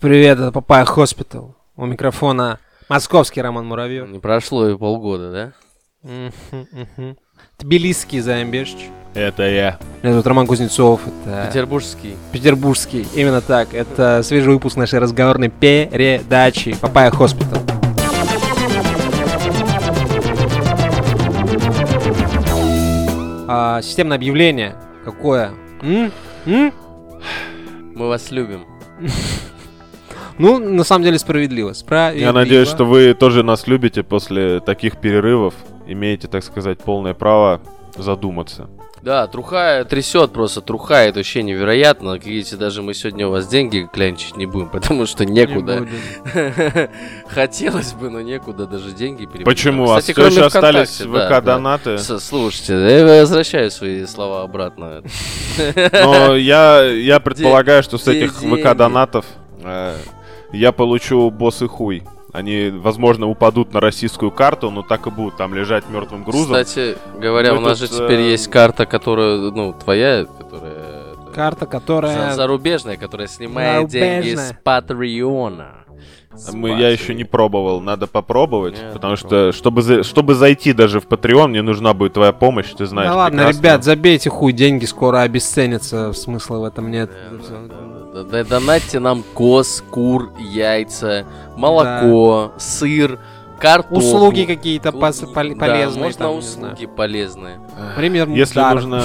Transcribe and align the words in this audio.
Привет, 0.00 0.38
это 0.38 0.50
Papaya 0.50 0.86
Hospital. 0.86 1.54
У 1.76 1.84
микрофона 1.84 2.58
московский 2.88 3.42
Роман 3.42 3.66
Муравьев. 3.66 4.08
Не 4.08 4.18
прошло 4.18 4.66
и 4.66 4.74
полгода, 4.74 5.52
да? 6.02 7.14
Тбилисский 7.58 8.20
Заембешч. 8.20 8.76
Это 9.12 9.42
я. 9.42 9.78
Меня 10.02 10.12
зовут 10.12 10.26
Роман 10.26 10.46
Кузнецов. 10.46 11.02
Это 11.06 11.48
Петербургский. 11.48 12.16
петербургский. 12.32 13.06
Именно 13.14 13.42
так. 13.42 13.74
Это 13.74 14.22
свежий 14.22 14.54
выпуск 14.54 14.78
нашей 14.78 15.00
разговорной 15.00 15.50
передачи 15.50 16.74
Papaya 16.80 17.10
Hospital. 17.10 17.60
А, 23.48 23.82
системное 23.82 24.16
объявление. 24.16 24.76
Какое? 25.04 25.50
М? 25.82 26.10
М? 26.46 26.72
Мы 27.94 28.08
вас 28.08 28.30
любим. 28.30 28.64
Ну, 30.40 30.58
на 30.58 30.84
самом 30.84 31.04
деле 31.04 31.18
справедливо. 31.18 31.72
Справедливо. 31.74 32.26
Я 32.26 32.32
надеюсь, 32.32 32.68
что 32.68 32.84
вы 32.84 33.14
тоже 33.14 33.42
нас 33.42 33.66
любите 33.66 34.02
после 34.02 34.60
таких 34.60 34.96
перерывов. 34.96 35.54
Имеете, 35.86 36.28
так 36.28 36.42
сказать, 36.44 36.78
полное 36.78 37.14
право 37.14 37.60
задуматься. 37.96 38.68
Да, 39.02 39.26
труха 39.26 39.84
трясет 39.84 40.32
просто, 40.32 40.60
труха, 40.60 41.04
это 41.04 41.20
вообще 41.20 41.42
невероятно. 41.42 42.14
Как 42.14 42.26
видите, 42.26 42.56
даже 42.56 42.82
мы 42.82 42.92
сегодня 42.92 43.28
у 43.28 43.30
вас 43.30 43.48
деньги 43.48 43.88
клянчить 43.90 44.36
не 44.36 44.44
будем, 44.44 44.68
потому 44.72 45.06
что 45.06 45.24
Не 45.24 45.32
некуда. 45.32 45.78
будем. 45.78 46.88
Хотелось 47.28 47.92
бы, 47.94 48.10
но 48.10 48.20
некуда 48.20 48.66
даже 48.66 48.92
деньги 48.92 49.24
переводить. 49.24 49.46
Почему? 49.46 49.90
А 49.90 50.00
Кстати, 50.00 50.18
все 50.18 50.26
еще 50.26 50.46
остались 50.46 51.00
ВКонтакте, 51.00 51.04
да, 51.04 51.28
да. 51.28 51.40
ВК-донаты. 51.40 51.98
Слушайте, 51.98 52.74
я 52.74 53.20
возвращаю 53.20 53.70
свои 53.70 54.04
слова 54.04 54.42
обратно. 54.42 55.02
Но 55.92 56.36
я, 56.36 56.82
я 56.84 57.20
предполагаю, 57.20 57.82
что 57.82 57.96
с 57.98 58.06
этих. 58.06 58.42
ВК-донатов 58.42 59.24
э, 59.62 59.96
я 60.52 60.72
получу 60.72 61.30
босс 61.30 61.62
и 61.62 61.66
хуй. 61.66 62.02
Они, 62.32 62.70
возможно, 62.70 63.26
упадут 63.28 63.74
на 63.74 63.80
российскую 63.80 64.30
карту, 64.30 64.70
но 64.70 64.82
так 64.82 65.06
и 65.06 65.10
будут 65.10 65.36
там 65.36 65.52
лежать 65.52 65.88
мертвым 65.90 66.22
грузом. 66.22 66.54
Кстати 66.62 66.96
говоря, 67.18 67.54
Мы 67.54 67.58
у 67.58 67.60
нас 67.62 67.80
тут, 67.80 67.90
же 67.90 67.96
теперь 67.96 68.20
э, 68.20 68.30
есть 68.30 68.48
карта, 68.48 68.86
которая, 68.86 69.50
ну, 69.50 69.72
твоя, 69.72 70.26
которая... 70.26 70.72
это, 70.72 71.32
Карта, 71.34 71.64
за- 71.64 71.66
которая... 71.66 72.32
Зарубежная, 72.34 72.96
которая 72.96 73.26
снимает 73.26 73.88
деньги 73.88 74.34
с 74.34 74.38
Зарубежная. 74.38 74.60
Патреона. 74.62 75.68
С 76.32 76.52
Мы, 76.52 76.70
я 76.78 76.90
еще 76.90 77.12
не 77.16 77.24
пробовал, 77.24 77.80
надо 77.80 78.06
попробовать, 78.06 78.80
Нет, 78.80 78.92
потому 78.92 79.16
что, 79.16 79.50
чтобы, 79.50 79.82
за- 79.82 80.04
чтобы 80.04 80.34
зайти 80.36 80.72
даже 80.72 81.00
в 81.00 81.08
Patreon, 81.08 81.48
мне 81.48 81.60
нужна 81.62 81.92
будет 81.92 82.12
твоя 82.12 82.30
помощь, 82.32 82.68
ты 82.68 82.86
знаешь. 82.86 83.10
Да 83.10 83.16
ладно, 83.16 83.38
прекрасно. 83.38 83.58
ребят, 83.60 83.84
забейте 83.84 84.30
хуй, 84.30 84.52
деньги 84.52 84.84
скоро 84.84 85.22
обесценятся, 85.22 86.12
смысла 86.12 86.58
в 86.58 86.64
этом 86.64 86.88
нет. 86.92 87.10
Да, 87.10 87.36
да, 87.36 87.56
да, 87.68 87.74
Донатьте 88.12 88.98
нам 88.98 89.22
коз, 89.34 89.82
кур, 89.90 90.30
яйца, 90.38 91.24
молоко, 91.56 92.52
сыр, 92.58 93.18
картошку. 93.58 93.96
Услуги 93.98 94.44
какие-то 94.44 94.88
пос- 94.88 95.32
пол- 95.32 95.54
да, 95.54 95.66
полезные. 95.66 96.04
можно 96.04 96.26
там, 96.26 96.36
услуги 96.36 96.86
полезные. 96.86 97.60
знаю. 97.76 97.94
Пример 97.96 98.28
Если 98.28 98.54
дар. 98.56 98.74
нужно, 98.74 99.02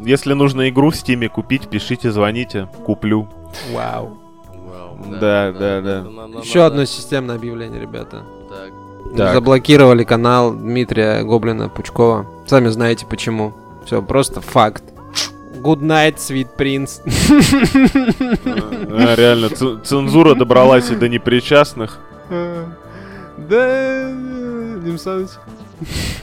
если 0.00 0.32
нужно 0.32 0.68
игру 0.68 0.90
в 0.90 0.96
Стиме 0.96 1.28
купить, 1.28 1.68
пишите, 1.68 2.10
звоните, 2.10 2.68
куплю. 2.84 3.28
Вау. 3.72 4.18
Вау, 4.48 4.96
Да, 5.20 5.52
да, 5.52 5.80
да. 5.80 6.04
Еще 6.42 6.64
одно 6.64 6.84
системное 6.86 7.36
объявление, 7.36 7.80
ребята. 7.80 8.24
Так. 8.48 9.16
Так. 9.16 9.34
Заблокировали 9.34 10.04
канал 10.04 10.52
Дмитрия 10.52 11.22
Гоблина 11.22 11.68
Пучкова. 11.68 12.26
Сами 12.46 12.68
знаете 12.68 13.06
почему. 13.06 13.52
Все, 13.84 14.02
просто 14.02 14.40
факт. 14.40 14.84
Good 15.62 15.82
night, 15.82 16.16
sweet 16.16 16.48
prince. 16.56 17.00
А, 18.46 19.14
Реально, 19.16 19.48
ц- 19.50 19.78
цензура 19.84 20.34
добралась 20.34 20.90
и 20.90 20.96
до 20.96 21.08
непричастных. 21.08 21.98
Да, 22.30 24.10
Дим 24.84 24.98
Саныч. 24.98 25.28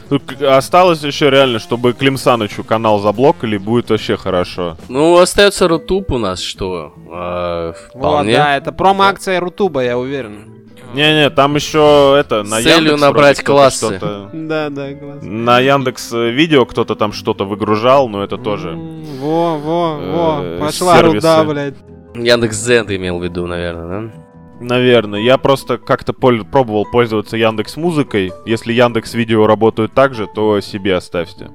Тут 0.09 0.23
к- 0.23 0.41
осталось 0.58 1.03
еще 1.03 1.30
реально, 1.30 1.59
чтобы 1.59 1.94
Клим 1.94 2.18
Санычу 2.18 2.63
канал 2.63 3.00
заблокали, 3.00 3.57
будет 3.57 3.90
вообще 3.90 4.18
хорошо. 4.18 4.78
Ну, 4.90 5.18
остается 5.18 5.68
Рутуб 5.68 6.12
у 6.12 6.18
нас, 6.18 6.41
что? 6.41 6.94
Вот, 6.95 7.78
вполне. 7.94 8.35
да, 8.35 8.57
это 8.57 8.72
промо-акция 8.72 9.40
Рутуба, 9.40 9.84
я 9.84 9.97
уверен. 9.97 10.53
Не-не, 10.94 11.29
там 11.29 11.56
еще 11.56 12.16
это 12.18 12.44
на 12.44 12.62
С 12.62 12.63
целью 12.63 12.91
Яндекс 12.91 13.01
набрать 13.01 13.44
классы. 13.44 14.00
Да, 14.34 14.69
да, 14.69 14.94
класс. 14.94 15.18
На 15.22 15.59
Яндекс 15.59 16.13
э, 16.13 16.29
видео 16.29 16.66
кто-то 16.66 16.95
там 16.95 17.12
что-то 17.12 17.44
выгружал, 17.45 18.07
но 18.07 18.24
это 18.24 18.38
тоже. 18.38 18.72
Во, 18.72 19.57
во, 19.57 19.97
во, 19.97 20.39
э, 20.41 20.59
пошла 20.62 21.01
руда, 21.01 21.44
блядь. 21.44 21.75
Яндекс.Зен 22.16 22.85
ты 22.88 22.95
имел 22.95 23.19
в 23.19 23.24
виду, 23.24 23.45
наверное, 23.47 23.88
да? 24.01 24.12
Наверное. 24.59 25.19
Я 25.19 25.38
просто 25.38 25.78
как-то 25.78 26.13
пол- 26.13 26.44
пробовал 26.44 26.85
пользоваться 26.85 27.38
Яндекс 27.38 27.78
Музыкой. 27.78 28.31
Если 28.45 28.73
Яндекс 28.73 29.13
Видео 29.13 29.45
работают 29.47 29.94
так 29.94 30.13
же, 30.13 30.28
то 30.28 30.59
себе 30.62 30.95
оставьте. 30.95 31.51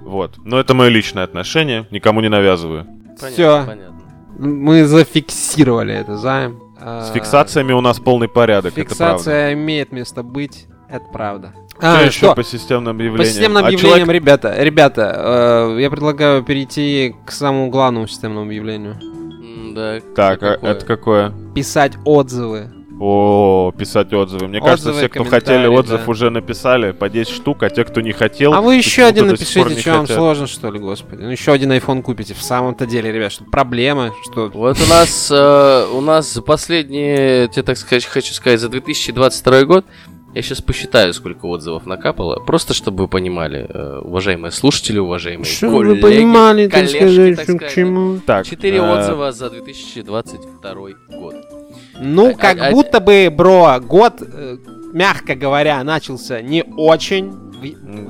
Вот. 0.00 0.34
Но 0.44 0.58
это 0.60 0.74
мое 0.74 0.90
личное 0.90 1.24
отношение, 1.24 1.86
никому 1.90 2.20
не 2.20 2.28
навязываю. 2.28 2.86
Понятно. 3.20 3.92
Мы 4.38 4.84
зафиксировали 4.84 5.94
это, 5.94 6.16
займ. 6.16 6.60
С 6.80 7.10
фиксациями 7.12 7.72
у 7.72 7.80
нас 7.80 7.98
полный 7.98 8.28
порядок, 8.28 8.76
это 8.76 8.94
правда. 8.94 9.14
Фиксация 9.18 9.52
имеет 9.54 9.92
место 9.92 10.22
быть, 10.22 10.66
это 10.90 11.04
правда. 11.12 11.54
Что 11.78 11.98
А, 11.98 12.02
еще 12.02 12.10
что? 12.18 12.34
по 12.34 12.44
системным 12.44 12.96
По 12.96 13.00
объявлениям? 13.02 13.26
системным 13.32 13.64
А 13.64 13.66
объявлениям, 13.66 14.06
человек- 14.06 14.14
ребята, 14.22 14.54
ребята, 14.62 15.72
э, 15.76 15.80
я 15.80 15.90
предлагаю 15.90 16.42
перейти 16.42 17.14
к 17.24 17.30
самому 17.32 17.70
главному 17.70 18.06
системному 18.06 18.46
объявлению. 18.46 18.96
Да. 19.74 20.00
Так, 20.14 20.42
а 20.42 20.54
какое? 20.54 20.70
это 20.70 20.86
какое? 20.86 21.32
Писать 21.54 21.94
отзывы. 22.04 22.70
О, 23.00 23.72
писать 23.76 24.12
отзывы. 24.12 24.46
Мне 24.46 24.60
кажется, 24.60 24.90
Отзывы, 24.90 24.98
все, 24.98 25.08
кто 25.08 25.24
хотели 25.24 25.66
отзыв, 25.66 26.04
да. 26.04 26.10
уже 26.10 26.30
написали 26.30 26.92
по 26.92 27.08
10 27.08 27.32
штук, 27.32 27.64
а 27.64 27.70
те, 27.70 27.84
кто 27.84 28.00
не 28.00 28.12
хотел... 28.12 28.54
А 28.54 28.60
вы 28.60 28.76
еще 28.76 29.02
один 29.02 29.26
напишите, 29.26 29.80
что 29.80 29.94
вам 29.94 30.06
сложно, 30.06 30.46
что 30.46 30.70
ли, 30.70 30.78
господи. 30.78 31.22
Ну 31.22 31.30
еще 31.30 31.52
один 31.52 31.72
iPhone 31.72 32.02
купите. 32.02 32.34
В 32.34 32.42
самом-то 32.42 32.86
деле, 32.86 33.10
ребят, 33.10 33.32
что 33.32 33.44
проблема, 33.44 34.12
что... 34.30 34.48
Вот 34.54 34.78
у 34.80 34.88
нас, 34.88 35.28
э, 35.28 35.86
у 35.92 36.00
нас 36.00 36.32
за 36.32 36.42
последние, 36.42 37.48
тебе 37.48 37.64
так 37.64 37.78
сказать, 37.78 38.04
хочу 38.04 38.32
сказать, 38.32 38.60
за 38.60 38.68
2022 38.68 39.64
год, 39.64 39.84
я 40.34 40.42
сейчас 40.42 40.60
посчитаю, 40.60 41.14
сколько 41.14 41.46
отзывов 41.46 41.86
накапало, 41.86 42.40
просто 42.40 42.74
чтобы 42.74 43.04
вы 43.04 43.08
понимали, 43.08 43.66
э, 43.68 44.00
уважаемые 44.02 44.50
слушатели, 44.50 44.98
уважаемые 44.98 45.44
Что 45.44 45.70
коллеги, 45.70 45.94
вы 45.94 46.00
понимали, 46.00 46.66
так 46.66 46.80
коллежки, 46.86 46.96
сказать, 46.98 47.36
так 47.36 47.44
что 47.44 47.52
к 47.52 47.56
сказать, 47.56 47.74
чему? 47.74 48.20
Так, 48.26 48.46
Четыре 48.46 48.78
э, 48.78 48.92
отзыва 48.92 49.32
за 49.32 49.50
2022 49.50 50.74
год. 51.08 51.34
Ну, 52.00 52.30
а- 52.30 52.34
как 52.34 52.58
а- 52.60 52.70
будто 52.72 53.00
бы, 53.00 53.28
бро, 53.30 53.78
год, 53.80 54.14
э, 54.20 54.56
мягко 54.92 55.34
говоря, 55.36 55.82
начался 55.84 56.42
не 56.42 56.64
очень 56.76 57.32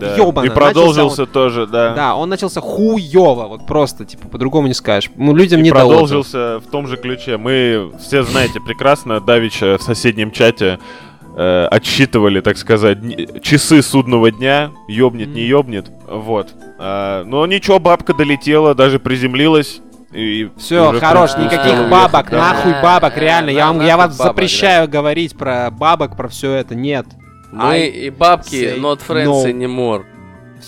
Да. 0.00 0.16
ёбано. 0.16 0.46
И 0.46 0.48
Начался 0.48 0.54
продолжился 0.54 1.22
он- 1.22 1.28
тоже, 1.28 1.66
да. 1.66 1.94
Да, 1.94 2.16
он 2.16 2.28
начался 2.28 2.60
хуёво, 2.60 3.46
вот 3.46 3.66
просто, 3.66 4.04
типа, 4.04 4.28
по-другому 4.28 4.66
не 4.66 4.74
скажешь. 4.74 5.10
Ну, 5.16 5.34
людям 5.34 5.60
И 5.60 5.62
не 5.62 5.70
продолжился 5.70 6.58
в 6.58 6.70
том 6.70 6.88
же 6.88 6.96
ключе. 6.96 7.36
Мы 7.36 7.92
все 8.00 8.22
знаете 8.24 8.60
прекрасно, 8.60 9.20
Давича 9.20 9.78
в 9.78 9.82
соседнем 9.82 10.30
чате 10.32 10.78
э, 11.36 11.66
отсчитывали, 11.70 12.40
так 12.40 12.56
сказать, 12.56 12.98
часы 13.42 13.82
судного 13.82 14.30
дня, 14.30 14.70
ёбнет, 14.88 15.28
не 15.28 15.42
ёбнет, 15.42 15.90
вот. 16.08 16.54
А, 16.78 17.24
но 17.24 17.46
ничего, 17.46 17.78
бабка 17.78 18.14
долетела, 18.14 18.74
даже 18.74 18.98
приземлилась. 18.98 19.80
И 20.12 20.48
Все, 20.56 20.92
хорош, 21.00 21.36
никаких 21.36 21.90
бабок, 21.90 22.30
домой. 22.30 22.46
нахуй 22.46 22.72
бабок, 22.80 23.16
реально. 23.16 23.50
Я, 23.50 23.66
вам, 23.66 23.84
я 23.84 23.96
вас 23.96 24.16
бабок, 24.16 24.36
запрещаю 24.36 24.88
говорить 24.88 25.36
про 25.36 25.70
бабок, 25.72 26.16
про 26.16 26.28
все 26.28 26.52
это. 26.52 26.76
Нет. 26.76 27.06
Мы 27.50 27.64
I 27.64 27.86
и 27.88 28.10
бабки, 28.10 28.76
not 28.78 29.00
friends 29.06 29.26
no. 29.26 29.44
anymore. 29.44 30.04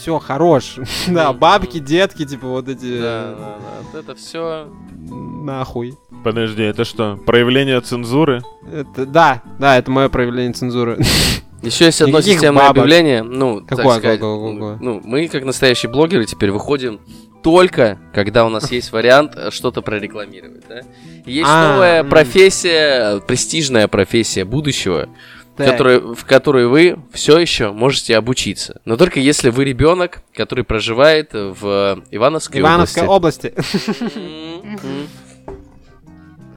Все, 0.00 0.18
хорош. 0.18 0.76
да, 1.08 1.32
бабки, 1.32 1.78
детки, 1.78 2.24
типа 2.24 2.46
вот 2.46 2.68
эти. 2.68 3.00
Да, 3.00 3.34
да, 3.38 3.56
да. 3.58 3.58
Вот 3.92 4.00
это 4.04 4.14
все. 4.14 4.68
Нахуй. 5.08 5.94
Подожди, 6.24 6.62
это 6.62 6.84
что, 6.84 7.16
проявление 7.24 7.80
цензуры? 7.80 8.42
Это, 8.72 9.06
да, 9.06 9.42
да, 9.59 9.78
это 9.78 9.91
мое 9.91 10.09
проявление 10.09 10.53
цензуры. 10.53 10.98
Еще 11.62 11.86
есть 11.86 12.00
одно 12.03 12.18
Никаких 12.18 12.34
системное 12.34 12.62
бабок. 12.65 12.82
объявление. 12.84 13.22
Ну, 13.22 13.60
так 13.60 13.78
Какое, 13.78 13.98
сказать, 13.98 14.21
какое, 14.21 14.53
какое? 14.54 14.78
ну, 14.80 15.00
мы, 15.03 15.26
как 15.28 15.44
настоящие 15.44 15.91
блогеры, 15.91 16.26
теперь 16.26 16.50
выходим 16.50 17.00
только, 17.42 17.98
когда 18.12 18.44
у 18.44 18.48
нас 18.48 18.71
есть 18.72 18.92
вариант 18.92 19.32
э, 19.36 19.50
что-то 19.50 19.80
прорекламировать, 19.80 20.65
да? 20.68 20.80
Есть 21.24 21.48
А, 21.48 21.72
новая 21.72 22.00
м. 22.03 22.09
профессия, 22.09 23.21
престижная 23.21 23.88
профессия 23.88 24.44
будущего, 24.44 25.09
Так. 25.56 25.70
которой- 25.72 26.14
в 26.14 26.24
которой 26.24 26.66
вы 26.66 26.98
все 27.12 27.38
еще 27.38 27.72
можете 27.72 28.16
обучиться. 28.16 28.80
Но 28.84 28.97
только 28.97 29.20
если 29.20 29.48
вы 29.50 29.64
ребенок, 29.64 30.20
который 30.34 30.64
проживает 30.64 31.30
в 31.32 32.03
Ивановской, 32.10 32.60
Ивановской 32.60 33.06
области. 33.06 33.48
области. 33.48 33.86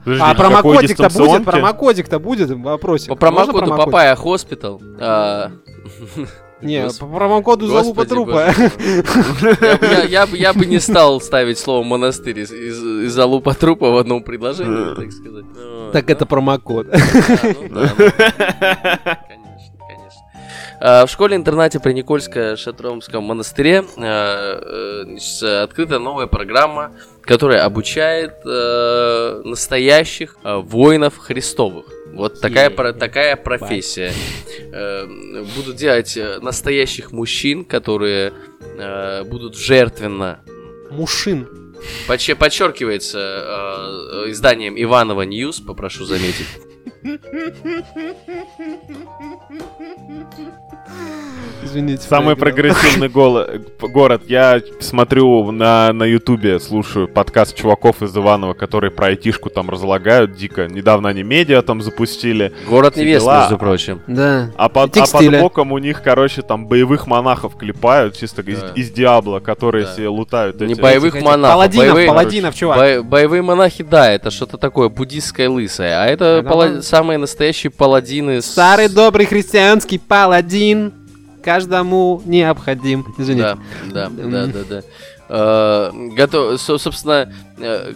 Подожди, 0.04 0.22
А 0.22 0.34
промокодик-то 0.34 1.10
будет? 1.10 1.44
Промокодик-то 1.44 2.18
будет? 2.18 2.50
Вопросик. 2.50 3.08
По 3.08 3.16
промокоду? 3.16 3.76
Papaya 3.76 4.16
Hospital. 4.16 4.80
а, 6.62 6.64
Не, 6.66 6.88
по 6.98 7.06
промокоду 7.06 7.66
залупа 7.66 8.04
трупа. 8.04 8.52
Я 10.08 10.26
бы- 10.26 10.66
не 10.66 10.78
стал 10.80 11.20
ставить 11.20 11.58
слово 11.58 11.82
монастырь 11.84 12.38
и- 12.40 12.52
и- 12.52 12.82
и 13.06 13.24
залупа 13.26 13.54
трупа 13.54 13.90
в 13.90 13.96
одном 13.96 14.22
предложении, 14.22 14.94
так 14.94 15.12
сказать. 15.12 15.44
Ну, 15.56 15.90
Так 15.92 16.10
это 16.10 16.26
промокод. 16.26 16.86
А, 16.92 16.96
ну 17.42 17.68
ну. 17.70 17.86
А, 20.82 21.04
В 21.06 21.10
школе-интернате 21.10 21.78
при 21.78 21.92
Никольско-Шатромском 21.92 23.20
монастыре 23.20 23.84
э, 23.98 25.06
э, 25.42 25.62
открыта 25.62 25.98
новая 25.98 26.26
программа, 26.26 26.92
которая 27.22 27.64
обучает 27.64 28.32
э, 28.46 29.42
настоящих 29.44 30.36
э, 30.42 30.56
воинов 30.56 31.18
Христовых. 31.18 31.84
Вот 32.12 32.40
такая, 32.40 32.70
про- 32.70 32.92
такая 32.92 33.36
профессия. 33.36 34.12
Э, 34.72 35.06
Будут 35.56 35.76
делать 35.76 36.16
э, 36.16 36.38
настоящих 36.40 37.12
мужчин, 37.12 37.64
которые 37.64 38.32
э, 38.78 39.24
будут 39.24 39.56
жертвенно 39.56 40.40
Мушин. 40.90 41.48
Подче- 42.08 42.34
подчеркивается 42.36 43.18
э, 43.18 44.26
э, 44.26 44.30
изданием 44.32 44.74
Иваново 44.80 45.22
News, 45.22 45.60
попрошу 45.60 46.04
заметить. 46.04 46.46
Извините. 51.62 52.02
Самый 52.08 52.36
прогрессивный 52.36 53.08
город. 53.80 54.22
Я 54.26 54.60
смотрю 54.80 55.50
на, 55.52 55.92
на 55.92 56.04
Ютубе, 56.04 56.58
слушаю 56.58 57.06
подкаст 57.06 57.54
чуваков 57.54 58.02
из 58.02 58.16
Иванова, 58.16 58.54
которые 58.54 58.90
про 58.90 59.08
айтишку 59.08 59.50
там 59.50 59.68
разлагают 59.70 60.34
дико. 60.34 60.66
Недавно 60.68 61.10
они 61.10 61.22
медиа 61.22 61.62
там 61.62 61.82
запустили. 61.82 62.52
Город 62.68 62.96
невест, 62.96 63.26
между 63.26 63.58
прочим. 63.58 64.00
Да. 64.06 64.50
А 64.56 64.68
под, 64.68 64.96
а 64.96 65.04
под 65.06 65.40
боком 65.40 65.72
у 65.72 65.78
них, 65.78 66.02
короче, 66.02 66.42
там 66.42 66.66
боевых 66.66 67.06
монахов 67.06 67.56
клепают, 67.56 68.16
чисто 68.16 68.42
из, 68.42 68.60
Да. 68.60 68.68
из 68.74 68.90
Диабло, 68.90 69.40
которые 69.40 69.84
Да. 69.84 69.92
себе 69.94 70.08
лутают 70.08 70.60
Не 70.60 70.72
эти- 70.72 70.80
боевых 70.80 71.14
Этих 71.14 71.24
монахов, 71.26 71.54
Паладинов, 71.54 71.86
боевые- 71.86 72.08
паладинов, 72.08 72.54
чувак. 72.54 72.78
Бо- 72.78 73.02
боевые 73.02 73.42
монахи, 73.42 73.84
да, 73.84 74.10
это 74.10 74.30
что-то 74.30 74.56
такое 74.56 74.88
буддистское 74.88 75.48
лысое, 75.48 76.02
а 76.02 76.06
это 76.06 76.42
пала- 76.48 76.80
самые 76.82 77.18
настоящие 77.18 77.70
паладины. 77.70 78.40
с- 78.40 78.46
Старый 78.46 78.88
добрый 78.88 79.26
христианский 79.26 79.98
паладин. 79.98 80.92
Каждому 81.42 82.22
необходим. 82.24 83.06
Извините. 83.18 83.56
Да, 83.92 84.08
да, 84.08 84.26
да, 84.28 84.46
да, 84.46 84.64
да. 84.64 84.82
Э, 85.32 85.90
готов, 86.16 86.60
со- 86.60 86.78
собственно, 86.78 87.32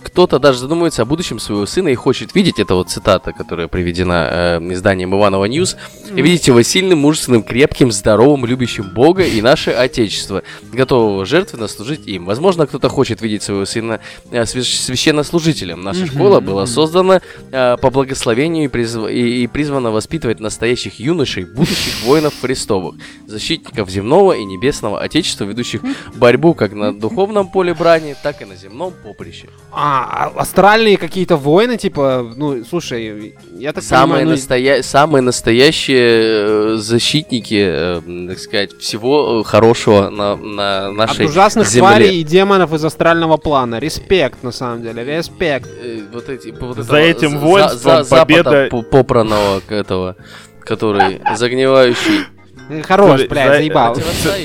кто-то 0.04 0.38
даже 0.38 0.58
задумывается 0.58 1.02
о 1.02 1.04
будущем 1.04 1.38
своего 1.38 1.66
сына 1.66 1.88
и 1.88 1.94
хочет 1.94 2.34
видеть, 2.34 2.58
это 2.58 2.74
вот 2.74 2.90
цитата, 2.90 3.32
которая 3.32 3.68
приведена 3.68 4.58
э, 4.60 4.72
изданием 4.72 5.14
Иваново 5.14 5.44
News, 5.46 5.76
и 6.14 6.20
видеть 6.22 6.46
его 6.48 6.62
сильным, 6.62 6.98
мужественным, 6.98 7.42
крепким, 7.42 7.90
здоровым, 7.92 8.44
любящим 8.46 8.90
Бога 8.94 9.24
и 9.24 9.40
наше 9.40 9.70
Отечество, 9.70 10.42
готового 10.72 11.24
жертвенно 11.26 11.68
служить 11.68 12.06
им. 12.06 12.24
Возможно, 12.26 12.66
кто-то 12.66 12.88
хочет 12.88 13.20
видеть 13.22 13.42
своего 13.42 13.64
сына 13.64 14.00
э, 14.30 14.42
свящ- 14.42 14.76
священнослужителем. 14.84 15.82
Наша 15.82 16.06
школа 16.06 16.40
была 16.40 16.66
создана 16.66 17.20
э, 17.50 17.76
по 17.80 17.90
благословению 17.90 18.64
и, 18.64 18.68
призв- 18.68 19.10
и- 19.10 19.44
и 19.44 19.46
призвана 19.46 19.90
воспитывать 19.90 20.40
настоящих 20.40 21.00
юношей, 21.00 21.44
будущих 21.44 22.02
воинов 22.04 22.34
Христовых, 22.40 22.96
защитников 23.26 23.88
земного 23.90 24.32
и 24.32 24.44
небесного 24.44 25.00
Отечества, 25.00 25.44
ведущих 25.44 25.80
борьбу 26.14 26.54
как 26.54 26.72
на 26.72 26.92
духовном 26.92 27.48
поле 27.48 27.74
брани, 27.74 28.14
так 28.22 28.42
и 28.42 28.44
на 28.44 28.56
земном 28.56 28.92
поприще. 29.02 29.48
А, 29.76 30.30
а 30.36 30.40
астральные 30.40 30.96
какие-то 30.96 31.36
войны, 31.36 31.76
типа, 31.76 32.32
ну, 32.36 32.64
слушай, 32.64 33.34
я 33.58 33.72
так 33.72 33.82
Самые, 33.82 34.06
понимаю, 34.20 34.26
ну, 34.26 34.30
настоя... 34.32 34.82
Самые 34.84 35.22
настоящие 35.22 36.74
э, 36.74 36.76
защитники, 36.76 37.60
э, 37.68 38.00
так 38.28 38.38
сказать, 38.38 38.72
всего 38.78 39.40
э, 39.40 39.44
хорошего 39.44 40.10
на, 40.10 40.36
на 40.36 40.86
от 40.86 40.92
нашей 40.94 41.26
ужасных 41.26 41.66
земле. 41.66 41.88
тварей 41.88 42.20
и 42.20 42.22
демонов 42.22 42.72
из 42.72 42.84
астрального 42.84 43.36
плана. 43.36 43.80
Респект, 43.80 44.44
на 44.44 44.52
самом 44.52 44.82
деле, 44.82 45.02
респект. 45.04 45.68
Вот 46.12 46.28
эти, 46.28 46.50
вот 46.50 46.76
За 46.76 46.96
этого 46.96 46.98
этим 46.98 47.30
за- 47.32 47.38
воинством 47.38 48.04
за- 48.04 48.16
победа- 48.16 48.44
Запада 48.44 48.68
по- 48.70 48.82
попранного 48.82 49.58
к 49.58 49.72
этого, 49.72 50.14
который 50.60 51.20
загнивающий. 51.36 52.26
Э, 52.70 52.82
Хорош, 52.82 53.22
блядь, 53.28 53.48
за- 53.48 53.54
заебал. 53.56 53.96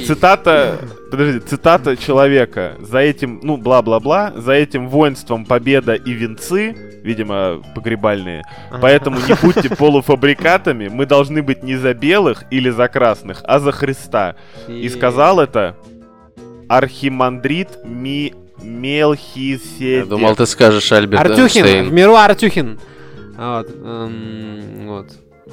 Цитата, 0.06 0.78
подожди, 1.12 1.40
цитата 1.40 1.96
человека. 1.98 2.74
За 2.82 3.00
этим, 3.00 3.40
ну, 3.44 3.58
бла-бла-бла, 3.58 4.34
за 4.36 4.54
этим 4.54 4.90
воинством 4.90 5.46
победа 5.46 5.94
и 5.94 6.12
венцы, 6.12 6.76
видимо, 7.04 7.62
погребальные. 7.76 8.44
Поэтому 8.82 9.18
не 9.20 9.36
будьте 9.42 9.70
полуфабрикатами, 9.70 10.90
мы 10.90 11.06
должны 11.06 11.42
быть 11.42 11.64
не 11.64 11.78
за 11.78 11.94
белых 11.94 12.44
или 12.52 12.70
за 12.70 12.88
красных, 12.88 13.42
а 13.46 13.60
за 13.60 13.72
Христа. 13.72 14.36
И 14.68 14.90
сказал 14.90 15.40
это 15.40 15.76
архимандрит 16.68 17.70
Ми... 17.86 18.34
Я 18.62 18.66
Мелхиседек. 18.66 20.10
думал, 20.10 20.36
ты 20.36 20.46
скажешь 20.46 20.92
Альберт 20.92 21.22
Артюхин, 21.22 21.64
в 21.64 21.66
Эйнштейн. 21.66 21.96
миру 21.96 22.16
Артюхин. 22.16 22.78
Вот, 23.38 23.70
эм, 23.70 24.88
вот. 24.88 25.08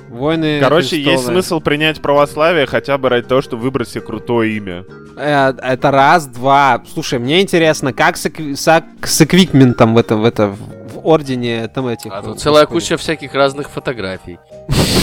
Войны 0.09 0.61
Короче, 0.61 0.97
есть 0.97 1.09
Христовые. 1.09 1.19
смысл 1.43 1.61
принять 1.61 2.01
православие 2.01 2.67
хотя 2.67 2.97
бы 2.99 3.09
ради 3.09 3.27
того, 3.27 3.43
чтобы 3.43 3.63
выбрать 3.63 3.89
себе 3.89 4.01
крутое 4.03 4.57
имя. 4.57 4.85
Э, 5.17 5.53
Это 5.63 5.91
раз, 5.91 6.27
два. 6.27 6.83
Слушай, 6.93 7.19
мне 7.19 7.41
интересно, 7.43 7.93
как 7.93 8.17
с, 8.17 8.27
экви- 8.27 8.55
с 8.57 9.21
эквипментом 9.23 9.95
в 9.95 9.99
это, 9.99 10.17
в 10.17 10.25
это, 10.25 10.49
в 10.49 11.01
ордене 11.07 11.69
там 11.69 11.89
этих. 11.89 12.11
А 12.13 12.21
э, 12.21 12.23
тут 12.23 12.41
целая 12.41 12.65
господи. 12.67 12.81
куча 12.85 12.97
всяких 12.97 13.35
разных 13.35 13.71
фотографий. 13.71 14.39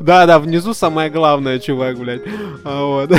Да, 0.00 0.24
да, 0.26 0.38
внизу 0.38 0.72
самое 0.72 1.10
главное, 1.10 1.58
чувак, 1.58 1.98
блядь. 1.98 2.20
А, 2.64 2.84
вот. 2.84 3.10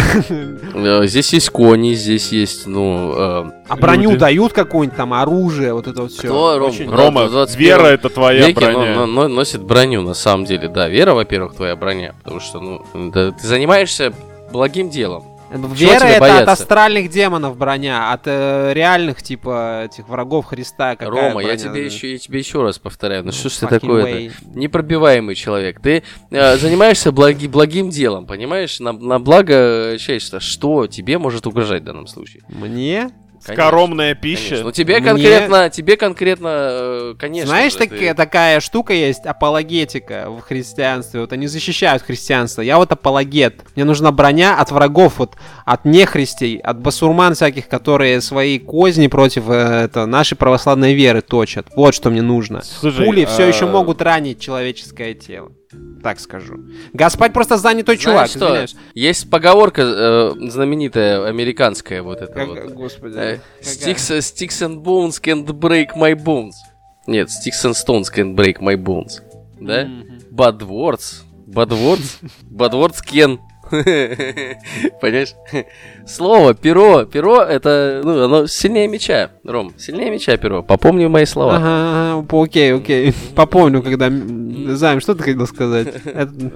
Э, 0.73 1.05
Здесь 1.05 1.33
есть 1.33 1.49
кони, 1.49 1.93
здесь 1.93 2.31
есть, 2.31 2.65
ну... 2.67 3.13
э, 3.13 3.51
А 3.67 3.75
броню 3.75 4.11
Люди. 4.11 4.19
дают 4.19 4.53
какое-нибудь 4.53 4.95
там 4.95 5.13
оружие, 5.13 5.73
вот 5.73 5.87
это 5.87 6.03
вот 6.03 6.11
все. 6.11 6.27
Кто, 6.27 6.57
Ром? 6.59 6.71
Да, 6.89 6.95
Рома, 6.95 7.27
21 7.27 7.59
вера 7.67 7.87
это 7.87 8.09
твоя 8.09 8.47
веке 8.47 8.53
броня. 8.61 8.93
но- 8.95 9.05
но- 9.05 9.23
но- 9.23 9.27
носит 9.27 9.63
броню, 9.63 10.01
на 10.01 10.13
самом 10.13 10.45
деле, 10.45 10.69
да. 10.69 10.87
Вера, 10.87 11.13
во-первых, 11.13 11.55
твоя 11.55 11.75
броня, 11.75 12.13
потому 12.23 12.39
что, 12.39 12.59
ну, 12.61 12.85
да, 13.11 13.31
ты 13.31 13.45
занимаешься 13.45 14.13
благим 14.51 14.89
делом. 14.89 15.23
Вера 15.51 16.05
это 16.05 16.19
бояться? 16.19 16.43
от 16.43 16.49
астральных 16.59 17.09
демонов 17.09 17.57
броня, 17.57 18.11
от 18.11 18.23
э, 18.25 18.73
реальных 18.73 19.23
типа 19.23 19.83
этих 19.85 20.07
врагов 20.07 20.45
Христа. 20.45 20.95
Какая 20.95 21.09
Рома, 21.09 21.41
я 21.41 21.47
броня? 21.47 21.57
тебе 21.57 21.85
еще, 21.85 22.11
я 22.13 22.17
тебе 22.17 22.39
еще 22.39 22.63
раз 22.63 22.79
повторяю, 22.79 23.23
ну 23.25 23.31
что 23.31 23.49
ж 23.49 23.53
ты 23.53 23.67
такое. 23.67 24.31
Непробиваемый 24.53 25.35
человек. 25.35 25.79
Ты 25.81 26.03
э, 26.31 26.57
занимаешься 26.57 27.11
благи- 27.11 27.47
благим 27.47 27.89
делом, 27.89 28.25
понимаешь? 28.25 28.79
На, 28.79 28.91
на 28.91 29.19
благо 29.19 29.97
человечества. 29.99 30.39
Что 30.39 30.87
тебе 30.87 31.17
может 31.17 31.47
угрожать 31.47 31.81
в 31.83 31.85
данном 31.85 32.07
случае? 32.07 32.43
Мне? 32.49 33.11
Скоромная 33.41 34.15
Конечно. 34.15 34.49
пища. 34.49 34.63
Ну 34.63 34.71
тебе 34.71 34.97
Мне- 34.99 35.09
конкретно, 35.09 35.69
тебе 35.69 35.97
конкретно, 35.97 36.47
э, 36.51 37.15
конечно. 37.19 37.47
Знаешь, 37.49 37.75
так- 37.75 37.89
ты- 37.89 38.13
такая 38.13 38.59
штука 38.59 38.93
есть, 38.93 39.25
апологетика 39.25 40.25
в 40.29 40.41
христианстве. 40.41 41.21
Вот 41.21 41.33
они 41.33 41.47
защищают 41.47 42.03
христианство. 42.03 42.61
Я 42.61 42.77
вот 42.77 42.91
апологет. 42.91 43.61
Мне 43.75 43.85
нужна 43.85 44.11
броня 44.11 44.59
от 44.59 44.71
врагов, 44.71 45.13
вот 45.17 45.35
от 45.67 45.83
нехристей, 45.83 46.59
от 46.59 46.79
басурман 46.79 47.33
всяких, 47.33 47.67
которые 47.67 48.21
свои 48.21 48.57
козни 48.57 49.07
против 49.07 49.49
э, 49.49 49.83
это, 49.83 50.05
нашей 50.05 50.37
православной 50.37 50.93
веры 50.93 51.21
точат. 51.21 51.67
Вот 51.75 51.93
что 51.93 52.09
мне 52.09 52.21
нужно. 52.21 52.61
Слушай, 52.61 53.05
Пули 53.05 53.25
все 53.25 53.43
а, 53.43 53.47
еще 53.47 53.65
могут 53.65 54.01
ранить 54.01 54.39
человеческое 54.39 55.13
тело. 55.13 55.51
Так 56.01 56.21
скажу. 56.21 56.55
Господь 56.93 57.33
просто 57.33 57.57
занятой 57.57 57.97
чувак, 57.97 58.29
Знаешь 58.29 58.29
что? 58.29 58.45
извиняюсь. 58.45 58.75
Есть 58.93 59.29
поговорка 59.29 59.81
э, 59.81 60.33
знаменитая, 60.49 61.27
американская, 61.27 62.01
вот 62.01 62.21
эта 62.21 62.31
Как- 62.31 62.47
вот. 62.47 62.71
Господи. 62.71 63.17
Э? 63.17 63.39
Sticks, 63.61 64.19
sticks 64.19 64.65
and 64.65 64.81
bones 64.81 65.21
can't 65.21 65.45
break 65.45 65.97
my 65.97 66.15
bones. 66.15 66.53
Нет, 67.07 67.27
sticks 67.27 67.65
and 67.65 67.73
stones 67.73 68.05
can't 68.09 68.35
break 68.35 68.61
my 68.61 68.81
bones. 68.81 69.21
Да? 69.59 69.83
Мгм. 69.83 70.19
Bad 70.31 70.59
words. 70.59 71.23
Bad 71.45 71.71
words. 71.71 72.21
Bad 72.49 72.71
words 72.71 73.01
can. 73.01 73.37
Понимаешь? 75.01 75.33
Слово, 76.05 76.53
перо, 76.53 77.05
перо, 77.05 77.41
это, 77.41 78.01
ну, 78.03 78.23
оно 78.25 78.47
сильнее 78.47 78.87
меча, 78.87 79.31
Ром, 79.43 79.73
сильнее 79.77 80.09
меча 80.09 80.37
перо. 80.37 80.63
Попомни 80.63 81.05
мои 81.07 81.25
слова. 81.25 81.57
Ага, 81.57 82.25
окей, 82.43 82.73
окей. 82.73 83.13
Попомню, 83.35 83.81
когда... 83.81 84.09
Займ, 84.09 85.01
что 85.01 85.15
ты 85.15 85.23
хотел 85.23 85.47
сказать? 85.47 85.87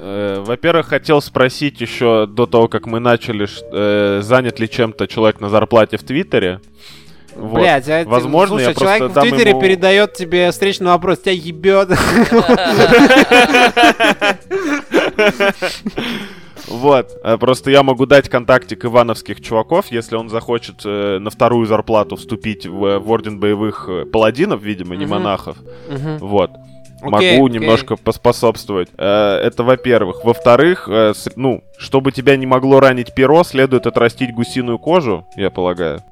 Э, 0.03 0.44
Во-первых, 0.46 0.88
хотел 0.88 1.22
спросить 1.22 1.82
еще 1.82 2.25
до 2.25 2.46
того, 2.46 2.68
как 2.68 2.86
мы 2.86 3.00
начали, 3.00 3.48
э, 3.72 4.22
занят 4.22 4.60
ли 4.60 4.70
чем-то 4.70 5.08
человек 5.08 5.39
на 5.39 5.50
зарплате 5.50 5.98
в 5.98 6.03
Твиттере. 6.03 6.60
Вот. 7.36 7.62
Блять, 7.62 7.88
а 7.88 8.03
Возможно, 8.06 8.58
слушай, 8.58 8.68
я 8.70 8.74
человек 8.74 9.12
в 9.12 9.22
Твиттере 9.22 9.51
ему- 9.51 9.62
передает 9.62 10.13
тебе 10.13 10.51
встречный 10.51 10.88
вопрос, 10.88 11.20
тебя 11.20 11.32
ебет. 11.32 11.89
Вот. 16.72 17.12
Э, 17.24 17.38
Просто 17.38 17.72
я 17.72 17.84
могу 17.84 18.06
дать 18.06 18.30
контактик 18.30 18.86
ивановских 18.86 19.42
чуваков, 19.42 19.88
если 19.92 20.16
он 20.16 20.30
захочет 20.30 20.82
э, 20.86 21.20
на 21.20 21.30
вторую 21.30 21.66
зарплату 21.68 22.16
вступить 22.16 22.66
в, 22.66 23.00
в 23.00 23.12
орден 23.12 23.40
боевых 23.40 23.86
э, 23.90 24.06
паладинов, 24.06 24.62
видимо, 24.62 24.96
не 24.96 25.06
Мгм. 25.06 25.12
монахов. 25.12 25.58
Мгм. 25.90 26.18
Вот. 26.20 26.51
могу 27.01 27.16
окей. 27.18 27.40
немножко 27.40 27.96
поспособствовать. 27.96 28.90
Это 28.96 29.63
во-первых. 29.63 30.24
Во-вторых, 30.24 30.88
ну, 31.36 31.63
чтобы 31.78 32.12
тебя 32.12 32.38
не 32.38 32.46
могло 32.46 32.80
ранить 32.80 33.16
перо, 33.16 33.44
следует 33.44 33.88
отрастить 33.88 34.34
гусиную 34.36 34.78
кожу, 34.78 35.25
я 35.36 35.50
полагаю. 35.50 36.04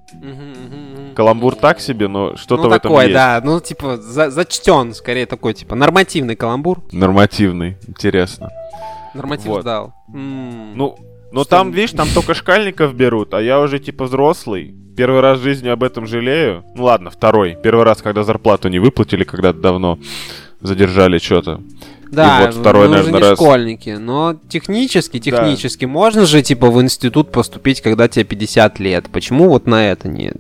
Каламбур 1.15 1.55
так 1.55 1.79
себе, 1.79 2.07
но 2.07 2.35
что-то 2.35 2.63
ну, 2.63 2.69
в 2.69 2.71
этом 2.73 2.89
такой, 2.91 3.05
есть. 3.05 3.13
да, 3.13 3.39
ну, 3.43 3.59
типа, 3.59 3.97
за- 3.97 4.31
зачтен, 4.31 4.93
скорее, 4.93 5.25
такой, 5.25 5.53
типа, 5.53 5.75
нормативный 5.75 6.35
каламбур. 6.35 6.81
Нормативный, 6.91 7.77
интересно. 7.87 8.49
Норматив 9.13 9.45
Вот. 9.47 9.61
сдал. 9.61 9.93
М. 10.13 10.77
Ну, 10.77 10.97
но 11.31 11.41
Что- 11.41 11.49
там, 11.49 11.71
видишь, 11.71 11.91
там 11.91 12.07
только 12.13 12.33
шкальников 12.33 12.93
берут, 12.93 13.33
а 13.33 13.41
я 13.41 13.59
уже 13.59 13.79
типа 13.79 14.05
взрослый. 14.05 14.75
Первый 14.97 15.21
раз 15.21 15.39
в 15.39 15.43
жизни 15.43 15.69
об 15.69 15.83
этом 15.83 16.07
жалею. 16.07 16.63
Ну 16.75 16.83
ладно, 16.83 17.09
второй. 17.09 17.57
Первый 17.63 17.85
раз, 17.85 18.01
когда 18.01 18.23
зарплату 18.23 18.67
не 18.69 18.79
выплатили, 18.79 19.23
когда-то 19.23 19.59
давно 19.59 19.97
задержали 20.61 21.19
что-то. 21.19 21.61
Да, 22.11 22.41
и 22.41 22.45
вот 22.47 22.55
второй, 22.55 22.87
мы 22.87 22.95
наверное, 22.95 23.13
уже 23.17 23.23
не 23.23 23.29
раз. 23.29 23.37
школьники, 23.39 23.89
но 23.91 24.35
технически, 24.49 25.19
технически 25.19 25.85
можно 25.85 26.25
же, 26.25 26.41
типа, 26.41 26.69
в 26.71 26.81
институт 26.81 27.31
поступить, 27.31 27.81
когда 27.81 28.07
тебе 28.07 28.25
50 28.25 28.79
лет. 28.79 29.09
Почему 29.11 29.47
вот 29.49 29.67
на 29.67 29.91
это 29.91 30.07
нет? 30.07 30.35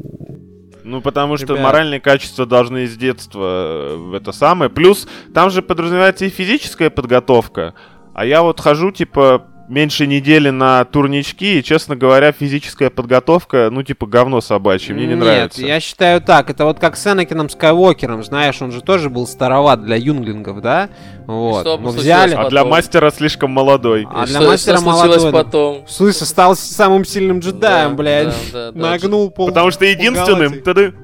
Ну, 0.83 1.01
потому 1.01 1.37
что 1.37 1.53
Ребят. 1.53 1.59
моральные 1.61 1.99
качества 1.99 2.47
должны 2.47 2.87
с 2.87 2.97
детства 2.97 3.91
э, 3.91 3.95
в 3.97 4.13
это 4.15 4.31
самое. 4.31 4.71
Плюс 4.71 5.07
там 5.35 5.51
же 5.51 5.61
подразумевается 5.61 6.25
и 6.25 6.29
физическая 6.29 6.89
подготовка. 6.89 7.75
А 8.19 8.25
я 8.25 8.41
вот 8.41 8.59
хожу, 8.59 8.91
типа, 8.91 9.45
меньше 9.69 10.05
недели 10.05 10.49
на 10.49 10.83
турнички, 10.83 11.59
и, 11.59 11.63
честно 11.63 11.95
говоря, 11.95 12.33
физическая 12.33 12.89
подготовка, 12.89 13.69
ну, 13.71 13.81
типа, 13.81 14.07
говно 14.07 14.41
собачье, 14.41 14.93
мне 14.93 15.05
не 15.05 15.13
Нет, 15.13 15.19
нравится. 15.23 15.61
я 15.65 15.79
считаю 15.79 16.19
так. 16.19 16.49
Это 16.49 16.65
вот 16.65 16.79
как 16.79 16.97
с 16.97 17.07
Энакином 17.07 17.49
Скайуокером, 17.49 18.21
знаешь, 18.25 18.61
он 18.61 18.73
же 18.73 18.81
тоже 18.81 19.09
был 19.09 19.25
староват 19.25 19.85
для 19.85 19.95
юнглингов, 19.95 20.59
да? 20.59 20.89
Вот. 21.27 21.61
что 21.61 21.77
случилось 21.77 21.95
взяли... 21.95 22.33
А 22.35 22.49
для 22.49 22.65
мастера 22.65 23.09
слишком 23.09 23.51
молодой. 23.51 24.05
А 24.13 24.23
И 24.23 24.27
для 24.27 24.41
что- 24.41 24.49
мастера 24.49 24.77
что 24.79 24.91
случилось 24.91 25.21
молодой, 25.21 25.43
потом? 25.45 25.87
Смысле, 25.87 26.27
стал 26.27 26.55
самым 26.57 27.05
сильным 27.05 27.39
джедаем, 27.39 27.91
Да, 27.91 27.95
блядь. 27.95 28.27
да, 28.27 28.33
да, 28.51 28.71
да. 28.73 28.79
Нагнул 28.89 29.31
пол... 29.31 29.47
Потому 29.47 29.71
что 29.71 29.85
единственным... 29.85 30.61
Тады. 30.61 30.93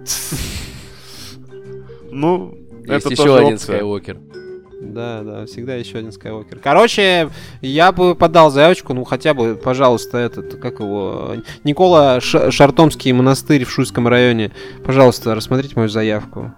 Ну, 2.11 2.57
Есть 2.85 3.05
это 3.05 3.09
еще 3.13 3.23
тоже 3.23 3.35
один 3.37 3.53
опция. 3.53 3.75
Скайуокер. 3.75 4.17
Да, 4.93 5.23
да, 5.23 5.45
всегда 5.45 5.75
еще 5.75 5.97
один 5.97 6.11
Скайуокер. 6.11 6.59
Короче, 6.59 7.29
я 7.61 7.91
бы 7.91 8.15
подал 8.15 8.51
заявочку, 8.51 8.93
ну 8.93 9.03
хотя 9.03 9.33
бы, 9.33 9.55
пожалуйста, 9.55 10.17
этот, 10.17 10.55
как 10.55 10.79
его, 10.79 11.35
Никола 11.63 12.21
Ш- 12.21 12.51
Шартомский 12.51 13.11
монастырь 13.11 13.65
в 13.65 13.71
Шуйском 13.71 14.07
районе. 14.07 14.51
Пожалуйста, 14.85 15.33
рассмотрите 15.35 15.73
мою 15.75 15.89
заявку. 15.89 16.53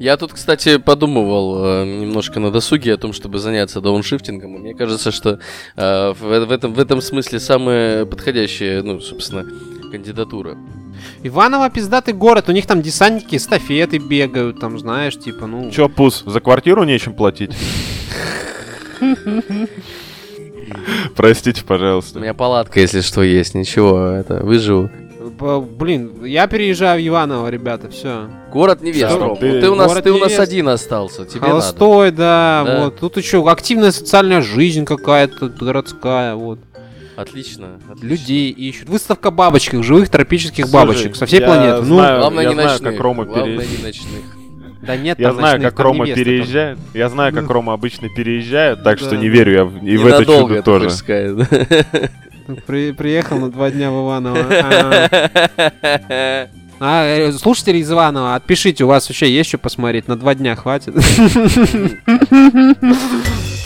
Я 0.00 0.16
тут, 0.16 0.32
кстати, 0.32 0.78
подумывал 0.78 1.64
э, 1.64 1.84
немножко 1.84 2.40
на 2.40 2.50
досуге 2.50 2.94
о 2.94 2.96
том, 2.96 3.12
чтобы 3.12 3.38
заняться 3.38 3.80
дауншифтингом. 3.80 4.56
И 4.56 4.58
мне 4.58 4.74
кажется, 4.74 5.12
что 5.12 5.38
э, 5.76 6.12
в, 6.12 6.46
в 6.46 6.50
этом, 6.50 6.74
в 6.74 6.78
этом 6.80 7.00
смысле 7.00 7.38
самая 7.38 8.04
подходящая, 8.04 8.82
ну, 8.82 9.00
собственно, 9.00 9.46
кандидатура. 9.92 10.56
Иваново 11.22 11.68
пиздатый 11.70 12.14
город, 12.14 12.48
у 12.48 12.52
них 12.52 12.66
там 12.66 12.82
десантники, 12.82 13.36
эстафеты 13.36 13.98
бегают, 13.98 14.60
там, 14.60 14.78
знаешь, 14.78 15.18
типа, 15.18 15.46
ну... 15.46 15.70
Чё, 15.70 15.88
Пус, 15.88 16.22
за 16.26 16.40
квартиру 16.40 16.84
нечем 16.84 17.14
платить? 17.14 17.50
Простите, 21.16 21.62
У 21.62 21.66
пожалуйста. 21.66 22.20
меня 22.20 22.34
палатка, 22.34 22.80
если 22.80 23.00
что, 23.00 23.22
есть. 23.22 23.54
Ничего, 23.54 24.06
это, 24.06 24.34
выживу. 24.44 24.90
Блин, 25.78 26.24
я 26.24 26.46
переезжаю 26.46 27.02
в 27.02 27.06
Иваново, 27.08 27.48
ребята, 27.48 27.88
все. 27.88 28.28
Город 28.52 28.82
невест, 28.82 29.16
Ром. 29.16 29.36
ты- 29.38 29.60
Ты, 29.60 29.70
у 29.70 29.74
нас, 29.74 29.92
ты 30.02 30.12
у 30.12 30.18
нас 30.18 30.38
один 30.38 30.68
остался. 30.68 31.24
Тебе 31.24 31.40
надо. 31.40 31.52
Холостой, 31.52 32.10
да, 32.10 32.62
Да. 32.66 32.84
вот. 32.84 32.98
Тут 33.00 33.16
еще 33.16 33.48
активная 33.50 33.90
социальная 33.90 34.42
жизнь 34.42 34.84
какая-то 34.84 35.48
городская, 35.48 36.34
вот. 36.34 36.58
Отлично, 37.20 37.76
отлично. 37.88 38.06
Людей 38.08 38.50
ищут. 38.50 38.88
Выставка 38.88 39.30
бабочек, 39.30 39.82
живых 39.84 40.08
тропических 40.08 40.66
Слушай, 40.66 40.86
бабочек 40.86 41.16
со 41.16 41.26
всей 41.26 41.40
я 41.40 41.46
планеты. 41.46 41.82
Ну, 41.82 41.96
знаю- 41.96 42.18
Главное 42.20 42.42
я 42.44 42.48
не 42.50 42.54
знаю, 42.54 42.70
ночных. 42.70 42.92
как 42.92 43.00
Рома 43.00 43.24
Главное 43.24 43.58
пере- 43.58 43.68
не 43.76 43.82
ночных. 43.82 44.22
да 44.82 44.96
нет, 44.96 45.18
Я 45.18 45.28
там 45.28 45.36
знаю, 45.38 45.60
как 45.60 45.74
там 45.76 45.86
Рома 45.86 46.06
переезжает. 46.06 46.78
Я 46.94 47.08
знаю, 47.08 47.32
как 47.34 47.42
Ну. 47.44 47.52
Рома 47.52 47.72
обычно 47.74 48.08
переезжает, 48.08 48.82
так 48.82 48.98
что 48.98 49.10
Да. 49.10 49.16
не 49.16 49.28
верю 49.28 49.52
я 49.52 49.62
и 49.92 49.96
в 49.96 50.06
это 50.06 50.24
чудо 50.24 50.54
ты 50.56 50.62
тоже. 50.62 50.90
там. 50.90 51.46
При- 52.66 52.92
приехал 52.92 53.38
на 53.38 53.50
два 53.50 53.70
дня 53.70 53.90
в 53.92 54.04
Иваново. 54.04 54.38
А, 54.40 55.08
а, 56.80 57.04
э, 57.06 57.32
слушатели 57.32 57.78
из 57.78 57.92
Иванова, 57.92 58.34
отпишите, 58.34 58.84
у 58.84 58.88
вас 58.88 59.08
вообще 59.08 59.30
есть 59.30 59.48
что 59.50 59.58
посмотреть? 59.58 60.08
На 60.08 60.16
два 60.16 60.34
дня 60.34 60.56
хватит. 60.56 60.94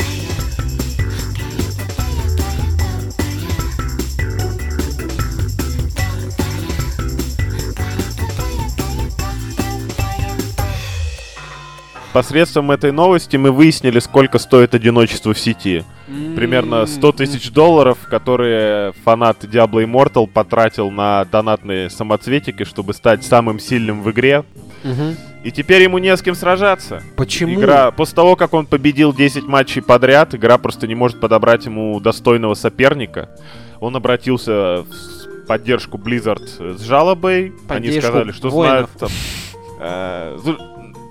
Посредством 12.15 12.71
этой 12.71 12.93
новости 12.93 13.37
мы 13.37 13.51
выяснили, 13.51 13.99
сколько 13.99 14.39
стоит 14.39 14.73
одиночество 14.73 15.35
в 15.35 15.39
сети. 15.39 15.85
Примерно 16.37 16.87
100 16.87 17.11
тысяч 17.11 17.51
долларов, 17.51 17.99
которые 18.09 18.93
фанат 19.05 19.43
Diablo 19.43 19.85
Immortal 19.85 20.29
потратил 20.29 20.93
на 20.93 21.25
донатные 21.25 21.91
самоцветики, 21.91 22.63
чтобы 22.63 22.95
стать 22.95 23.25
самым 23.25 23.59
сильным 23.59 24.01
в 24.05 24.13
игре. 24.13 24.45
Мгм. 24.85 25.17
И 25.43 25.51
теперь 25.51 25.83
ему 25.83 25.99
не 25.99 26.17
с 26.17 26.23
кем 26.23 26.37
сражаться. 26.37 27.03
Почему? 27.17 27.61
Игра, 27.61 27.91
после 27.91 28.15
того, 28.15 28.37
как 28.37 28.55
он 28.55 28.67
победил 28.67 29.13
10 29.13 29.49
матчей 29.49 29.83
подряд, 29.83 30.37
игра 30.37 30.57
просто 30.57 30.87
не 30.87 30.95
может 30.95 31.19
подобрать 31.19 31.65
ему 31.65 31.99
достойного 31.99 32.55
соперника. 32.55 33.29
Он 33.81 33.97
обратился 33.97 34.85
в 34.85 35.47
поддержку 35.49 35.99
Blizzard 35.99 36.77
с 36.79 36.81
жалобой. 36.81 37.55
Они 37.67 37.89
Поддержку 37.89 38.01
сказали, 38.03 38.31
что 38.31 38.51
воинов. 38.51 38.91
знают... 38.97 39.01
там, 39.01 39.09
э, 39.81 40.39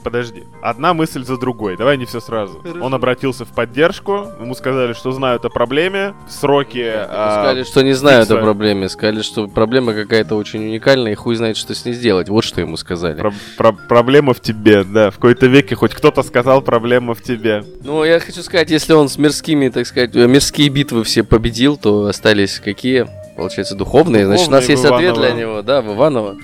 Подожди. 0.04 0.44
Одна 0.62 0.94
мысль 0.94 1.24
за 1.24 1.38
другой. 1.38 1.78
Давай 1.78 1.98
не 1.98 2.06
все 2.06 2.20
сразу. 2.20 2.60
Хорошо. 2.62 2.84
Он 2.86 2.94
обратился 2.94 3.46
в 3.46 3.50
поддержку. 3.50 4.28
Ему 4.40 4.54
сказали, 4.56 4.94
что 4.94 5.12
знают 5.12 5.46
о 5.46 5.50
проблеме. 5.50 6.14
Сроки... 6.30 6.84
а, 6.86 7.40
Сказали, 7.42 7.64
что 7.64 7.82
не 7.82 7.94
знают 7.94 8.30
о 8.30 8.34
фикса. 8.34 8.42
проблеме. 8.44 8.90
Сказали, 8.90 9.22
что 9.22 9.48
проблема 9.48 9.94
какая-то 9.94 10.36
очень 10.36 10.64
уникальная, 10.66 11.14
и 11.14 11.16
хуй 11.16 11.36
знает, 11.36 11.58
что 11.58 11.74
с 11.74 11.86
ней 11.86 11.94
сделать. 11.94 12.30
Вот 12.30 12.44
что 12.44 12.62
ему 12.62 12.78
сказали. 12.78 13.18
про- 13.20 13.34
про- 13.58 13.72
проблема 13.74 14.34
в 14.34 14.40
тебе, 14.42 14.84
да. 14.84 15.10
В 15.12 15.16
какой-то 15.16 15.46
веке 15.48 15.76
хоть 15.76 15.94
кто-то 15.94 16.24
сказал, 16.24 16.62
проблема 16.62 17.14
в 17.14 17.22
тебе. 17.22 17.64
Ну, 17.84 18.04
я 18.04 18.20
хочу 18.20 18.42
сказать, 18.44 18.70
если 18.70 18.94
он 18.94 19.08
с 19.10 19.18
мирскими, 19.18 19.70
так 19.70 19.86
сказать, 19.88 20.16
э, 20.16 20.28
мирские 20.28 20.70
битвы 20.70 21.04
все 21.04 21.24
победил, 21.24 21.78
то 21.78 22.08
остались 22.08 22.60
какие? 22.60 23.08
Получается, 23.38 23.76
духовные. 23.76 24.26
Значит, 24.26 24.48
у 24.48 24.52
нас 24.52 24.66
Духовные 24.68 24.72
есть 24.82 24.90
в 24.90 24.94
ответ 24.94 25.16
для 25.16 25.32
него, 25.32 25.62
да, 25.64 25.82
в 25.82 25.94
Иваново. 25.96 26.36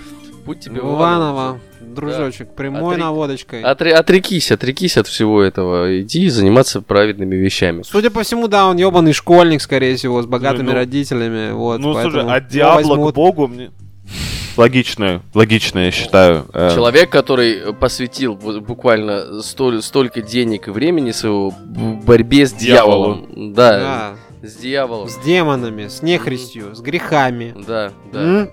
Путь 0.49 0.61
тебе 0.61 0.81
в 0.81 0.95
Иваново. 0.95 1.59
Дружочек, 1.79 2.55
прямой 2.55 2.95
Отри- 2.95 2.99
наводочкой. 3.01 3.61
Отре- 3.61 3.91
отрекись, 3.91 4.51
отрекись 4.51 4.97
от 4.97 5.05
всего 5.05 5.43
этого. 5.43 6.01
Иди 6.01 6.27
заниматься 6.27 6.81
праведными 6.81 7.35
вещами. 7.35 7.83
Судя 7.83 8.09
по 8.09 8.23
всему, 8.23 8.47
да, 8.47 8.65
он 8.65 8.77
ебаный 8.77 9.13
школьник, 9.13 9.61
скорее 9.61 9.95
всего, 9.95 10.19
с 10.23 10.25
богатыми 10.25 10.69
ну- 10.69 10.73
родителями. 10.73 11.51
Вот, 11.51 11.79
ну, 11.79 11.93
слушай, 11.93 12.21
от 12.23 12.27
его 12.45 12.49
Диабло 12.49 12.89
возьмут. 12.89 13.11
к 13.11 13.15
Богу 13.15 13.47
мне... 13.47 13.69
Логично, 14.57 15.21
логично, 15.35 15.77
я 15.85 15.91
считаю. 15.91 16.47
Э, 16.51 16.71
Человек, 16.73 17.11
который 17.11 17.71
посвятил 17.75 18.33
бу- 18.33 18.59
буквально 18.59 19.43
столь, 19.43 19.83
столько 19.83 20.23
денег 20.23 20.67
и 20.67 20.71
времени 20.71 21.11
своего 21.11 21.53
борьбе 22.07 22.47
с 22.47 22.53
Дьяволу. 22.53 23.27
дьяволом. 23.27 23.53
Да, 23.53 24.15
Да, 24.41 24.47
с 24.47 24.55
дьяволом. 24.55 25.07
с 25.09 25.15
демонами, 25.23 25.87
с 25.89 26.01
нехристью, 26.01 26.75
с 26.75 26.81
грехами. 26.81 27.53
Да, 27.67 27.91
да. 28.11 28.19
М? 28.19 28.49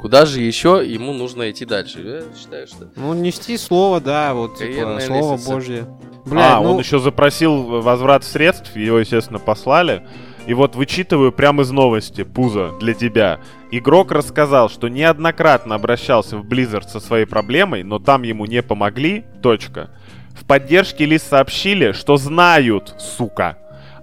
Куда 0.00 0.24
же 0.24 0.40
еще 0.40 0.82
ему 0.82 1.12
нужно 1.12 1.50
идти 1.50 1.66
дальше? 1.66 2.00
Я 2.00 2.38
считаю, 2.38 2.66
что... 2.66 2.88
Ну, 2.96 3.12
нести 3.12 3.58
слово, 3.58 4.00
да, 4.00 4.32
вот, 4.32 4.56
типа, 4.56 4.70
Карьерная 4.70 5.06
слово 5.06 5.32
лестница. 5.32 5.52
Божье. 5.52 5.86
Бля, 6.24 6.56
а, 6.56 6.62
ну, 6.62 6.72
он 6.72 6.78
еще 6.78 6.98
запросил 6.98 7.80
возврат 7.82 8.24
средств, 8.24 8.76
его, 8.76 8.98
естественно, 8.98 9.38
послали. 9.38 10.06
И 10.46 10.54
вот 10.54 10.74
вычитываю 10.74 11.32
прямо 11.32 11.64
из 11.64 11.70
новости, 11.70 12.24
Пузо, 12.24 12.72
для 12.80 12.94
тебя. 12.94 13.40
Игрок 13.70 14.10
рассказал, 14.10 14.70
что 14.70 14.88
неоднократно 14.88 15.74
обращался 15.74 16.38
в 16.38 16.46
Blizzard 16.46 16.88
со 16.88 16.98
своей 16.98 17.26
проблемой, 17.26 17.82
но 17.82 17.98
там 17.98 18.22
ему 18.22 18.46
не 18.46 18.62
помогли, 18.62 19.24
точка. 19.42 19.90
В 20.30 20.46
поддержке 20.46 21.04
лишь 21.04 21.22
сообщили, 21.22 21.92
что 21.92 22.16
знают, 22.16 22.94
сука, 22.98 23.58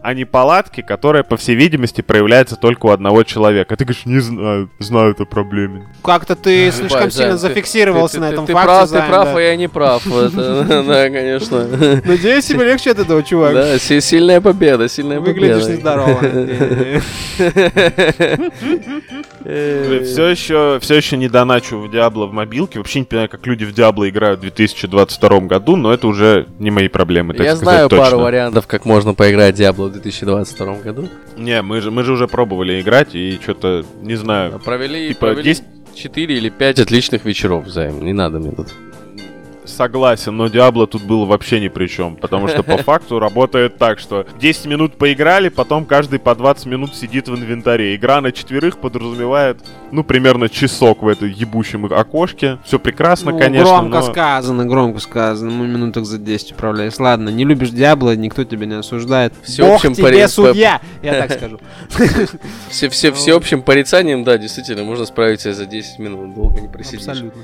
а 0.07 0.13
неполадки, 0.13 0.79
которая, 0.79 1.23
по 1.23 1.35
всей 1.35 1.55
видимости, 1.57 1.99
проявляется 1.99 2.55
только 2.55 2.85
у 2.85 2.89
одного 2.91 3.23
человека. 3.23 3.73
А 3.73 3.77
ты 3.77 3.83
говоришь, 3.83 4.05
не 4.05 4.19
знаю, 4.21 4.69
знаю 4.79 5.11
это 5.11 5.25
проблеме. 5.25 5.85
Как-то 6.01 6.37
ты 6.37 6.71
слишком 6.71 7.11
сильно 7.11 7.33
ты- 7.33 7.37
зафиксировался 7.39 8.13
ты- 8.15 8.19
на 8.21 8.27
ты- 8.29 8.33
этом 8.35 8.45
ты 8.45 8.53
факте. 8.53 8.65
прав, 8.67 8.87
Займ, 8.89 9.03
ты 9.03 9.09
прав, 9.09 9.25
да. 9.25 9.37
а 9.37 9.41
я 9.41 9.55
не 9.57 9.67
прав. 9.67 10.03
Да, 10.07 11.09
конечно. 11.09 11.67
Надеюсь, 12.05 12.45
тебе 12.45 12.63
легче 12.63 12.91
от 12.91 12.99
этого, 12.99 13.21
чувак. 13.21 13.53
Да, 13.53 13.77
си- 13.79 13.99
сильная 13.99 14.39
победа, 14.39 14.87
сильная 14.87 15.19
Выглядишь 15.19 15.63
победа. 15.63 15.73
нездорово. 15.73 16.19
Э, 19.49 20.01
Все 20.03 20.27
еще, 20.27 20.79
все 20.81 20.95
еще 20.95 21.17
не 21.17 21.29
доначу 21.29 21.79
в 21.79 21.89
Диабло 21.91 22.25
в 22.27 22.33
мобилке. 22.33 22.79
Вообще 22.79 22.99
не 22.99 23.05
понимаю, 23.05 23.29
как 23.29 23.45
люди 23.47 23.63
в 23.65 23.73
Диабло 23.73 24.07
играют 24.09 24.39
в 24.39 24.41
2022 24.41 25.39
году, 25.41 25.75
но 25.75 25.93
это 25.93 26.07
уже 26.07 26.47
не 26.59 26.71
мои 26.71 26.87
проблемы, 26.87 27.33
так 27.33 27.45
Я 27.45 27.55
знаю 27.55 27.89
пару 27.89 28.19
вариантов, 28.19 28.67
как 28.67 28.85
можно 28.85 29.13
поиграть 29.13 29.55
в 29.55 29.59
Diablo 29.59 29.87
в 29.89 29.91
2022 30.01 30.75
году. 30.81 31.09
Не, 31.37 31.61
мы 31.61 31.81
же, 31.81 31.91
мы 31.91 32.03
же 32.03 32.13
уже 32.13 32.27
пробовали 32.27 32.81
играть, 32.81 33.15
и 33.15 33.39
что-то, 33.41 33.85
не 34.01 34.15
знаю. 34.15 34.59
Провели, 34.63 35.09
Типа, 35.09 35.27
провели 35.27 35.49
есть- 35.49 35.63
4 35.95 36.37
или 36.37 36.49
5 36.49 36.79
отличных 36.79 37.25
вечеров 37.25 37.65
взаим. 37.65 38.03
Не 38.05 38.13
надо 38.13 38.39
мне 38.39 38.51
тут. 38.51 38.67
Согласен, 39.67 40.35
но 40.35 40.47
Диабло 40.47 40.87
тут 40.87 41.03
было 41.03 41.25
вообще 41.25 41.59
ни 41.59 41.67
при 41.67 41.87
чем, 41.87 42.15
потому 42.15 42.47
что 42.47 42.63
по 42.63 42.77
факту 42.83 43.19
работает 43.19 43.77
так, 43.77 43.99
что 43.99 44.25
10 44.39 44.65
минут 44.65 44.97
поиграли, 44.97 45.49
потом 45.49 45.85
каждый 45.85 46.19
по 46.19 46.33
20 46.35 46.65
минут 46.67 46.95
сидит 46.95 47.27
в 47.27 47.35
инвентаре. 47.35 47.95
Игра 47.95 48.21
на 48.21 48.31
четверых 48.31 48.77
подразумевает, 48.77 49.59
ну, 49.91 50.03
примерно 50.03 50.49
часок 50.49 51.03
в 51.03 51.07
этой 51.07 51.31
ебущем 51.31 51.85
окошке. 51.85 52.57
Все 52.63 52.79
прекрасно, 52.79 53.31
Ну, 53.31 53.39
конечно, 53.39 53.65
Громко 53.65 53.99
но... 53.99 54.01
сказано, 54.01 54.65
громко 54.65 54.99
сказано. 54.99 55.51
Мы 55.51 55.67
минуток 55.67 56.05
за 56.05 56.17
10 56.17 56.53
управляешь. 56.53 56.97
Ладно, 56.97 57.29
не 57.29 57.43
любишь 57.45 57.69
Диабло, 57.69 58.15
никто 58.15 58.43
тебя 58.43 58.65
не 58.65 58.75
осуждает. 58.75 59.33
Всеобщим 59.43 59.89
Бог 59.89 59.97
тебе 59.97 60.03
пари- 60.07 60.27
судья, 60.27 60.81
я 61.03 61.13
так 61.27 61.31
скажу. 61.33 61.59
Все, 62.69 62.89
все, 62.89 63.11
всеобщим 63.11 63.61
порицанием, 63.61 64.23
да, 64.23 64.37
действительно, 64.37 64.83
можно 64.83 65.05
справиться 65.05 65.53
за 65.53 65.65
10 65.65 65.99
минут. 65.99 66.33
Долго 66.33 66.61
не 66.61 66.67
просидишь. 66.67 67.07
Абсолютно. 67.07 67.43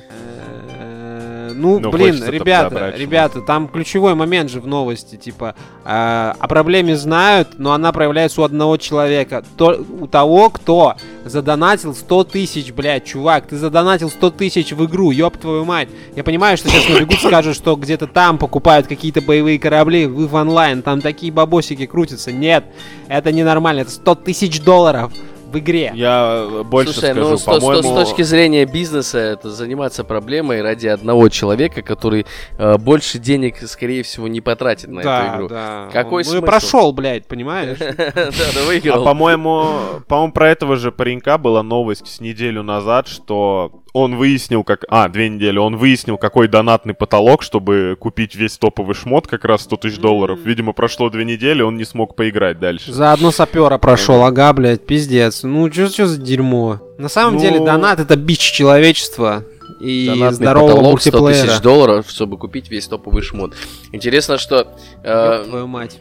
Ну, 1.53 1.79
Ну, 1.79 1.91
блин, 1.91 2.23
ребята, 2.27 2.93
ребята, 2.95 3.41
там 3.41 3.67
ключевой 3.67 4.15
момент 4.15 4.49
же 4.49 4.59
в 4.59 4.67
новости, 4.67 5.15
типа, 5.15 5.55
э, 5.85 6.33
о 6.39 6.47
проблеме 6.47 6.95
знают, 6.95 7.59
но 7.59 7.73
она 7.73 7.91
проявляется 7.91 8.41
у 8.41 8.43
одного 8.43 8.77
человека, 8.77 9.43
то, 9.57 9.83
у 9.99 10.07
того, 10.07 10.49
кто 10.49 10.95
задонатил 11.25 11.95
100 11.95 12.23
тысяч, 12.25 12.71
блядь, 12.71 13.05
чувак, 13.05 13.47
ты 13.47 13.57
задонатил 13.57 14.09
100 14.09 14.31
тысяч 14.31 14.71
в 14.71 14.85
игру, 14.85 15.11
ёб 15.11 15.37
твою 15.37 15.65
мать. 15.65 15.89
Я 16.15 16.23
понимаю, 16.23 16.57
что 16.57 16.69
сейчас 16.69 16.89
набегут, 16.89 17.19
скажут, 17.19 17.55
что 17.55 17.75
где-то 17.75 18.07
там 18.07 18.37
покупают 18.37 18.87
какие-то 18.87 19.21
боевые 19.21 19.59
корабли, 19.59 20.05
вы 20.05 20.27
в 20.27 20.35
онлайн, 20.35 20.81
там 20.81 21.01
такие 21.01 21.31
бабосики 21.31 21.85
крутятся. 21.85 22.31
Нет, 22.31 22.65
это 23.07 23.31
ненормально, 23.31 23.81
это 23.81 23.91
100 23.91 24.15
тысяч 24.15 24.61
долларов 24.61 25.11
в 25.53 25.59
игре. 25.59 25.91
Я 25.93 26.47
э, 26.49 26.63
больше 26.63 26.93
Слушай, 26.93 27.11
скажу, 27.11 27.29
ну 27.29 27.37
с, 27.37 27.43
то- 27.43 27.53
с 27.53 27.59
по-моему... 27.59 27.83
с 27.83 28.05
точки 28.07 28.21
зрения 28.23 28.65
бизнеса, 28.65 29.19
это 29.19 29.49
заниматься 29.49 30.03
проблемой 30.03 30.61
ради 30.61 30.87
одного 30.87 31.29
человека, 31.29 31.81
который 31.81 32.25
э, 32.57 32.77
больше 32.77 33.19
денег, 33.19 33.57
скорее 33.67 34.03
всего, 34.03 34.27
не 34.27 34.41
потратит 34.41 34.89
на 34.89 34.99
эту 34.99 35.07
да, 35.07 35.35
игру. 35.35 35.47
да. 35.49 35.89
Какой 35.93 36.23
Он- 36.23 36.29
ну 36.29 36.37
и 36.37 36.39
смысл? 36.39 36.45
прошел, 36.45 36.91
блядь, 36.93 37.27
понимаешь? 37.27 37.77
Да, 38.13 38.13
да, 38.13 38.61
А 38.61 38.65
выиграл. 38.67 39.03
по-моему, 39.03 39.69
по-моему, 40.07 40.33
про 40.33 40.49
этого 40.49 40.75
же 40.75 40.91
паренька 40.91 41.37
была 41.37 41.63
новость 41.63 42.07
с 42.07 42.19
неделю 42.19 42.63
назад, 42.63 43.07
что 43.07 43.82
он 43.93 44.15
выяснил, 44.15 44.63
как... 44.63 44.85
А, 44.89 45.07
две 45.07 45.29
недели. 45.29 45.57
Он 45.59 45.77
выяснил, 45.77 46.17
какой 46.17 46.47
донатный 46.47 46.95
потолок, 46.95 47.43
чтобы 47.43 47.95
купить 47.99 48.33
весь 48.35 48.57
топовый 48.57 48.95
шмот, 48.95 49.27
как 49.27 49.45
раз 49.45 49.61
100 49.61 49.77
тысяч 49.77 49.97
долларов. 49.99 50.39
Видимо, 50.43 50.73
прошло 50.73 51.09
две 51.11 51.23
недели, 51.25 51.61
он 51.61 51.77
не 51.77 51.85
смог 51.85 52.15
поиграть 52.15 52.59
дальше. 52.59 52.91
Заодно 52.91 53.31
сапера 53.31 53.77
прошел, 53.77 54.23
ага, 54.23 54.51
блядь, 54.53 54.85
пиздец. 54.85 55.43
Ну, 55.43 55.71
что 55.71 56.07
за 56.07 56.17
дерьмо? 56.19 56.79
На 56.97 57.07
самом 57.07 57.35
Ну- 57.35 57.39
деле, 57.41 57.59
донат 57.59 57.99
это 57.99 58.15
бич 58.15 58.39
человечества 58.39 59.45
и 59.79 60.07
Донатный 60.07 60.35
здорового 60.35 60.69
потолок 60.77 61.01
100 61.01 61.11
мультиплеера. 61.11 61.47
тысяч 61.47 61.61
долларов, 61.61 62.05
чтобы 62.09 62.37
купить 62.37 62.69
весь 62.71 62.87
топовый 62.87 63.21
шмот. 63.21 63.53
Интересно, 63.91 64.37
что... 64.39 64.67
э, 65.03 65.37
Ёб 65.41 65.47
твою 65.49 65.67
мать. 65.67 65.99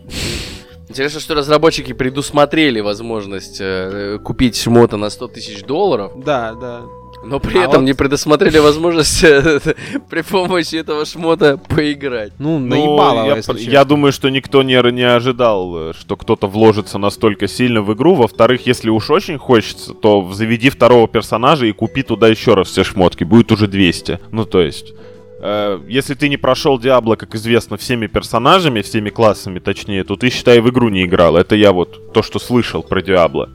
Интересно, 0.89 1.21
что 1.21 1.35
разработчики 1.35 1.93
предусмотрели 1.93 2.81
возможность 2.81 3.59
э, 3.61 4.19
купить 4.23 4.61
шмота 4.61 4.97
на 4.97 5.11
100 5.11 5.29
тысяч 5.29 5.63
долларов, 5.63 6.13
Да, 6.25 6.55
да. 6.55 6.81
Но 7.25 7.41
при 7.41 7.59
А 7.59 7.64
этом 7.64 7.81
вот- 7.83 7.87
не 7.87 7.95
предусмотрели 7.95 8.59
возможность 8.59 9.23
э, 9.25 9.61
при 10.11 10.23
помощи 10.23 10.76
этого 10.76 11.05
шмота 11.05 11.57
поиграть. 11.57 12.33
Ну, 12.38 12.59
Ну, 12.59 12.67
наебало, 12.67 13.26
я, 13.26 13.37
если 13.37 13.59
я 13.71 13.85
думаю, 13.85 14.12
что 14.12 14.29
никто 14.29 14.62
не, 14.62 14.81
не 14.93 15.02
ожидал, 15.02 15.91
э, 15.91 15.93
что 15.99 16.17
кто-то 16.17 16.47
вложится 16.47 16.99
настолько 16.99 17.49
сильно 17.49 17.83
в 17.83 17.93
игру. 17.95 18.14
Во-вторых, 18.14 18.67
если 18.67 18.91
уж 18.91 19.11
очень 19.11 19.38
хочется, 19.38 19.95
то 19.95 20.31
заведи 20.33 20.71
второго 20.71 21.09
персонажа 21.09 21.67
и 21.67 21.73
купи 21.73 22.02
туда 22.02 22.29
еще 22.29 22.55
раз 22.55 22.69
все 22.69 22.85
шмотки. 22.85 23.25
Будет 23.25 23.52
уже 23.52 23.67
200. 23.67 24.19
Ну, 24.31 24.45
то 24.45 24.61
есть... 24.61 24.93
э, 25.43 25.81
если 25.89 26.15
ты 26.15 26.29
не 26.29 26.37
прошел 26.37 26.79
Диабло, 26.79 27.17
как 27.17 27.35
известно, 27.35 27.77
всеми 27.77 28.07
персонажами, 28.07 28.81
всеми 28.81 29.11
классами, 29.11 29.59
точнее, 29.59 30.05
то 30.05 30.17
ты, 30.17 30.31
считай, 30.31 30.61
в 30.61 30.71
игру 30.71 30.89
не 30.89 31.05
играл. 31.05 31.37
Это 31.37 31.55
я 31.57 31.73
вот 31.73 32.13
то, 32.13 32.23
что 32.23 32.39
слышал 32.39 32.83
про 32.83 33.03
Диабло. 33.03 33.51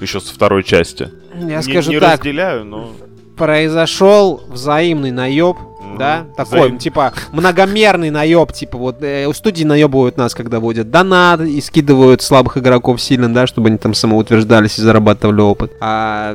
Еще 0.00 0.20
со 0.20 0.32
второй 0.32 0.62
части. 0.62 1.10
Я 1.34 1.56
не, 1.56 1.62
скажу 1.62 1.90
не 1.90 2.00
так, 2.00 2.20
разделяю, 2.20 2.64
но... 2.64 2.92
произошел 3.36 4.42
взаимный 4.48 5.10
наеб, 5.10 5.56
Да, 5.98 6.26
такой, 6.36 6.60
Взаим- 6.60 6.78
типа, 6.78 7.12
многомерный 7.32 8.10
наеб, 8.10 8.52
типа, 8.52 8.78
вот, 8.78 9.02
э, 9.02 9.26
у 9.26 9.32
студии 9.32 9.64
наебывают 9.64 10.16
нас, 10.16 10.34
когда 10.34 10.60
вводят 10.60 10.90
донат 10.90 11.40
и 11.42 11.60
скидывают 11.60 12.22
слабых 12.22 12.56
игроков 12.56 13.00
сильно, 13.00 13.32
да, 13.32 13.46
чтобы 13.46 13.68
они 13.68 13.78
там 13.78 13.94
самоутверждались 13.94 14.78
и 14.78 14.82
зарабатывали 14.82 15.40
опыт. 15.40 15.72
А, 15.80 16.34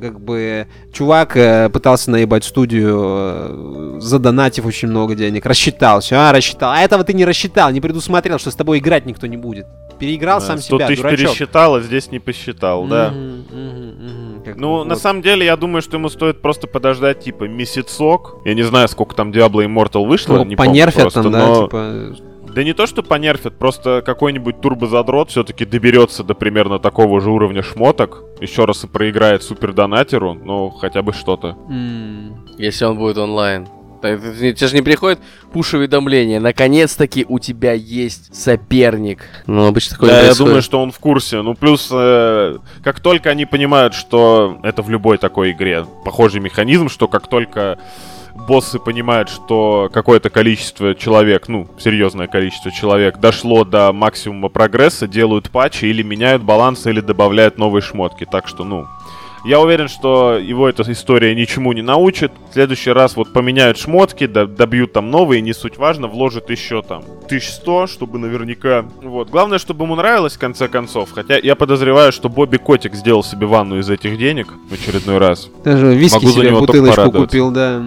как 0.00 0.20
бы, 0.20 0.66
чувак 0.92 1.36
э, 1.36 1.68
пытался 1.70 2.10
наебать 2.10 2.44
студию, 2.44 2.96
э, 3.00 3.96
задонатив 4.00 4.66
очень 4.66 4.88
много 4.88 5.14
денег, 5.14 5.46
рассчитал, 5.46 6.00
все, 6.00 6.16
а, 6.16 6.32
рассчитал, 6.32 6.72
а 6.72 6.80
этого 6.80 7.04
ты 7.04 7.12
не 7.14 7.24
рассчитал, 7.24 7.70
не 7.70 7.80
предусмотрел, 7.80 8.38
что 8.38 8.50
с 8.50 8.54
тобой 8.54 8.78
играть 8.78 9.06
никто 9.06 9.26
не 9.26 9.36
будет. 9.36 9.66
Переиграл 9.98 10.42
сам 10.42 10.58
100 10.58 10.76
себя, 10.76 10.86
тысяч 10.88 11.00
дурачок. 11.00 11.18
пересчитал, 11.20 11.74
а 11.76 11.80
здесь 11.80 12.10
не 12.10 12.18
посчитал, 12.18 12.86
да. 12.86 13.10
Мгм, 13.10 13.44
мгм, 13.50 13.88
мгм, 13.88 14.35
как 14.46 14.56
Ну, 14.56 14.78
бы 14.78 14.84
на 14.84 14.94
вот. 14.94 15.02
самом 15.02 15.22
деле, 15.22 15.44
я 15.44 15.56
думаю, 15.56 15.82
что 15.82 15.96
ему 15.96 16.08
стоит 16.08 16.40
просто 16.40 16.66
подождать, 16.66 17.20
типа, 17.20 17.44
месяцок. 17.44 18.36
Я 18.44 18.54
не 18.54 18.62
знаю, 18.62 18.88
сколько 18.88 19.14
там 19.14 19.30
Diablo 19.30 19.64
Immortal 19.66 20.06
вышло, 20.06 20.36
Ну, 20.38 20.44
не 20.44 20.56
помню 20.56 20.70
понерфят 20.70 21.02
просто, 21.02 21.22
там, 21.24 21.32
да, 21.32 21.46
но- 21.46 21.64
типа, 21.64 22.16
Да 22.54 22.62
не 22.64 22.72
то, 22.72 22.86
что 22.86 23.02
понерфят, 23.02 23.58
просто 23.58 24.02
какой-нибудь 24.06 24.62
турбозадрот 24.62 25.28
все-таки 25.30 25.66
доберется 25.66 26.24
до 26.24 26.34
примерно 26.34 26.78
такого 26.78 27.20
же 27.20 27.30
уровня 27.30 27.62
шмоток, 27.62 28.22
еще 28.40 28.64
раз 28.64 28.82
и 28.84 28.86
проиграет 28.86 29.42
супердонатеру, 29.42 30.32
ну, 30.32 30.70
хотя 30.70 31.02
бы 31.02 31.12
что-то. 31.12 31.56
м, 31.68 32.46
Если 32.56 32.86
он 32.86 32.96
будет 32.96 33.18
онлайн. 33.18 33.66
Так, 34.00 34.20
Тебе 34.20 34.54
же 34.54 34.74
не 34.74 34.82
приходит 34.82 35.18
пуш-уведомление. 35.52 36.40
Наконец-таки 36.40 37.24
у 37.28 37.38
тебя 37.38 37.72
есть 37.72 38.34
соперник. 38.34 39.20
Ну, 39.46 39.66
обычно 39.66 39.94
такое 39.94 40.10
Да, 40.10 40.22
я 40.22 40.34
думаю, 40.34 40.62
что 40.62 40.80
он 40.80 40.92
в 40.92 40.98
курсе. 40.98 41.42
Ну, 41.42 41.54
плюс, 41.54 41.88
э, 41.90 42.58
как 42.82 43.00
только 43.00 43.30
они 43.30 43.46
понимают, 43.46 43.94
что 43.94 44.58
это 44.62 44.82
в 44.82 44.90
любой 44.90 45.18
такой 45.18 45.52
игре 45.52 45.84
похожий 46.04 46.40
механизм, 46.40 46.88
что 46.88 47.08
как 47.08 47.28
только 47.28 47.78
боссы 48.36 48.78
понимают, 48.78 49.28
что 49.28 49.90
какое-то 49.92 50.30
количество 50.30 50.94
человек, 50.94 51.48
ну, 51.48 51.66
серьезное 51.78 52.26
количество 52.26 52.70
человек 52.70 53.18
дошло 53.18 53.64
до 53.64 53.92
максимума 53.92 54.48
прогресса, 54.48 55.08
делают 55.08 55.50
патчи 55.50 55.86
или 55.86 56.02
меняют 56.02 56.42
баланс, 56.42 56.86
или 56.86 57.00
добавляют 57.00 57.58
новые 57.58 57.82
шмотки. 57.82 58.26
Так 58.30 58.46
что, 58.46 58.64
ну, 58.64 58.86
я 59.46 59.60
уверен, 59.60 59.86
что 59.88 60.38
его 60.38 60.68
эта 60.68 60.90
история 60.90 61.34
ничему 61.34 61.72
не 61.72 61.82
научит. 61.82 62.32
В 62.50 62.52
следующий 62.52 62.90
раз 62.90 63.16
вот 63.16 63.32
поменяют 63.32 63.78
шмотки, 63.78 64.26
до- 64.26 64.46
добьют 64.46 64.92
там 64.92 65.10
новые, 65.10 65.40
не 65.40 65.52
суть 65.52 65.78
важно, 65.78 66.08
вложат 66.08 66.50
еще 66.50 66.82
там 66.82 67.04
1100, 67.26 67.86
чтобы 67.86 68.18
наверняка... 68.18 68.84
Вот. 69.02 69.30
Главное, 69.30 69.58
чтобы 69.58 69.84
ему 69.84 69.94
нравилось 69.94 70.34
в 70.34 70.38
конце 70.38 70.66
концов. 70.66 71.12
Хотя 71.12 71.38
я 71.38 71.54
подозреваю, 71.54 72.10
что 72.10 72.28
Бобби 72.28 72.56
Котик 72.56 72.94
сделал 72.94 73.22
себе 73.22 73.46
ванну 73.46 73.78
из 73.78 73.88
этих 73.88 74.18
денег 74.18 74.48
в 74.68 74.72
очередной 74.74 75.18
раз. 75.18 75.48
Даже 75.64 75.94
виски 75.94 76.16
Могу 76.16 76.28
за 76.28 76.40
себе 76.40 76.50
бутылочку 76.50 77.12
купил, 77.12 77.50
да. 77.52 77.82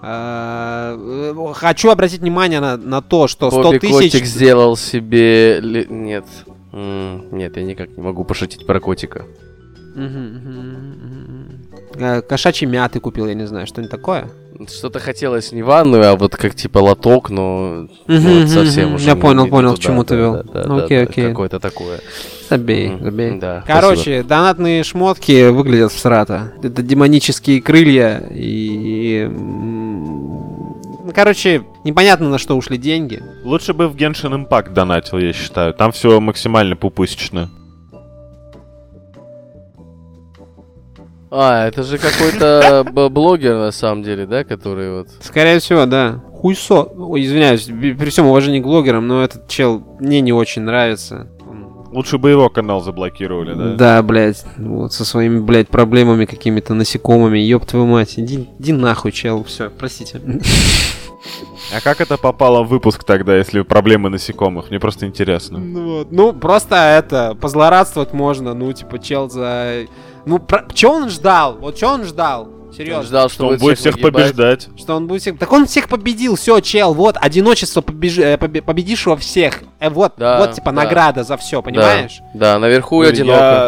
А, 0.00 0.96
э, 0.96 1.52
Хочу 1.54 1.90
обратить 1.90 2.20
внимание 2.20 2.60
на, 2.60 2.76
на 2.76 3.02
то, 3.02 3.28
что 3.28 3.50
100 3.50 3.62
Бобби 3.62 3.78
тысяч... 3.78 4.12
Котик 4.12 4.24
сделал 4.24 4.76
себе... 4.76 5.60
Нет. 5.62 6.24
Нет, 6.72 7.56
я 7.56 7.62
никак 7.62 7.96
не 7.96 8.02
могу 8.02 8.24
пошутить 8.24 8.66
про 8.66 8.80
котика. 8.80 9.24
Э, 11.94 12.20
Кошачьи 12.22 12.68
мяты 12.68 13.00
купил, 13.00 13.26
я 13.26 13.34
не 13.34 13.46
знаю, 13.46 13.66
что-нибудь 13.66 13.90
такое. 13.90 14.28
Что-то 14.68 15.00
хотелось 15.00 15.52
не 15.52 15.62
ванную, 15.62 16.08
а 16.08 16.16
вот 16.16 16.34
как 16.36 16.54
типа 16.54 16.78
лоток, 16.78 17.28
но 17.30 17.88
вот 18.06 18.48
совсем 18.48 18.94
уже 18.94 19.06
я 19.06 19.16
понял, 19.16 19.48
понял, 19.48 19.74
к 19.74 19.78
чему 19.78 20.04
ты 20.04 20.16
вел. 20.16 20.42
Ну, 20.54 20.84
окей, 20.84 21.02
окей. 21.02 21.28
Какое-то 21.28 21.60
такое. 21.60 22.00
Забей, 22.48 22.96
забей. 23.00 23.38
Да, 23.38 23.64
Короче, 23.66 24.22
донатные 24.22 24.82
шмотки 24.82 25.48
выглядят 25.48 25.92
всрато. 25.92 26.52
Это 26.62 26.82
демонические 26.82 27.60
крылья 27.60 28.22
и... 28.30 29.30
короче, 31.14 31.64
непонятно 31.84 32.30
на 32.30 32.38
что 32.38 32.56
ушли 32.56 32.78
деньги. 32.78 33.22
Лучше 33.44 33.74
бы 33.74 33.88
в 33.88 33.96
Genshin 33.96 34.46
Impact 34.46 34.72
донатил, 34.72 35.18
я 35.18 35.32
считаю. 35.34 35.74
Там 35.74 35.92
все 35.92 36.18
максимально 36.20 36.76
пупысечно. 36.76 37.50
А, 41.30 41.66
это 41.66 41.82
же 41.82 41.98
какой-то 41.98 42.86
блогер 43.10 43.56
на 43.56 43.72
самом 43.72 44.02
деле, 44.02 44.26
да, 44.26 44.44
который 44.44 44.98
вот... 44.98 45.08
Скорее 45.20 45.58
всего, 45.58 45.86
да. 45.86 46.22
Хуйсо. 46.32 46.82
Ой, 46.82 47.24
извиняюсь, 47.24 47.64
при 47.64 48.10
всем 48.10 48.26
уважении 48.26 48.60
к 48.60 48.64
блогерам, 48.64 49.06
но 49.06 49.24
этот 49.24 49.48
чел 49.48 49.82
мне 49.98 50.20
не 50.20 50.32
очень 50.32 50.62
нравится. 50.62 51.28
Лучше 51.92 52.18
бы 52.18 52.30
его 52.30 52.50
канал 52.50 52.82
заблокировали, 52.82 53.54
да? 53.54 53.74
Да, 53.74 54.02
блядь, 54.02 54.44
вот 54.58 54.92
со 54.92 55.04
своими, 55.04 55.40
блядь, 55.40 55.68
проблемами 55.68 56.26
какими-то 56.26 56.74
насекомыми, 56.74 57.38
ёб 57.38 57.64
твою 57.64 57.86
мать, 57.86 58.14
иди, 58.18 58.48
иди 58.58 58.72
нахуй, 58.72 59.12
чел, 59.12 59.44
все, 59.44 59.70
простите. 59.70 60.20
А 61.74 61.80
как 61.80 62.00
это 62.00 62.16
попало 62.16 62.62
в 62.62 62.68
выпуск 62.68 63.02
тогда, 63.04 63.36
если 63.36 63.62
проблемы 63.62 64.10
насекомых? 64.10 64.70
Мне 64.70 64.78
просто 64.78 65.06
интересно. 65.06 65.58
Ну, 65.58 65.98
вот. 65.98 66.12
ну, 66.12 66.32
просто 66.32 66.76
это, 66.76 67.34
позлорадствовать 67.40 68.12
можно, 68.12 68.54
ну, 68.54 68.72
типа, 68.72 68.98
чел 68.98 69.28
за... 69.30 69.86
Ну, 70.26 70.38
про... 70.38 70.66
чё 70.74 70.92
он 70.92 71.08
ждал? 71.08 71.56
Вот 71.58 71.76
чё 71.76 71.88
он 71.94 72.04
ждал? 72.04 72.48
Серьезно. 72.76 72.98
Он 73.00 73.06
ждал, 73.06 73.28
Что 73.30 73.46
он 73.48 73.56
будет 73.58 73.78
всех 73.78 73.94
нагибать. 73.94 74.12
побеждать. 74.12 74.68
Что 74.76 74.96
он 74.96 75.06
будет 75.06 75.22
всех... 75.22 75.38
Так 75.38 75.50
он 75.52 75.66
всех 75.66 75.88
победил, 75.88 76.36
все, 76.36 76.60
чел, 76.60 76.92
вот, 76.92 77.16
одиночество 77.18 77.80
побеж... 77.80 78.18
э, 78.18 78.34
побе- 78.34 78.60
победишь 78.60 79.06
во 79.06 79.16
всех. 79.16 79.62
Э, 79.78 79.88
вот, 79.88 80.14
Да, 80.18 80.40
вот, 80.40 80.52
типа, 80.52 80.72
да. 80.72 80.82
награда 80.82 81.22
за 81.24 81.36
все, 81.38 81.62
понимаешь? 81.62 82.18
Да, 82.34 82.54
да, 82.54 82.58
наверху 82.58 83.02
и 83.02 83.06
одиноко. 83.06 83.38
Я 83.38 83.62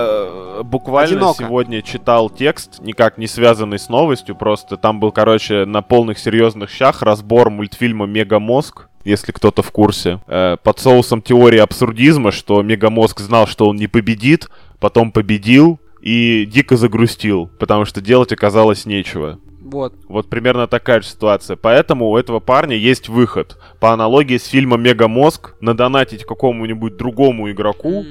э, 0.59 0.63
буквально 0.65 1.17
Одиноко. 1.17 1.45
сегодня 1.45 1.81
читал 1.81 2.29
текст, 2.29 2.81
никак 2.83 3.17
не 3.17 3.29
связанный 3.29 3.79
с 3.79 3.89
новостью, 3.89 4.35
просто 4.37 4.77
там 4.77 5.01
был, 5.01 5.11
короче, 5.13 5.65
на 5.65 5.81
полных 5.81 6.19
серьезных 6.19 6.69
щах 6.69 7.01
разбор 7.01 7.49
мультфильма 7.51 8.05
«Мегамозг», 8.07 8.89
если 9.05 9.33
кто-то 9.33 9.63
в 9.63 9.71
курсе, 9.71 10.21
э, 10.27 10.57
под 10.63 10.81
соусом 10.81 11.23
теории 11.23 11.61
абсурдизма, 11.61 12.31
что 12.33 12.61
Мегамозг 12.63 13.21
знал, 13.21 13.47
что 13.47 13.69
он 13.69 13.77
не 13.77 13.87
победит, 13.87 14.49
потом 14.81 15.13
победил 15.13 15.79
и 16.01 16.47
дико 16.47 16.77
загрустил, 16.77 17.51
потому 17.59 17.85
что 17.85 18.01
делать 18.01 18.33
оказалось 18.33 18.87
нечего. 18.87 19.39
Вот. 19.61 19.93
Вот 20.09 20.29
примерно 20.29 20.67
такая 20.67 21.03
же 21.03 21.09
ситуация. 21.09 21.57
Поэтому 21.57 22.09
у 22.09 22.17
этого 22.17 22.41
парня 22.41 22.77
есть 22.77 23.09
выход. 23.09 23.59
По 23.81 23.93
аналогии 23.93 24.39
с 24.39 24.47
фильмом 24.47 24.83
«Мегамозг» 24.83 25.55
надонатить 25.61 26.25
какому-нибудь 26.25 26.97
другому 26.97 27.51
игроку 27.51 28.05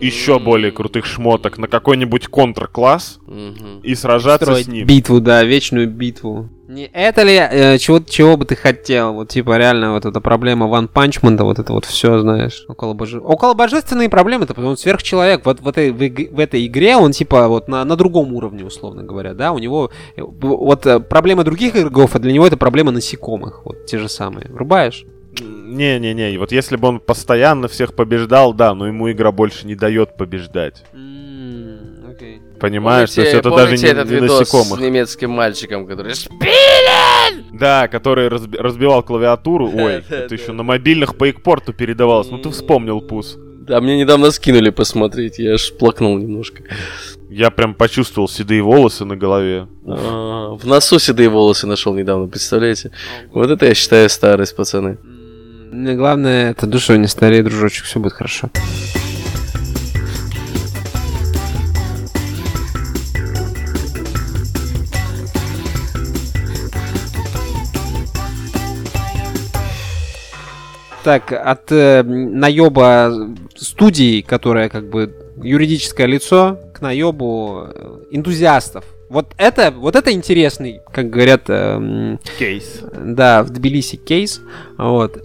еще 0.00 0.38
более 0.38 0.72
крутых 0.72 1.06
шмоток 1.06 1.58
на 1.58 1.68
какой-нибудь 1.68 2.28
контр-класс 2.28 3.20
и 3.82 3.94
сражаться 3.94 4.46
Строить 4.46 4.66
с 4.66 4.68
ним. 4.68 4.86
битву, 4.86 5.20
да, 5.20 5.44
вечную 5.44 5.88
битву. 5.88 6.48
Не 6.70 6.84
это 6.86 7.24
ли, 7.24 7.34
э, 7.34 7.78
чего, 7.78 7.98
чего 7.98 8.36
бы 8.36 8.44
ты 8.44 8.54
хотел? 8.54 9.12
Вот, 9.14 9.28
типа, 9.28 9.58
реально, 9.58 9.94
вот 9.94 10.06
эта 10.06 10.20
проблема 10.20 10.68
Ван 10.68 10.86
Панчмента, 10.86 11.42
вот 11.42 11.58
это 11.58 11.72
вот 11.72 11.84
все, 11.84 12.20
знаешь, 12.20 12.64
около, 12.68 12.94
боже... 12.94 13.18
около 13.18 13.54
божественные 13.54 14.08
проблемы, 14.08 14.44
это 14.44 14.54
потому 14.54 14.66
что 14.66 14.70
он 14.70 14.76
сверхчеловек. 14.76 15.44
Вот 15.44 15.60
в 15.60 15.66
этой, 15.66 15.90
в, 15.90 15.96
в 15.98 16.38
этой 16.38 16.64
игре 16.66 16.96
он, 16.96 17.10
типа, 17.10 17.48
вот 17.48 17.66
на, 17.66 17.84
на 17.84 17.96
другом 17.96 18.32
уровне, 18.34 18.64
условно 18.64 19.02
говоря, 19.02 19.34
да, 19.34 19.50
у 19.50 19.58
него, 19.58 19.90
э, 20.14 20.22
вот 20.22 20.86
э, 20.86 21.00
проблема 21.00 21.42
других 21.42 21.74
игроков, 21.74 22.14
а 22.14 22.20
для 22.20 22.32
него 22.32 22.46
это 22.46 22.56
проблема 22.56 22.92
насекомых, 22.92 23.62
вот 23.64 23.86
те 23.86 23.98
же 23.98 24.08
самые. 24.08 24.46
Врубаешь? 24.48 25.04
Не-не-не, 25.40 26.36
вот 26.38 26.52
если 26.52 26.76
бы 26.76 26.88
он 26.88 27.00
постоянно 27.00 27.68
всех 27.68 27.94
побеждал, 27.94 28.52
да, 28.54 28.74
но 28.74 28.86
ему 28.86 29.10
игра 29.10 29.32
больше 29.32 29.66
не 29.66 29.74
дает 29.74 30.16
побеждать. 30.16 30.84
Понимаешь, 32.60 33.10
то 33.10 33.16
Помните- 33.16 33.36
есть 33.36 33.46
это 33.46 33.56
даже 33.56 33.76
не, 33.78 33.84
этот 33.90 34.10
не 34.10 34.16
видос 34.16 34.40
насекомых. 34.40 34.78
с 34.78 34.82
немецким 34.82 35.30
мальчиком, 35.30 35.86
который... 35.86 36.12
Да, 37.52 37.88
который 37.88 38.28
разби- 38.28 38.58
разбивал 38.58 39.02
клавиатуру. 39.02 39.70
Ой, 39.74 40.02
это 40.08 40.34
еще 40.34 40.52
на 40.52 40.62
мобильных 40.62 41.16
по 41.16 41.28
экпорту 41.28 41.72
передавалось. 41.72 42.28
Ну 42.30 42.38
ты 42.38 42.50
вспомнил, 42.50 43.00
Пус. 43.00 43.38
Да, 43.66 43.80
мне 43.80 43.98
недавно 43.98 44.30
скинули 44.30 44.70
посмотреть, 44.70 45.38
я 45.38 45.54
аж 45.54 45.72
плакнул 45.72 46.18
немножко. 46.18 46.62
Я 47.30 47.50
прям 47.50 47.74
почувствовал 47.74 48.28
седые 48.28 48.60
волосы 48.62 49.04
на 49.04 49.16
голове. 49.16 49.68
А, 49.86 50.54
В 50.54 50.66
носу 50.66 50.98
седые 50.98 51.28
волосы 51.28 51.66
нашел 51.66 51.94
недавно, 51.94 52.26
представляете? 52.26 52.90
Вот 53.32 53.48
это 53.50 53.66
я 53.66 53.74
считаю 53.74 54.08
старость, 54.10 54.56
пацаны. 54.56 54.98
Главное, 55.72 56.50
это 56.50 56.66
душой 56.66 56.98
не 56.98 57.06
старей, 57.06 57.42
дружочек, 57.42 57.84
все 57.84 58.00
будет 58.00 58.14
хорошо. 58.14 58.50
Так, 71.04 71.32
от 71.32 71.70
э, 71.70 72.02
наеба 72.02 73.30
студии, 73.56 74.22
которая 74.22 74.68
как 74.68 74.90
бы 74.90 75.14
юридическое 75.42 76.06
лицо, 76.06 76.58
к 76.74 76.80
наебу 76.80 77.68
э, 77.68 77.98
энтузиастов. 78.10 78.84
Вот 79.10 79.34
это, 79.38 79.72
вот 79.72 79.96
это 79.96 80.12
интересный, 80.12 80.80
как 80.92 81.10
говорят, 81.10 81.50
эм, 81.50 82.20
Кейс. 82.38 82.80
да, 82.94 83.42
в 83.42 83.50
Тбилиси 83.50 83.96
кейс. 83.96 84.40
Вот. 84.78 85.20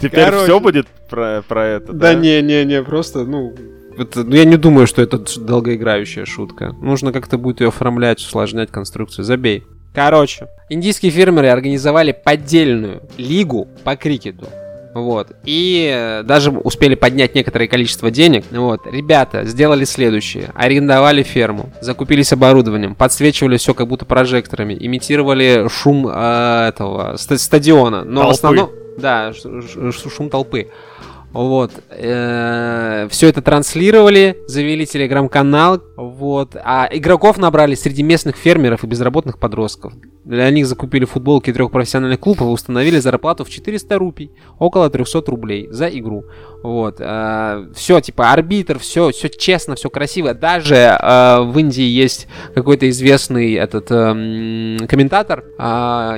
Теперь 0.00 0.26
Короче. 0.26 0.44
все 0.44 0.60
будет 0.60 0.86
про, 1.10 1.42
про 1.42 1.66
это, 1.66 1.92
да? 1.92 2.14
не-не-не, 2.14 2.84
просто, 2.84 3.24
ну... 3.24 3.52
Это, 3.98 4.22
ну, 4.22 4.36
я 4.36 4.44
не 4.44 4.56
думаю, 4.56 4.86
что 4.86 5.02
это 5.02 5.18
долгоиграющая 5.18 6.24
шутка. 6.24 6.72
Нужно 6.80 7.12
как-то 7.12 7.36
будет 7.36 7.60
ее 7.60 7.68
оформлять, 7.68 8.20
усложнять 8.20 8.70
конструкцию. 8.70 9.24
Забей. 9.24 9.64
Короче, 9.92 10.46
индийские 10.70 11.10
фермеры 11.10 11.48
организовали 11.48 12.12
поддельную 12.12 13.02
лигу 13.18 13.66
по 13.82 13.96
крикету. 13.96 14.46
Вот. 14.94 15.28
И 15.44 15.90
э, 15.94 16.22
даже 16.22 16.50
успели 16.50 16.94
поднять 16.94 17.34
некоторое 17.34 17.66
количество 17.66 18.10
денег. 18.10 18.44
Вот. 18.50 18.86
Ребята 18.86 19.44
сделали 19.44 19.84
следующее. 19.84 20.50
Арендовали 20.54 21.22
ферму, 21.22 21.70
закупились 21.80 22.32
оборудованием, 22.32 22.94
подсвечивали 22.94 23.56
все 23.56 23.72
как 23.74 23.88
будто 23.88 24.04
прожекторами, 24.04 24.76
имитировали 24.78 25.66
шум 25.68 26.06
э, 26.08 26.68
этого 26.68 27.16
ста- 27.16 27.38
стадиона. 27.38 28.04
Но 28.04 28.20
в 28.20 28.24
Толпы. 28.24 28.34
основном... 28.34 28.70
Да, 28.98 29.32
шум 29.32 30.28
толпы. 30.28 30.68
Вот. 31.32 31.72
Все 31.90 33.28
это 33.28 33.42
транслировали, 33.42 34.36
завели 34.46 34.86
телеграм-канал. 34.86 35.82
Вот. 35.96 36.56
А 36.62 36.88
игроков 36.90 37.38
набрали 37.38 37.74
среди 37.74 38.02
местных 38.02 38.36
фермеров 38.36 38.84
и 38.84 38.86
безработных 38.86 39.38
подростков. 39.38 39.94
Для 40.24 40.48
них 40.50 40.66
закупили 40.66 41.04
футболки 41.04 41.52
трех 41.52 41.72
профессиональных 41.72 42.20
клубов 42.20 42.42
и 42.42 42.50
установили 42.50 42.98
зарплату 42.98 43.44
в 43.44 43.50
400 43.50 43.98
рупий, 43.98 44.30
около 44.58 44.88
300 44.88 45.22
рублей 45.26 45.68
за 45.70 45.88
игру. 45.88 46.24
Вот. 46.62 46.96
Все, 47.74 48.00
типа, 48.00 48.32
арбитр, 48.32 48.78
все, 48.78 49.10
все 49.10 49.28
честно, 49.28 49.74
все 49.74 49.90
красиво. 49.90 50.32
Даже 50.34 50.76
э, 50.76 51.40
в 51.40 51.58
Индии 51.58 51.82
есть 51.82 52.28
какой-то 52.54 52.88
известный 52.90 53.54
этот 53.54 53.90
эм, 53.90 54.86
комментатор, 54.86 55.44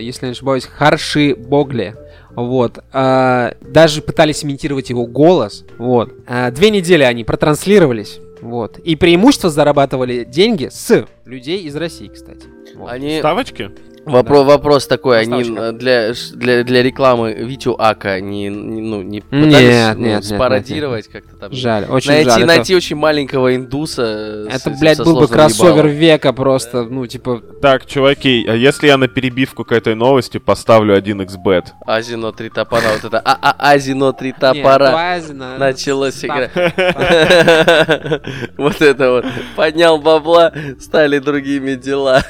если 0.01 0.27
не 0.27 0.33
ошибаюсь, 0.33 0.67
Харши 0.67 1.35
Богле. 1.35 1.97
Вот. 2.37 2.79
а, 2.93 3.55
даже 3.61 4.03
пытались 4.03 4.45
имитировать 4.45 4.91
его 4.91 5.07
голос. 5.07 5.65
Вот. 5.79 6.13
А, 6.27 6.51
две 6.51 6.71
недели 6.71 7.03
они 7.03 7.25
протранслировались. 7.25 8.21
Вот. 8.41 8.79
И 8.79 8.97
преимущество 8.97 9.51
зарабатывали 9.51 10.25
деньги 10.25 10.69
с 10.71 11.07
людей 11.25 11.63
из 11.63 11.77
России, 11.77 12.09
кстати. 12.09 12.47
Вот. 12.77 12.91
Они... 12.91 13.19
Ставочки? 13.19 13.71
Вопро- 14.07 14.45
Вопрос 14.45 14.87
такой, 14.87 15.21
они 15.21 15.43
э, 15.57 15.73
для, 15.73 16.13
для, 16.35 16.63
для 16.65 16.83
рекламы 16.83 17.33
Витю 17.33 17.75
Ака 17.79 18.21
не, 18.21 18.49
не, 18.49 18.81
ну, 18.81 19.03
не 19.03 19.17
Нет, 19.17 19.25
пытались 19.25 19.53
нет, 19.63 19.97
ну, 19.97 20.05
нет, 20.05 20.15
нет, 20.17 20.25
спародировать 20.25 21.09
как-то 21.09 21.37
там? 21.37 21.53
Жаль, 21.53 21.85
очень 21.89 22.11
найти, 22.11 22.31
жаль. 22.31 22.39
Это- 22.43 22.47
найти 22.47 22.75
очень 22.77 22.97
маленького 22.97 23.57
индуса. 23.57 24.47
с- 24.51 24.57
Это, 24.57 24.75
с- 24.75 24.81
блядь, 24.81 24.97
со 24.99 25.05
был 25.05 25.21
бы 25.21 25.29
кроссовер 25.29 25.73
ебалом. 25.87 25.91
века 25.93 26.33
просто, 26.33 26.83
ну, 26.85 27.07
типа... 27.07 27.41
Так, 27.63 27.87
чуваки, 27.87 28.45
а 28.49 28.55
если 28.55 28.89
я 28.89 28.97
на 28.99 29.09
перебивку 29.09 29.65
к 29.65 29.73
этой 29.73 29.95
новости 29.95 30.39
поставлю 30.39 30.97
1xbet? 30.97 31.67
Азино 31.87 32.33
три 32.33 32.51
топора, 32.51 32.89
вот 32.95 33.05
это, 33.05 33.21
а, 33.25 33.39
а, 33.41 33.71
Азино 33.73 34.13
три 34.13 34.29
не, 34.29 34.33
топора. 34.39 34.91
Туазина, 34.91 35.57
Началась 35.59 36.25
игра. 36.25 36.49
ставка. 36.49 38.21
Вот 38.57 38.81
это 38.83 39.11
вот. 39.11 39.25
Поднял 39.57 39.99
бабла, 39.99 40.53
стали 40.81 41.19
другими 41.19 41.75
дела. 41.75 42.23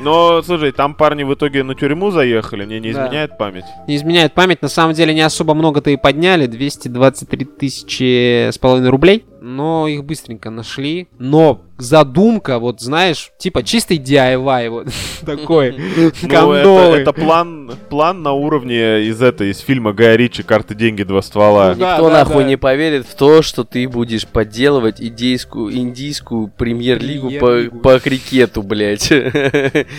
Но, 0.00 0.42
слушай, 0.42 0.65
там 0.72 0.94
парни 0.94 1.22
в 1.24 1.34
итоге 1.34 1.62
на 1.62 1.74
тюрьму 1.74 2.10
заехали, 2.10 2.64
мне 2.64 2.80
не 2.80 2.92
Да. 2.92 3.06
изменяет 3.06 3.38
память. 3.38 3.64
Не 3.86 3.96
изменяет 3.96 4.32
память, 4.34 4.62
на 4.62 4.68
самом 4.68 4.94
деле 4.94 5.14
не 5.14 5.20
особо 5.22 5.54
много-то 5.54 5.90
и 5.90 5.96
подняли, 5.96 6.46
223 6.46 7.44
тысячи 7.44 8.48
с 8.50 8.58
половиной 8.58 8.90
рублей, 8.90 9.24
но 9.46 9.86
их 9.88 10.04
быстренько 10.04 10.50
нашли. 10.50 11.08
Но 11.18 11.62
задумка, 11.78 12.58
вот 12.58 12.80
знаешь, 12.80 13.30
типа 13.38 13.62
чистый 13.62 13.98
DIY, 13.98 14.68
вот 14.70 14.88
такой, 15.26 15.76
Ну, 16.22 16.92
это, 16.94 17.12
план, 17.12 17.72
план 17.88 18.22
на 18.22 18.32
уровне 18.32 19.02
из 19.04 19.22
этой, 19.22 19.50
из 19.50 19.58
фильма 19.60 19.92
Гая 19.92 20.16
Ричи 20.16 20.42
«Карты, 20.42 20.74
деньги, 20.74 21.02
два 21.02 21.22
ствола». 21.22 21.74
Ну 21.74 21.80
да, 21.80 21.92
Никто 21.92 22.08
да, 22.08 22.14
нахуй 22.24 22.42
да. 22.44 22.48
не 22.48 22.56
поверит 22.56 23.06
в 23.06 23.14
то, 23.14 23.42
что 23.42 23.64
ты 23.64 23.88
будешь 23.88 24.26
подделывать 24.26 25.00
идейскую, 25.00 25.74
индийскую 25.76 26.48
премьер-лигу 26.48 27.28
Премьер-лигу. 27.28 27.78
по, 27.80 27.94
по 27.94 28.00
крикету, 28.00 28.62
блядь. 28.62 29.10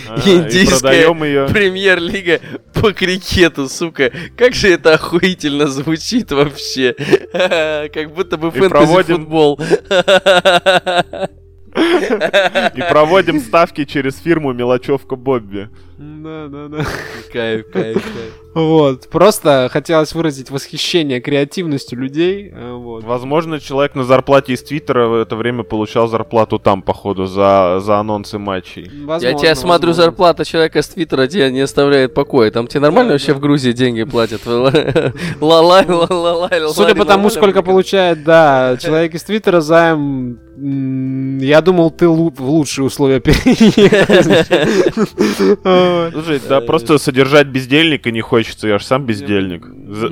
А, 0.08 0.20
Индийская 0.26 0.80
продаем 0.80 1.24
ее. 1.24 1.48
премьер-лига 1.48 2.40
по 2.74 2.92
крикету, 2.92 3.68
сука. 3.70 4.12
Как 4.36 4.54
же 4.56 4.70
это 4.70 4.96
охуительно 4.96 5.68
звучит 5.68 6.32
вообще. 6.32 6.96
Как 7.94 8.14
будто 8.14 8.38
бы 8.38 8.50
проводим- 8.50 9.26
фэнтези-футбол. 9.38 9.60
И 12.76 12.82
проводим 12.90 13.40
ставки 13.40 13.86
через 13.86 14.18
фирму 14.20 14.54
Мелочевка 14.54 15.16
Бобби. 15.16 15.70
Да, 15.98 16.48
да, 16.48 16.68
да. 16.68 16.86
Кайф, 17.34 17.72
кайф, 17.72 17.96
кайф. 18.04 18.34
Вот, 18.54 19.08
просто 19.10 19.68
хотелось 19.72 20.14
выразить 20.14 20.50
восхищение 20.52 21.20
креативностью 21.22 22.00
людей, 22.00 22.52
э, 22.54 22.72
вот. 22.74 23.04
Возможно, 23.04 23.60
человек 23.60 23.94
на 23.96 24.04
зарплате 24.04 24.54
из 24.54 24.64
Твиттера 24.64 25.08
в 25.08 25.16
это 25.16 25.36
время 25.36 25.64
получал 25.64 26.08
зарплату 26.08 26.58
там, 26.60 26.82
походу, 26.82 27.26
за, 27.26 27.80
за 27.82 27.98
анонсы 27.98 28.38
матчей. 28.40 28.84
Я 28.84 29.06
Возможно, 29.08 29.40
тебя 29.40 29.56
смотрю, 29.56 29.88
возможно. 29.90 30.04
зарплата 30.12 30.46
человека 30.46 30.82
с 30.82 30.88
Твиттера 30.88 31.28
тебя 31.28 31.50
не 31.52 31.62
оставляет 31.62 32.14
покоя. 32.14 32.50
Там 32.52 32.68
тебе 32.68 32.82
нормально 32.82 33.10
Да, 33.10 33.14
вообще 33.14 33.34
да. 33.34 33.38
в 33.38 33.42
Грузии 33.42 33.72
деньги 33.72 34.04
платят? 34.04 34.42
Ла-лай, 34.46 35.86
ла-ла-лай, 35.88 36.62
Судя 36.74 36.96
по 36.96 37.06
тому, 37.06 37.30
сколько 37.30 37.62
получает, 37.64 38.24
да, 38.24 38.78
человек 38.82 39.14
из 39.16 39.24
Твиттера 39.24 39.62
займ, 39.62 40.40
я 41.40 41.62
думал, 41.62 41.92
ты 41.92 42.08
в 42.08 42.42
лучшие 42.42 42.86
условия 42.86 43.20
переехал. 43.20 44.48
Слушай, 46.12 46.42
да 46.48 46.62
просто 46.62 46.98
содержать 46.98 47.48
бездельника 47.48 48.12
не 48.12 48.22
хочется, 48.22 48.68
я 48.68 48.80
же 48.80 48.86
сам 48.86 49.06
бездельник. 49.06 49.66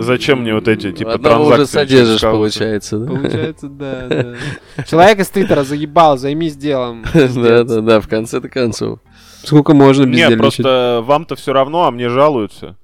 Зачем 0.03 0.41
мне 0.41 0.53
вот 0.53 0.67
эти, 0.67 0.91
типа, 0.91 1.09
уже 1.09 1.19
транзакции 1.19 1.57
через 1.63 1.69
содержишь, 1.69 2.21
получается, 2.21 2.99
да? 2.99 3.07
Получается, 3.07 3.67
да, 3.67 4.07
да. 4.09 4.83
Человек 4.83 5.19
из 5.19 5.29
Твиттера 5.29 5.63
заебал, 5.63 6.17
займись 6.17 6.55
делом. 6.55 7.03
Да, 7.13 7.63
да, 7.63 7.81
да, 7.81 7.99
в 7.99 8.07
конце-то 8.07 8.49
концов. 8.49 8.99
Сколько 9.43 9.73
можно 9.73 10.03
Нет, 10.03 10.11
бездельничать? 10.11 10.39
просто 10.39 11.01
вам-то 11.03 11.35
все 11.35 11.53
равно, 11.53 11.85
а 11.85 11.91
мне 11.91 12.09
жалуются. 12.09 12.75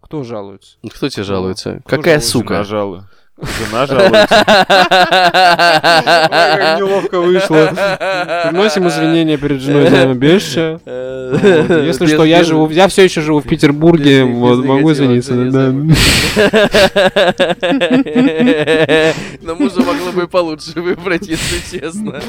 Кто 0.00 0.24
жалуется? 0.24 0.78
Кто 0.90 1.08
тебе 1.08 1.22
жалуется? 1.22 1.80
Кто 1.84 1.96
Какая 1.96 2.14
жалуется? 2.14 2.30
Сука? 2.30 2.64
жалует. 2.64 3.04
Жена 3.40 3.86
жалуется. 3.86 4.10
Ой, 4.10 4.26
как 6.56 6.78
неловко 6.78 7.20
вышло. 7.20 7.70
Приносим 8.44 8.88
извинения 8.88 9.36
перед 9.36 9.60
женой 9.60 9.88
Займа 9.88 10.14
Бешча. 10.14 10.80
Если 11.84 12.06
что, 12.06 12.24
я 12.24 12.42
живу, 12.42 12.68
я 12.70 12.88
все 12.88 13.04
еще 13.04 13.20
живу 13.20 13.40
в 13.40 13.44
Петербурге, 13.44 14.24
вот, 14.24 14.64
могу 14.64 14.90
извиниться. 14.92 15.34
Но 15.34 15.94
мужа 19.54 19.82
могло 19.82 20.10
бы 20.12 20.26
получше 20.26 20.80
выбрать, 20.80 21.28
если 21.28 21.78
честно. 21.78 22.20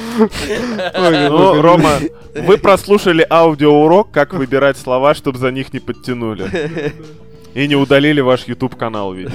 Ну, 0.93 1.61
Рома, 1.61 1.93
вы 2.35 2.57
прослушали 2.57 3.25
аудиоурок, 3.29 4.11
как 4.11 4.33
выбирать 4.33 4.77
слова, 4.77 5.15
чтобы 5.15 5.39
за 5.39 5.51
них 5.51 5.73
не 5.73 5.79
подтянули. 5.79 6.45
И 7.55 7.67
не 7.67 7.75
удалили 7.75 8.21
ваш 8.21 8.47
YouTube 8.47 8.75
канал, 8.75 9.11
видимо. 9.13 9.33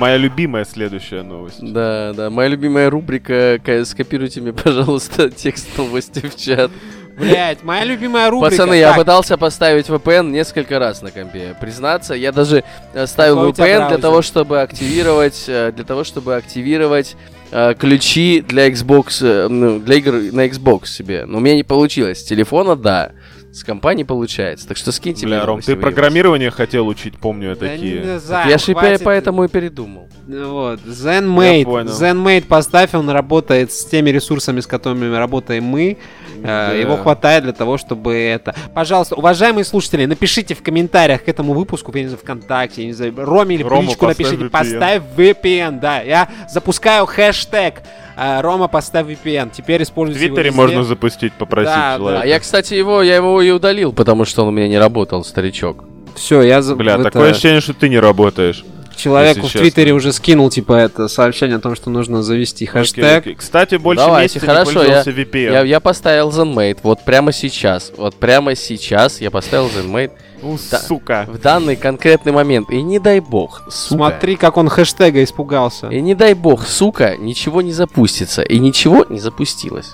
Моя 0.00 0.16
любимая 0.16 0.64
следующая 0.64 1.22
новость. 1.22 1.58
Да, 1.60 2.14
да, 2.14 2.30
моя 2.30 2.48
любимая 2.48 2.88
рубрика, 2.88 3.60
ка- 3.62 3.84
скопируйте 3.84 4.40
мне, 4.40 4.52
пожалуйста, 4.64 5.28
текст 5.28 5.76
новости 5.76 6.20
в 6.26 6.34
чат. 6.36 6.70
Блять, 7.18 7.62
моя 7.62 7.84
любимая 7.84 8.30
рубрика. 8.30 8.50
Пацаны, 8.50 8.76
я 8.78 8.88
Так, 8.88 8.96
пытался 9.00 9.36
поставить 9.36 9.88
VPN 9.90 10.30
несколько 10.30 10.78
раз 10.78 11.02
на 11.02 11.10
компе. 11.10 11.54
Признаться, 11.60 12.14
я 12.14 12.32
даже 12.32 12.64
э, 12.94 13.06
ставил 13.06 13.50
VPN 13.50 13.88
для 13.88 13.98
того, 13.98 14.22
чтобы 14.22 14.62
активировать, 14.62 15.44
э, 15.48 15.70
для 15.76 15.84
того, 15.84 16.02
чтобы 16.04 16.34
активировать 16.34 17.14
э, 17.50 17.74
ключи 17.78 18.40
для 18.40 18.70
Xbox, 18.70 19.18
э, 19.20 19.48
ну, 19.48 19.80
для 19.80 19.96
игр 19.96 20.12
на 20.32 20.46
Xbox 20.46 20.86
себе. 20.86 21.26
Но 21.26 21.36
у 21.36 21.40
меня 21.42 21.56
не 21.56 21.62
получилось. 21.64 22.20
С 22.20 22.24
телефона, 22.24 22.74
да. 22.74 23.12
С 23.52 23.64
компании 23.64 24.04
получается. 24.04 24.68
Так 24.68 24.76
что 24.76 24.92
скиньте 24.92 25.26
мне 25.26 25.36
Бля, 25.36 25.46
Ром, 25.46 25.60
ты 25.60 25.74
программирование 25.76 26.50
хотел 26.50 26.86
учить, 26.86 27.18
помню 27.18 27.50
я 27.50 27.54
да 27.56 27.66
не 27.66 27.72
такие. 27.76 28.18
знаю, 28.20 28.48
Я 28.48 28.58
же 28.58 28.74
поэтому 28.74 29.44
и 29.44 29.48
передумал. 29.48 30.08
Вот, 30.28 30.80
ZenMate. 30.80 31.64
ZenMate 31.86 32.46
поставь, 32.46 32.94
он 32.94 33.10
работает 33.10 33.72
с 33.72 33.84
теми 33.86 34.10
ресурсами, 34.10 34.60
с 34.60 34.66
которыми 34.66 35.14
работаем 35.14 35.64
мы. 35.64 35.98
Э, 36.42 36.42
Да. 36.42 36.72
Его 36.72 36.96
хватает 36.96 37.44
для 37.44 37.52
того, 37.52 37.76
чтобы 37.76 38.14
это... 38.14 38.54
Пожалуйста, 38.74 39.16
уважаемые 39.16 39.64
слушатели, 39.64 40.06
напишите 40.06 40.54
в 40.54 40.62
комментариях 40.62 41.24
к 41.24 41.28
этому 41.28 41.52
выпуску, 41.52 41.92
я 41.94 42.02
не 42.02 42.08
знаю, 42.08 42.20
ВКонтакте, 42.22 42.82
я 42.82 42.86
не 42.86 42.92
знаю, 42.94 43.14
Роме 43.16 43.56
или 43.56 43.62
в 43.62 43.72
личку 43.82 44.06
поставь 44.06 44.18
напишите, 44.30 44.44
VPN. 44.44 44.50
поставь 44.50 45.02
VPN, 45.16 45.80
да. 45.80 46.00
Я 46.02 46.28
запускаю 46.48 47.06
хэштег 47.06 47.82
э, 48.16 48.40
Рома, 48.40 48.68
поставь 48.68 49.06
VPN. 49.06 49.50
Теперь 49.52 49.80
В 49.80 49.84
используйте 49.84 50.26
его 50.26 50.36
Твиттере 50.36 50.54
можно 50.54 50.82
запустить, 50.84 51.32
попросить 51.34 51.74
Да, 51.74 51.96
человека. 51.96 52.22
А 52.22 52.26
я, 52.26 52.38
кстати, 52.40 52.74
его, 52.74 53.02
я 53.02 53.16
его 53.16 53.39
и 53.40 53.50
удалил, 53.50 53.92
потому 53.92 54.24
что 54.24 54.42
он 54.42 54.48
у 54.48 54.50
меня 54.52 54.68
не 54.68 54.78
работал, 54.78 55.24
старичок. 55.24 55.84
Все, 56.14 56.42
я... 56.42 56.62
за- 56.62 56.74
Бля, 56.76 56.94
это, 56.94 57.04
такое 57.04 57.30
ощущение, 57.30 57.60
что 57.60 57.72
ты 57.74 57.88
не 57.88 57.98
работаешь. 57.98 58.64
Человеку 58.96 59.46
в 59.46 59.52
Твиттере 59.52 59.92
уже 59.92 60.12
скинул, 60.12 60.50
типа, 60.50 60.74
это 60.74 61.08
сообщение 61.08 61.56
о 61.56 61.60
том, 61.60 61.74
что 61.74 61.88
нужно 61.88 62.22
завести 62.22 62.66
хэштег. 62.66 63.02
Окей, 63.04 63.16
окей. 63.16 63.34
Кстати, 63.34 63.76
больше 63.76 64.04
Давайте, 64.04 64.34
месяца 64.34 64.46
хорошо, 64.46 64.70
не 64.70 64.76
пользовался 64.76 65.10
VPN. 65.10 65.52
Я, 65.52 65.62
я 65.62 65.80
поставил 65.80 66.28
ZenMate 66.28 66.78
вот 66.82 67.04
прямо 67.06 67.32
сейчас. 67.32 67.92
Вот 67.96 68.14
прямо 68.16 68.54
сейчас 68.54 69.22
я 69.22 69.30
поставил 69.30 69.68
ZenMate 69.68 70.10
У, 70.42 70.58
Да. 70.70 70.78
сука. 70.80 71.24
в 71.28 71.38
данный 71.38 71.76
конкретный 71.76 72.32
момент. 72.32 72.68
И 72.70 72.82
не 72.82 72.98
дай 72.98 73.20
бог, 73.20 73.62
сука. 73.70 73.94
Смотри, 73.94 74.36
как 74.36 74.58
он 74.58 74.68
хэштега 74.68 75.24
испугался. 75.24 75.88
И 75.88 76.00
не 76.02 76.14
дай 76.14 76.34
бог, 76.34 76.66
сука, 76.66 77.16
ничего 77.16 77.62
не 77.62 77.72
запустится. 77.72 78.42
И 78.42 78.58
ничего 78.58 79.06
не 79.08 79.18
запустилось. 79.18 79.92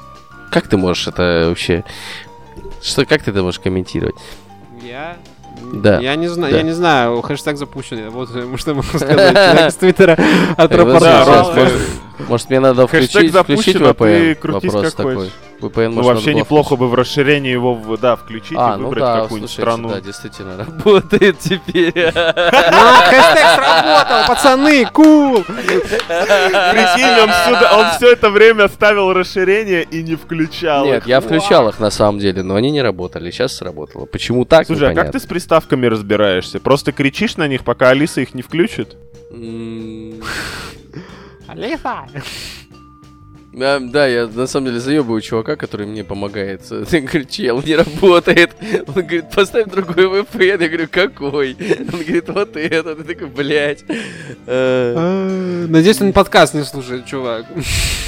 Как 0.51 0.67
ты 0.67 0.77
можешь 0.77 1.07
это 1.07 1.45
вообще... 1.49 1.85
Что, 2.87 3.05
как 3.05 3.23
ты 3.23 3.33
это 3.33 3.43
можешь 3.43 3.59
комментировать? 3.61 4.15
Я... 4.83 5.17
Да. 5.73 5.99
Я 5.99 6.15
не 6.17 6.29
знаю, 6.29 6.53
Да. 6.53 6.59
я 6.59 6.63
не 6.63 6.73
знаю, 6.73 7.21
хэштег 7.23 7.57
запущен. 7.57 8.11
Вот 8.11 8.31
э, 8.35 8.47
что 8.57 8.71
я 8.71 8.75
могу 8.77 8.89
сказать. 8.89 9.35
Человек 9.35 9.73
с 9.73 9.75
Твиттера 9.75 10.17
отрапортовал. 10.57 11.53
Может, 12.29 12.49
мне 12.51 12.61
надо 12.61 12.87
включить, 12.87 13.11
включить 13.11 13.77
а 13.77 13.95
ты 13.95 14.05
VPN? 14.05 14.35
крутись 14.37 14.73
Вопрос 14.73 14.95
как 14.95 14.95
такой. 15.07 15.31
VPN, 15.61 15.89
Ну, 15.89 15.95
может, 16.03 16.15
вообще 16.17 16.35
неплохо 16.35 16.77
бы 16.77 16.87
в 16.89 16.95
расширении 16.95 17.51
его, 17.51 17.73
в- 17.75 17.99
да, 17.99 18.17
включить 18.17 18.59
А, 18.59 18.75
и 18.75 18.79
ну 18.79 18.85
выбрать 18.89 19.05
да, 19.05 19.21
какую-нибудь 19.23 19.51
слушайте, 19.51 19.63
страну. 19.73 19.89
да, 19.89 20.01
действительно, 20.03 20.57
работает 20.65 21.39
теперь. 21.39 21.93
Ну, 21.95 22.03
хэштег 22.03 23.47
сработал, 23.57 24.27
пацаны, 24.29 24.85
кул! 24.93 25.43
Прикинь, 25.45 27.21
он, 27.23 27.31
сюда, 27.47 27.73
он 27.79 27.97
все 27.97 28.13
это 28.13 28.29
время 28.31 28.69
ставил 28.69 29.13
расширение 29.15 29.83
и 29.85 30.03
не 30.03 30.15
включал 30.17 30.85
Нет, 30.85 31.03
их. 31.03 31.07
я 31.09 31.21
включал 31.23 31.69
их 31.71 31.79
на 31.81 31.91
самом 31.91 32.19
деле, 32.19 32.43
но 32.43 32.55
они 32.57 32.71
не 32.71 32.83
работали. 32.83 33.31
Сейчас 33.31 33.55
сработало. 33.57 34.05
Почему 34.07 34.45
так? 34.45 34.67
Слушай, 34.67 34.93
а 34.93 34.95
как 34.95 35.13
ты 35.13 35.19
с 35.21 35.25
приставками 35.27 35.87
разбираешься? 35.87 36.61
Просто 36.61 36.93
кричишь 36.93 37.37
на 37.39 37.49
них, 37.49 37.65
пока 37.65 37.91
Алиса 37.91 38.21
их 38.21 38.35
не 38.35 38.43
включит? 38.43 38.97
Алиса! 41.49 42.07
Да, 43.53 43.79
да, 43.81 44.07
я 44.07 44.27
на 44.27 44.47
самом 44.47 44.67
деле 44.67 44.81
заебываю 44.81 45.23
чувака, 45.23 45.57
который 45.57 45.87
мне 45.87 46.05
помогает. 46.05 46.61
Я 46.71 47.01
говорю, 47.01 47.25
чел, 47.25 47.63
не 47.63 47.75
работает. 47.75 48.51
Он 48.89 48.93
говорит, 48.93 49.31
поставь 49.35 49.69
другой 49.71 50.05
VPN. 50.05 50.63
Я 50.63 50.69
говорю, 50.69 50.89
какой? 50.91 51.57
Он 51.59 51.87
говорит, 52.01 52.29
вот 52.29 52.55
этот. 52.55 52.99
Ты 52.99 53.15
такой, 53.15 53.29
блядь. 53.29 53.83
Э, 54.47 54.95
А, 54.95 55.67
Надеюсь, 55.69 56.03
он 56.03 56.13
подкаст 56.13 56.53
не 56.53 56.65
слушает, 56.65 57.07
чувак. 57.07 57.47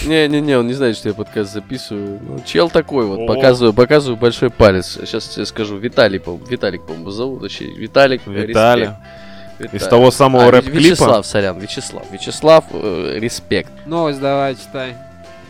Не-не-не, 0.05 0.59
он 0.59 0.67
не 0.67 0.75
знает, 0.75 0.99
что 0.99 1.09
я 1.09 1.15
подкаст 1.15 1.51
записываю. 1.55 2.21
Ну, 2.23 2.43
чел 2.45 2.69
такой 2.69 3.07
вот, 3.07 3.27
показываю, 3.27 3.73
показываю 3.73 4.19
большой 4.19 4.51
палец. 4.51 4.99
Сейчас 5.07 5.29
тебе 5.29 5.47
скажу, 5.47 5.79
Виталий, 5.79 6.21
по 6.21 6.39
Виталик, 6.51 6.85
по-моему, 6.85 7.11
зовут. 7.11 7.41
Точнее, 7.41 7.75
Виталик, 7.75 8.21
э, 8.27 8.31
Виталий. 8.31 8.91
Респект. 9.59 9.75
Из 9.83 9.87
того 9.89 10.11
самого 10.11 10.45
А, 10.47 10.51
рэп-клипа? 10.51 10.79
Вячеслав, 10.79 11.27
сорян, 11.27 11.59
Вячеслав. 11.59 12.05
Вячеслав, 12.11 12.65
э, 12.73 13.19
респект. 13.19 13.71
Новость 13.87 14.21
давай, 14.21 14.55
читай. 14.57 14.95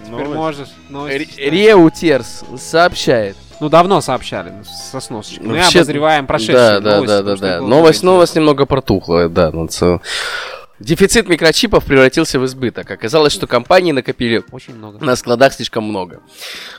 Теперь 0.05 0.21
Новость. 0.21 0.35
можешь. 0.37 0.69
Новость 0.89 1.31
читай. 1.31 1.51
Реутерс 1.51 2.45
сообщает. 2.57 3.37
Ну, 3.61 3.69
давно 3.69 4.01
сообщали, 4.01 4.51
ну, 4.51 4.63
со 4.65 5.01
сносочкой. 5.01 5.45
Мы 5.47 5.57
Вообще- 5.57 5.81
обозреваем 5.81 6.27
прошедшие 6.29 6.55
Да, 6.57 6.81
да, 6.81 6.91
новости, 6.97 7.09
да, 7.09 7.23
да, 7.23 7.37
да. 7.37 7.59
было 7.61 7.69
Новость, 7.69 8.03
новость 8.05 8.37
немного 8.37 8.67
протухла, 8.67 9.29
да. 9.29 9.51
ну, 9.53 9.67
ц- 9.67 9.99
Дефицит 10.81 11.29
микрочипов 11.29 11.85
превратился 11.85 12.39
в 12.39 12.45
избыток. 12.47 12.89
Оказалось, 12.91 13.33
что 13.33 13.47
компании 13.47 13.91
накопили 13.93 14.45
Очень 14.53 14.77
много. 14.77 15.05
на 15.05 15.17
складах 15.17 15.53
слишком 15.53 15.85
много. 15.85 16.21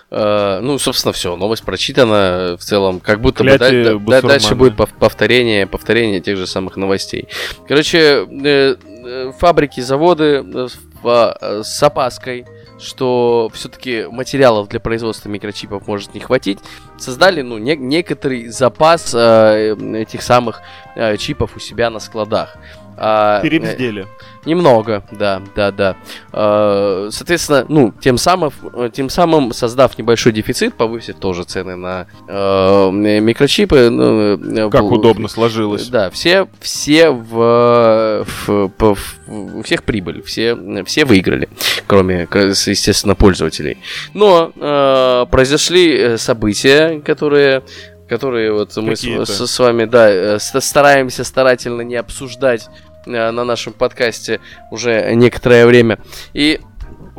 Э, 0.09 0.59
ну, 0.61 0.79
собственно, 0.79 1.11
все. 1.11 1.35
Новость 1.35 1.63
прочитана 1.63 2.55
в 2.57 2.63
целом. 2.63 3.01
Как 3.01 3.19
будто 3.19 3.43
бы 3.43 3.57
да- 3.57 3.69
да- 3.99 4.21
дальше 4.21 4.55
будет 4.55 4.73
пов- 4.75 4.93
повторение, 4.97 5.67
повторение 5.67 6.21
тех 6.21 6.37
же 6.37 6.47
самых 6.47 6.77
новостей. 6.77 7.27
Короче, 7.67 8.25
э, 8.43 8.75
э, 9.05 9.31
фабрики, 9.37 9.81
заводы 9.81 10.23
э, 10.45 10.67
в- 11.03 11.37
э, 11.41 11.61
с 11.65 11.83
опаской, 11.83 12.45
что 12.79 13.51
все-таки 13.53 14.05
материалов 14.09 14.69
для 14.69 14.79
производства 14.79 15.27
микрочипов 15.27 15.85
может 15.87 16.13
не 16.13 16.21
хватить, 16.21 16.59
создали 16.97 17.41
ну, 17.41 17.57
не- 17.57 17.75
некоторый 17.75 18.47
запас 18.47 19.13
э, 19.13 19.75
этих 19.95 20.21
самых 20.21 20.61
э, 20.95 21.17
чипов 21.17 21.57
у 21.57 21.59
себя 21.59 21.89
на 21.89 21.99
складах. 21.99 22.55
А, 23.01 23.39
э, 23.39 23.43
Перебздели. 23.43 24.07
Немного, 24.45 25.03
да, 25.11 25.41
да, 25.55 25.71
да. 25.71 25.95
Э, 26.33 27.09
Соответственно, 27.11 27.65
ну, 27.69 27.93
тем 27.99 28.17
самым, 28.17 28.51
э, 28.73 28.89
тем 28.93 29.09
самым 29.09 29.53
создав 29.53 29.97
небольшой 29.97 30.31
дефицит, 30.33 30.73
повысив 30.75 31.15
тоже 31.15 31.43
цены 31.43 31.75
на 31.75 32.07
э, 32.27 32.89
микрочипы. 32.91 33.89
ну, 33.89 34.37
э, 34.67 34.69
Как 34.69 34.81
в- 34.83 34.91
удобно 34.93 35.27
сложилось. 35.27 35.87
Да, 35.87 36.09
все, 36.09 36.47
все 36.59 37.09
в, 37.11 38.25
в- 38.45 38.67
по- 38.69 38.95
в- 38.95 39.15
у 39.27 39.61
всех 39.63 39.83
прибыль, 39.83 40.21
все, 40.23 40.57
все 40.85 41.05
выиграли, 41.05 41.47
кроме, 41.87 42.27
естественно, 42.33 43.15
пользователей. 43.15 43.77
Но 44.13 44.51
э, 44.55 45.25
произошли 45.31 45.95
э, 45.97 46.17
события, 46.17 46.99
которые 47.01 47.63
которые 48.07 48.51
вот 48.51 48.75
мы 48.77 48.95
с, 48.95 49.01
с- 49.01 49.45
с 49.47 49.59
вами, 49.59 49.85
да, 49.85 50.09
э, 50.09 50.39
ста- 50.39 50.61
стараемся 50.61 51.23
старательно 51.23 51.81
не 51.81 51.95
обсуждать 51.95 52.67
э, 52.67 52.88
на 53.05 53.31
нашем 53.31 53.73
подкасте 53.73 54.39
уже 54.71 55.13
некоторое 55.15 55.65
время. 55.65 55.99
И 56.33 56.59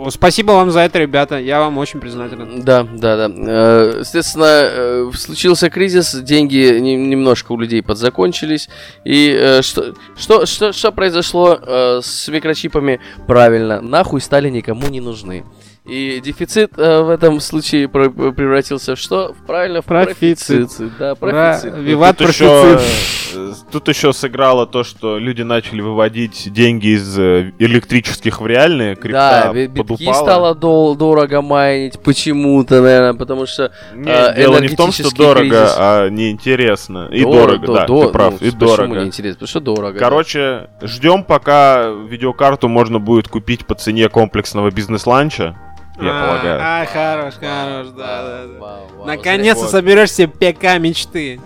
Спасибо 0.09 0.53
вам 0.53 0.71
за 0.71 0.81
это, 0.81 0.99
ребята. 0.99 1.39
Я 1.39 1.61
вам 1.61 1.77
очень 1.77 2.01
признателен. 2.01 2.63
Да, 2.63 2.85
да, 2.85 3.29
да. 3.29 3.31
Э, 3.37 4.01
Соответственно, 4.03 4.45
э, 4.49 5.11
случился 5.15 5.69
кризис, 5.69 6.15
деньги 6.15 6.79
не- 6.79 6.97
немножко 6.97 7.53
у 7.53 7.59
людей 7.59 7.83
подзакончились. 7.83 8.71
И 9.05 9.37
э, 9.39 9.61
что, 9.63 9.95
что, 10.17 10.47
что, 10.47 10.73
что 10.73 10.93
произошло 10.93 11.59
э, 11.61 12.01
с 12.03 12.29
микрочипами? 12.29 12.99
Правильно, 13.27 13.83
нахуй 13.83 14.23
стали 14.23 14.49
никому 14.49 14.89
не 14.89 15.01
нужны. 15.01 15.45
И 15.87 16.21
дефицит 16.23 16.73
э, 16.77 17.01
в 17.01 17.09
этом 17.09 17.41
случае 17.41 17.89
про- 17.89 18.11
превратился 18.11 18.95
в 18.95 18.99
что? 18.99 19.33
В 19.33 19.47
правильно, 19.47 19.81
в 19.81 19.87
Профицит. 19.87 20.69
профицит. 20.69 20.99
Да, 20.99 21.15
профицит. 21.15 21.75
Виват 21.79 22.19
тут, 22.19 22.29
еще, 22.29 22.75
профицит. 22.75 23.37
э, 23.37 23.53
тут 23.73 23.89
еще 23.89 24.13
сыграло 24.13 24.67
то, 24.67 24.85
что 24.85 25.19
люди 25.19 25.41
начали 25.41 25.81
выводить 25.81 26.53
деньги 26.53 26.89
из 26.97 27.19
э, 27.19 27.53
электрических 27.59 28.43
в 28.43 28.47
реальные, 28.47 28.95
крипта 28.95 29.43
Да, 29.47 29.53
би- 29.55 29.67
битки 29.69 29.79
подупала. 29.89 30.15
стало 30.15 30.55
дол- 30.55 30.95
дорого 30.97 31.41
майнить 31.41 31.99
почему-то, 32.01 32.83
наверное, 32.83 33.15
потому 33.15 33.47
что 33.47 33.73
Не, 33.95 34.11
а, 34.11 34.35
дело 34.35 34.59
не 34.61 34.69
в 34.69 34.77
том, 34.77 34.93
что 34.93 35.11
дорого, 35.17 35.41
кризис. 35.49 35.75
а 35.79 36.09
неинтересно. 36.11 37.09
И 37.11 37.23
Дор- 37.25 37.33
дорого, 37.33 37.67
до- 37.67 37.75
да, 37.75 37.87
до- 37.87 38.05
ты 38.07 38.13
прав, 38.13 38.35
ну, 38.39 38.47
и 38.47 38.51
почему 38.51 38.67
дорого. 38.77 39.01
не 39.01 39.07
интересно? 39.07 39.35
Потому 39.39 39.49
что 39.49 39.61
дорого. 39.61 39.93
да. 39.95 39.99
Короче, 39.99 40.69
ждем, 40.83 41.25
пока 41.25 41.89
видеокарту 41.89 42.69
можно 42.69 42.99
будет 43.01 43.29
купить 43.29 43.65
по 43.67 43.75
цене 43.75 44.11
комплексного 44.11 44.71
бизнес-ланча, 44.71 45.57
я 46.03 46.11
А, 46.13 46.27
полагаю. 46.27 46.61
А, 46.63 46.87
хорош, 46.87 47.35
хорош, 47.35 47.89
да, 47.97 48.23
да, 48.23 48.47
да. 48.59 49.07
Наконец-то 49.07 49.67
соберешь 49.67 50.13
себе 50.13 50.29
ПК 50.29 50.79
мечты. 50.79 51.41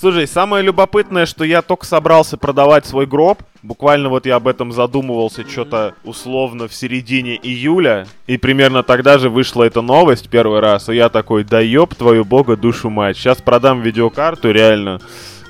Слушай, 0.00 0.28
самое 0.28 0.62
любопытное, 0.62 1.26
что 1.26 1.42
я 1.42 1.60
только 1.60 1.84
собрался 1.84 2.36
продавать 2.36 2.86
свой 2.86 3.04
гроб. 3.06 3.42
Буквально 3.64 4.08
вот 4.08 4.26
я 4.26 4.36
об 4.36 4.46
этом 4.46 4.70
задумывался 4.70 5.42
что-то 5.48 5.94
условно 6.04 6.68
в 6.68 6.74
середине 6.74 7.34
июля. 7.34 8.06
И 8.28 8.36
примерно 8.36 8.84
тогда 8.84 9.18
же 9.18 9.28
вышла 9.28 9.64
эта 9.64 9.80
новость 9.82 10.28
первый 10.30 10.60
раз. 10.60 10.88
И 10.88 10.94
я 10.94 11.08
такой, 11.08 11.42
да 11.42 11.58
ёб 11.58 11.96
твою 11.96 12.24
бога 12.24 12.56
душу 12.56 12.90
мать. 12.90 13.16
Сейчас 13.16 13.42
продам 13.42 13.82
видеокарту 13.82 14.52
реально 14.52 15.00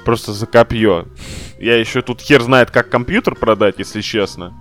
просто 0.06 0.32
за 0.32 0.46
копье. 0.46 1.04
Я 1.58 1.76
еще 1.76 2.00
тут 2.00 2.22
хер 2.22 2.40
знает, 2.40 2.70
как 2.70 2.88
компьютер 2.88 3.34
продать, 3.34 3.74
если 3.76 4.00
честно. 4.00 4.54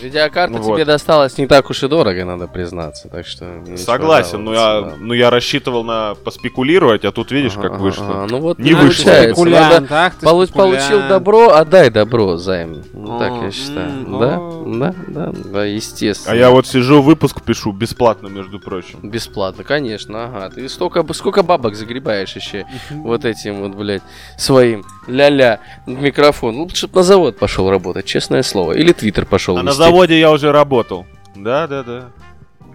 Видеокарта 0.00 0.58
Вот. 0.58 0.74
тебе 0.76 0.84
досталась 0.84 1.38
не 1.38 1.46
так 1.46 1.68
уж 1.70 1.82
и 1.82 1.88
дорого, 1.88 2.24
надо 2.24 2.46
признаться. 2.46 3.08
Так 3.08 3.26
что. 3.26 3.62
Согласен, 3.76 4.44
но 4.44 4.52
я, 4.52 4.58
жаловаться, 4.58 4.96
да. 4.98 5.04
ну, 5.04 5.14
я 5.14 5.30
рассчитывал 5.30 5.84
на 5.84 6.14
поспекулировать, 6.14 7.04
а 7.04 7.12
тут 7.12 7.30
видишь, 7.30 7.54
как 7.54 7.78
вышло. 7.78 8.26
Ну 8.28 8.38
вот 8.38 8.58
Не 8.58 8.74
вышло. 8.74 9.10
Спекулянт, 9.10 9.90
Надо- 9.90 10.06
ах 10.06 10.14
ты 10.14 10.26
полу- 10.26 10.46
спекулянт. 10.46 10.88
Получил 10.88 11.08
добро, 11.08 11.48
отдай 11.50 11.90
добро, 11.90 12.36
займ. 12.36 12.82
Ну, 12.92 13.18
так 13.18 13.32
я 13.42 13.50
считаю. 13.50 13.90
Да, 14.18 14.40
да, 14.66 14.94
да, 15.08 15.32
да, 15.52 15.64
естественно. 15.64 16.32
А 16.32 16.36
я 16.36 16.50
вот 16.50 16.66
сижу, 16.66 17.02
выпуск 17.02 17.42
пишу 17.42 17.72
бесплатно, 17.72 18.28
между 18.28 18.58
прочим. 18.60 18.98
Бесплатно, 19.02 19.64
конечно, 19.64 20.24
ага. 20.24 20.50
Ты 20.50 20.68
столько, 20.68 21.04
сколько 21.12 21.42
бабок 21.42 21.74
загребаешь 21.74 22.34
еще 22.36 22.66
вот 22.90 23.24
этим 23.24 23.60
вот, 23.62 23.74
блядь, 23.74 24.02
своим 24.38 24.84
ля-ля 25.06 25.60
микрофон. 25.86 26.56
Лучше 26.56 26.88
бы 26.88 26.96
на 26.96 27.02
завод 27.02 27.38
пошел 27.38 27.70
работать, 27.70 28.06
честное 28.06 28.42
слово. 28.42 28.72
Или 28.72 28.92
твиттер 28.92 29.26
пошел 29.26 29.56
А 29.58 29.62
на 29.62 29.72
заводе 29.72 30.18
я 30.18 30.30
уже 30.30 30.52
работал. 30.52 31.06
Да, 31.34 31.66
да, 31.66 31.82
да. 31.82 32.04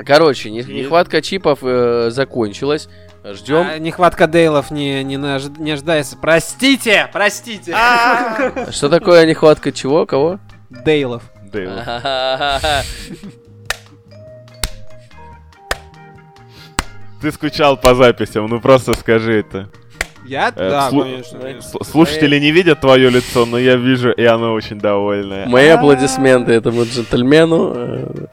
Короче, 0.05 0.51
не- 0.51 0.63
нехватка 0.63 1.21
чипов 1.21 1.59
э, 1.63 2.09
закончилась. 2.11 2.87
Ждем. 3.23 3.67
А, 3.67 3.77
нехватка 3.79 4.27
дейлов 4.27 4.71
не, 4.71 5.03
не, 5.03 5.17
наж- 5.17 5.59
не 5.59 5.71
ожидается. 5.71 6.17
Простите, 6.17 7.09
простите. 7.11 7.75
Что 8.71 8.89
такое 8.89 9.25
нехватка 9.25 9.71
чего? 9.71 10.05
Кого? 10.05 10.39
Дейлов. 10.69 11.23
Дейл. 11.51 11.71
Ты 17.21 17.31
скучал 17.31 17.77
по 17.77 17.95
записям, 17.95 18.45
ну 18.47 18.61
просто 18.61 18.93
скажи 18.93 19.39
это. 19.39 19.69
Я? 20.27 20.49
Э, 20.55 20.69
да, 20.69 20.89
слу- 20.91 21.03
конечно. 21.03 21.39
С- 21.61 21.89
Слушатели 21.89 22.37
не 22.39 22.51
видят 22.51 22.81
твое 22.81 23.09
лицо, 23.09 23.45
но 23.45 23.57
я 23.57 23.75
вижу, 23.75 24.11
и 24.11 24.23
оно 24.25 24.53
очень 24.53 24.79
довольное. 24.79 25.47
Мои 25.47 25.67
аплодисменты 25.69 26.51
этому 26.53 26.83
джентльмену. 26.83 27.73
э, 27.75 28.25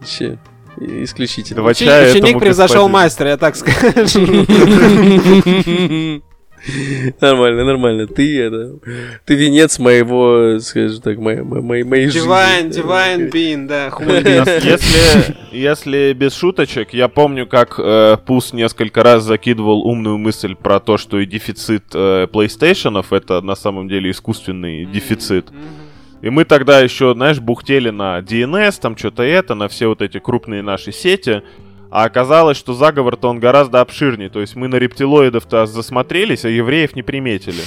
вообще, 0.00 0.38
исключительно. 0.78 1.62
Два 1.62 1.70
Учи- 1.72 1.84
чая 1.84 2.10
Ученик 2.10 2.38
превзошел 2.38 2.88
мастера, 2.88 3.30
я 3.30 3.36
так 3.36 3.56
скажу. 3.56 4.46
Нормально, 7.20 7.64
нормально. 7.64 8.06
Ты 8.06 8.40
это. 8.40 8.78
Ты 9.24 9.34
венец 9.34 9.78
моего, 9.78 10.58
скажем 10.60 11.00
так, 11.00 11.18
моей, 11.18 11.42
моей, 11.42 11.84
моей 11.84 12.08
жизни. 12.08 12.28
Divine, 12.28 12.70
divine 12.70 13.30
bean, 13.30 13.66
да, 13.66 13.88
being. 13.88 14.26
Если, 14.64 15.36
если 15.52 16.12
без 16.12 16.34
шуточек, 16.34 16.92
я 16.92 17.08
помню, 17.08 17.46
как 17.46 17.78
э, 17.78 18.16
Пус 18.26 18.52
несколько 18.52 19.02
раз 19.02 19.22
закидывал 19.22 19.86
умную 19.86 20.18
мысль 20.18 20.54
про 20.54 20.80
то, 20.80 20.96
что 20.96 21.18
и 21.18 21.26
дефицит 21.26 21.84
э, 21.94 22.26
PlayStation 22.26 23.04
это 23.10 23.40
на 23.40 23.54
самом 23.54 23.88
деле 23.88 24.10
искусственный 24.10 24.84
дефицит. 24.84 25.46
И 26.22 26.30
мы 26.30 26.44
тогда 26.44 26.80
еще, 26.80 27.14
знаешь, 27.14 27.40
бухтели 27.40 27.90
на 27.90 28.18
DNS, 28.20 28.80
там 28.80 28.96
что-то 28.96 29.22
это, 29.22 29.54
на 29.54 29.68
все 29.68 29.86
вот 29.86 30.02
эти 30.02 30.18
крупные 30.18 30.62
наши 30.62 30.92
сети. 30.92 31.42
А 31.90 32.04
оказалось, 32.04 32.56
что 32.56 32.74
заговор-то 32.74 33.28
он 33.28 33.38
гораздо 33.38 33.80
обширнее. 33.80 34.28
То 34.28 34.40
есть 34.40 34.56
мы 34.56 34.68
на 34.68 34.76
рептилоидов-то 34.76 35.66
засмотрелись, 35.66 36.44
а 36.44 36.48
евреев 36.48 36.94
не 36.96 37.02
приметили. 37.02 37.62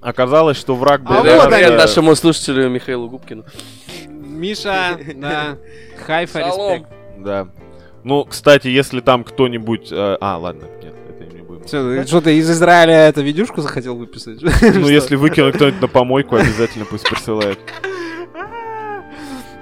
Оказалось, 0.00 0.56
что 0.56 0.74
враг 0.74 1.02
был... 1.02 1.16
А 1.16 1.22
вот 1.22 1.52
они. 1.52 1.76
нашему 1.76 2.14
слушателю 2.14 2.70
Михаилу 2.70 3.08
Губкину. 3.08 3.44
Миша, 4.08 4.98
да, 5.16 5.58
хайфа, 6.06 6.38
респект. 6.38 6.88
Да. 7.18 7.48
Ну, 8.02 8.24
кстати, 8.24 8.68
если 8.68 9.00
там 9.00 9.24
кто-нибудь... 9.24 9.92
э, 9.92 10.16
А, 10.20 10.38
ладно, 10.38 10.64
нет, 10.82 10.94
это 11.06 11.34
не 11.34 11.42
будем. 11.42 11.64
Всё, 11.64 12.06
Что 12.06 12.22
ты 12.22 12.38
из 12.38 12.50
Израиля 12.50 13.08
эту 13.08 13.20
видюшку 13.20 13.60
захотел 13.60 13.96
выписать? 13.96 14.40
Ну, 14.40 14.88
если 14.88 15.16
выкинуть 15.16 15.56
кто-нибудь 15.56 15.82
на 15.82 15.88
помойку, 15.88 16.36
обязательно 16.36 16.86
пусть 16.86 17.06
присылает. 17.06 17.58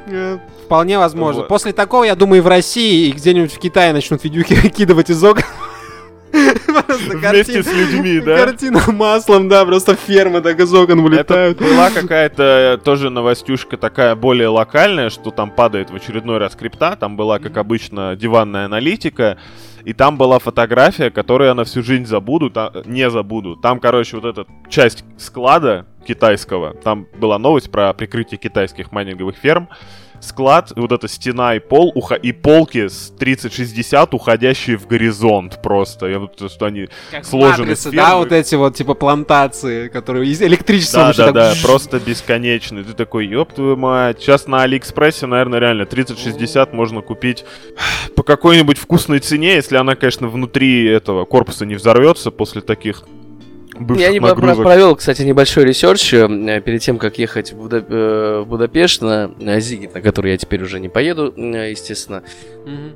Э, 0.09 0.39
Вполне 0.65 0.99
возможно. 0.99 1.43
Вот. 1.43 1.49
После 1.49 1.73
такого, 1.73 2.05
я 2.05 2.15
думаю, 2.15 2.39
и 2.39 2.43
в 2.43 2.47
России, 2.49 3.09
и 3.09 3.13
где-нибудь 3.13 3.53
в 3.53 3.59
Китае 3.59 3.93
начнут 3.93 4.23
видюки 4.25 4.55
кидывать 4.69 5.11
из. 5.11 5.23
Просто 6.31 7.17
Вместе 7.17 7.63
с 7.63 7.73
людьми, 7.73 8.21
да? 8.21 8.37
Картина 8.45 8.83
маслом, 8.89 9.49
да, 9.49 9.65
просто 9.65 9.95
фермы 9.97 10.41
так 10.43 10.61
из 10.61 10.73
окон 10.75 10.99
Это 11.01 11.03
вылетают. 11.09 11.59
была 11.59 11.91
какая-то 11.91 12.43
э, 12.43 12.85
тоже 12.85 13.09
новостюшка 13.11 13.77
такая 13.79 14.15
более 14.15 14.49
локальная, 14.49 15.09
что 15.11 15.31
там 15.31 15.51
падает 15.51 15.91
в 15.91 15.95
очередной 15.97 16.39
раз 16.39 16.55
крипта, 16.55 16.97
там 16.97 17.17
была, 17.17 17.39
как 17.39 17.57
обычно, 17.57 18.15
диванная 18.15 18.67
аналитика, 18.67 19.39
и 19.85 19.95
там 19.95 20.19
была 20.19 20.39
фотография, 20.39 21.11
которую 21.11 21.49
я 21.49 21.55
на 21.55 21.65
всю 21.65 21.83
жизнь 21.83 22.05
забуду, 22.05 22.51
та- 22.51 22.73
не 22.85 23.09
забуду. 23.11 23.57
Там, 23.57 23.81
короче, 23.81 24.17
вот 24.19 24.27
эта 24.27 24.47
часть 24.69 25.05
склада 25.17 25.87
китайского, 26.09 26.75
там 26.75 27.07
была 27.19 27.39
новость 27.39 27.71
про 27.71 27.93
прикрытие 27.93 28.39
китайских 28.39 28.93
майнинговых 28.93 29.37
ферм, 29.37 29.69
склад, 30.21 30.73
вот 30.75 30.91
эта 30.91 31.07
стена 31.07 31.55
и 31.55 31.59
пол, 31.59 31.93
уха- 31.95 32.17
и 32.17 32.33
полки 32.33 32.89
с 32.89 33.13
3060, 33.19 34.15
уходящие 34.15 34.77
в 34.77 34.87
горизонт 34.87 35.61
просто. 35.63 36.07
Я 36.07 36.19
вот, 36.19 36.51
что 36.51 36.67
они 36.67 36.89
Как 37.11 37.25
сложены 37.25 37.71
«Матрице», 37.71 37.91
с 37.91 37.93
да, 37.93 38.17
вот 38.17 38.33
эти 38.33 38.55
вот, 38.55 38.75
типа, 38.75 38.95
плантации, 38.95 39.89
которые 39.89 40.29
из 40.31 40.43
электричеством 40.43 41.03
Да, 41.03 41.13
да, 41.13 41.25
так 41.27 41.35
да, 41.35 41.55
просто 41.63 42.01
бесконечный. 42.01 42.85
Ты 42.85 42.95
такой, 42.95 43.27
ёб 43.27 43.53
твою 43.53 43.77
мать. 43.77 44.21
Сейчас 44.21 44.47
на 44.47 44.63
Алиэкспрессе, 44.63 45.27
наверное, 45.27 45.61
реально 45.61 45.87
3060 45.87 46.73
можно 46.73 47.03
купить 47.03 47.45
по 48.17 48.23
какой-нибудь 48.23 48.79
вкусной 48.79 49.21
цене, 49.21 49.55
если 49.55 49.77
она, 49.77 49.95
конечно, 49.95 50.29
внутри 50.29 50.87
этого 50.87 51.25
корпуса 51.27 51.67
не 51.67 51.75
взорвется 51.75 52.31
после 52.31 52.61
таких 52.61 53.05
Я 53.97 54.11
не 54.11 54.21
нагрузок. 54.21 54.65
провел, 54.65 54.97
кстати, 54.97 55.23
небольшой 55.23 55.65
research 55.65 56.13
э, 56.15 56.61
перед 56.61 56.81
тем, 56.83 56.99
как 56.99 57.19
ехать 57.19 57.53
в, 57.53 57.57
Буда- 57.57 57.85
э, 57.89 58.43
в 58.45 58.49
Будапешт 58.49 59.03
на, 59.03 59.29
на 59.39 59.61
Sziget, 59.61 59.95
на 59.95 60.01
который 60.01 60.33
я 60.33 60.37
теперь 60.39 60.63
уже 60.63 60.81
не 60.81 60.89
поеду, 60.89 61.33
э, 61.37 61.71
естественно. 61.71 62.23
Мгм. 62.65 62.93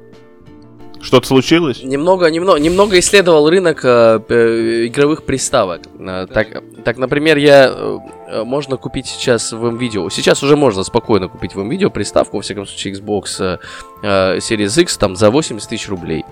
Что-то 1.01 1.27
случилось? 1.27 1.83
Немного, 1.83 2.31
немного, 2.31 2.61
немного 2.61 2.99
исследовал 3.01 3.51
рынок 3.51 3.81
э, 3.85 4.21
э, 4.29 4.87
игровых 4.87 5.25
приставок. 5.25 5.81
Э, 5.99 6.27
так, 6.33 6.63
так, 6.85 6.97
например, 6.97 7.39
я 7.39 7.67
э, 7.75 8.45
можно 8.45 8.77
купить 8.77 9.09
сейчас 9.09 9.53
в 9.53 9.65
МВидео. 9.73 10.09
Сейчас 10.11 10.45
уже 10.45 10.57
можно 10.57 10.85
спокойно 10.85 11.27
купить 11.29 11.57
в 11.57 11.59
МВидео 11.59 11.91
приставку, 11.91 12.37
во 12.37 12.43
всяком 12.43 12.67
случае, 12.67 12.95
Xbox 12.95 13.59
э, 14.05 14.37
Series 14.39 14.81
X 14.81 14.97
там 14.97 15.17
за 15.17 15.31
80 15.31 15.69
тысяч 15.69 15.89
рублей. 15.89 16.25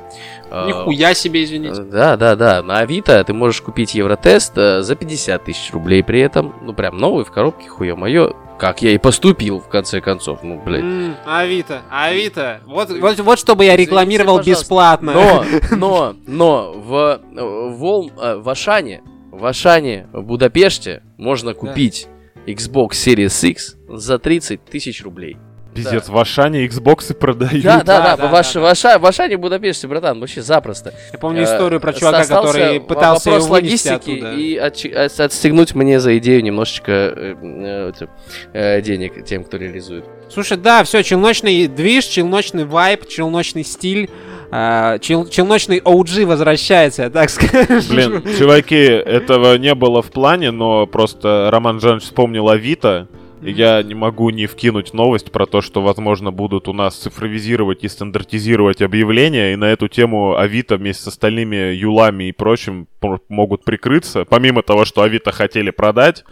Э, 0.51 0.67
Нихуя 0.67 1.15
себе, 1.15 1.45
извините. 1.45 1.81
Э, 1.81 1.85
Да, 1.85 2.17
да, 2.17 2.37
да. 2.37 2.63
На 2.63 2.79
Авито 2.81 3.23
ты 3.25 3.33
можешь 3.33 3.61
купить 3.63 3.95
Евротест 3.95 4.53
э, 4.57 4.83
за 4.83 4.95
50 4.97 5.45
тысяч 5.45 5.73
рублей 5.73 6.03
при 6.03 6.21
этом. 6.21 6.55
Ну, 6.63 6.73
прям 6.75 6.97
новый 6.99 7.25
в 7.25 7.31
коробке, 7.31 7.69
хуя 7.69 7.95
мое. 7.97 8.33
Как 8.59 8.83
я 8.83 8.91
и 8.91 8.99
поступил, 8.99 9.59
в 9.61 9.69
конце 9.69 10.01
концов. 10.03 10.41
Ну, 10.43 10.61
блядь. 10.63 10.83
М, 10.83 11.15
Авито, 11.25 11.81
Авито. 11.91 12.61
Вот, 12.67 12.91
вот, 12.91 13.19
вот 13.21 13.39
чтобы 13.39 13.65
я 13.65 13.71
Извините, 13.75 13.91
рекламировал 13.91 14.37
пожалуйста. 14.39 14.63
бесплатно. 14.63 15.13
Но, 15.15 15.45
но, 15.77 16.15
но 16.27 16.73
в, 16.73 17.21
в, 17.33 17.85
Ол- 17.85 18.13
э, 18.21 18.37
в 18.37 18.49
Ашане, 18.49 19.03
в 19.31 19.47
Ашане, 19.47 20.09
в 20.13 20.23
Будапеште 20.23 21.03
можно 21.17 21.55
купить 21.55 22.07
Xbox 22.47 22.91
Series 22.91 23.49
X 23.49 23.77
за 23.89 24.19
30 24.19 24.63
тысяч 24.67 25.03
рублей. 25.05 25.39
Пиздец, 25.75 26.09
в 26.09 26.19
Ашане 26.19 26.67
Xbox 26.67 27.15
продают. 27.15 27.63
Да, 27.63 27.79
да, 27.79 27.85
Да, 27.85 28.01
да, 28.03 28.17
да, 28.17 28.29
в, 28.29 28.35
Аш- 28.35 28.53
да, 28.55 28.61
в 28.61 28.65
Аша- 28.65 28.99
в 28.99 29.07
Ашане, 29.07 29.37
Будапеште, 29.37 29.87
братан, 29.87 30.19
вообще 30.21 30.43
запросто. 30.43 30.93
Я 31.13 31.19
помню 31.19 31.43
Э, 31.43 31.45
историю 31.45 31.81
про 31.81 31.93
чувака, 31.93 32.19
остался 32.21 32.53
который 32.53 32.81
пытался 32.81 33.31
вопрос 33.31 33.45
его 33.45 33.55
логистики 33.55 33.93
оттуда. 33.93 34.33
и 34.35 34.57
от- 34.57 35.21
отстегнуть 35.21 35.75
мне 35.75 36.01
за 36.01 36.19
идею 36.19 36.43
немножечко 36.43 36.93
э, 36.93 37.35
э, 37.43 37.93
э, 38.53 38.81
денег 38.83 39.25
тем, 39.25 39.45
кто 39.45 39.57
реализует. 39.59 40.05
Слушай, 40.29 40.59
да, 40.59 40.83
все, 40.85 41.03
челночный 41.03 41.67
движ, 41.67 42.05
челночный 42.05 42.65
вайп, 42.65 43.07
челночный 43.09 43.65
стиль, 43.65 44.11
а, 44.53 44.99
чел- 44.99 45.29
челночный 45.29 45.79
OG 45.79 46.25
возвращается, 46.25 47.05
я 47.05 47.11
так 47.11 47.31
скажу. 47.31 47.67
Блин, 47.89 48.23
чуваки, 48.39 48.75
этого 48.77 49.57
не 49.57 49.75
было 49.77 50.03
в 50.03 50.11
плане, 50.11 50.51
но 50.51 50.87
просто 50.87 51.49
Роман 51.53 51.79
Жанович 51.81 52.03
вспомнил 52.05 52.49
Авито, 52.49 53.07
я 53.43 53.83
не 53.83 53.95
могу 53.95 54.31
не 54.31 54.47
вкинуть 54.47 54.93
новость 54.93 55.31
про 55.33 55.47
то, 55.47 55.61
что, 55.61 55.83
возможно, 55.83 56.31
будут 56.31 56.69
у 56.69 56.73
нас 56.73 56.97
цифровизировать 56.97 57.85
и 57.85 57.89
стандартизировать 57.89 58.83
объявления, 58.83 59.53
и 59.53 59.57
на 59.57 59.67
эту 59.67 59.89
тему 59.89 60.37
Авито 60.37 60.77
вместе 60.77 61.05
с 61.05 61.09
остальными 61.09 61.75
юлами 61.75 62.25
и 62.25 62.33
прочим 62.33 62.89
могут 63.29 63.65
прикрыться, 63.65 64.25
помимо 64.25 64.63
того, 64.63 64.85
что 64.85 65.03
Авито 65.03 65.33
хотели 65.33 65.71
продать, 65.71 66.25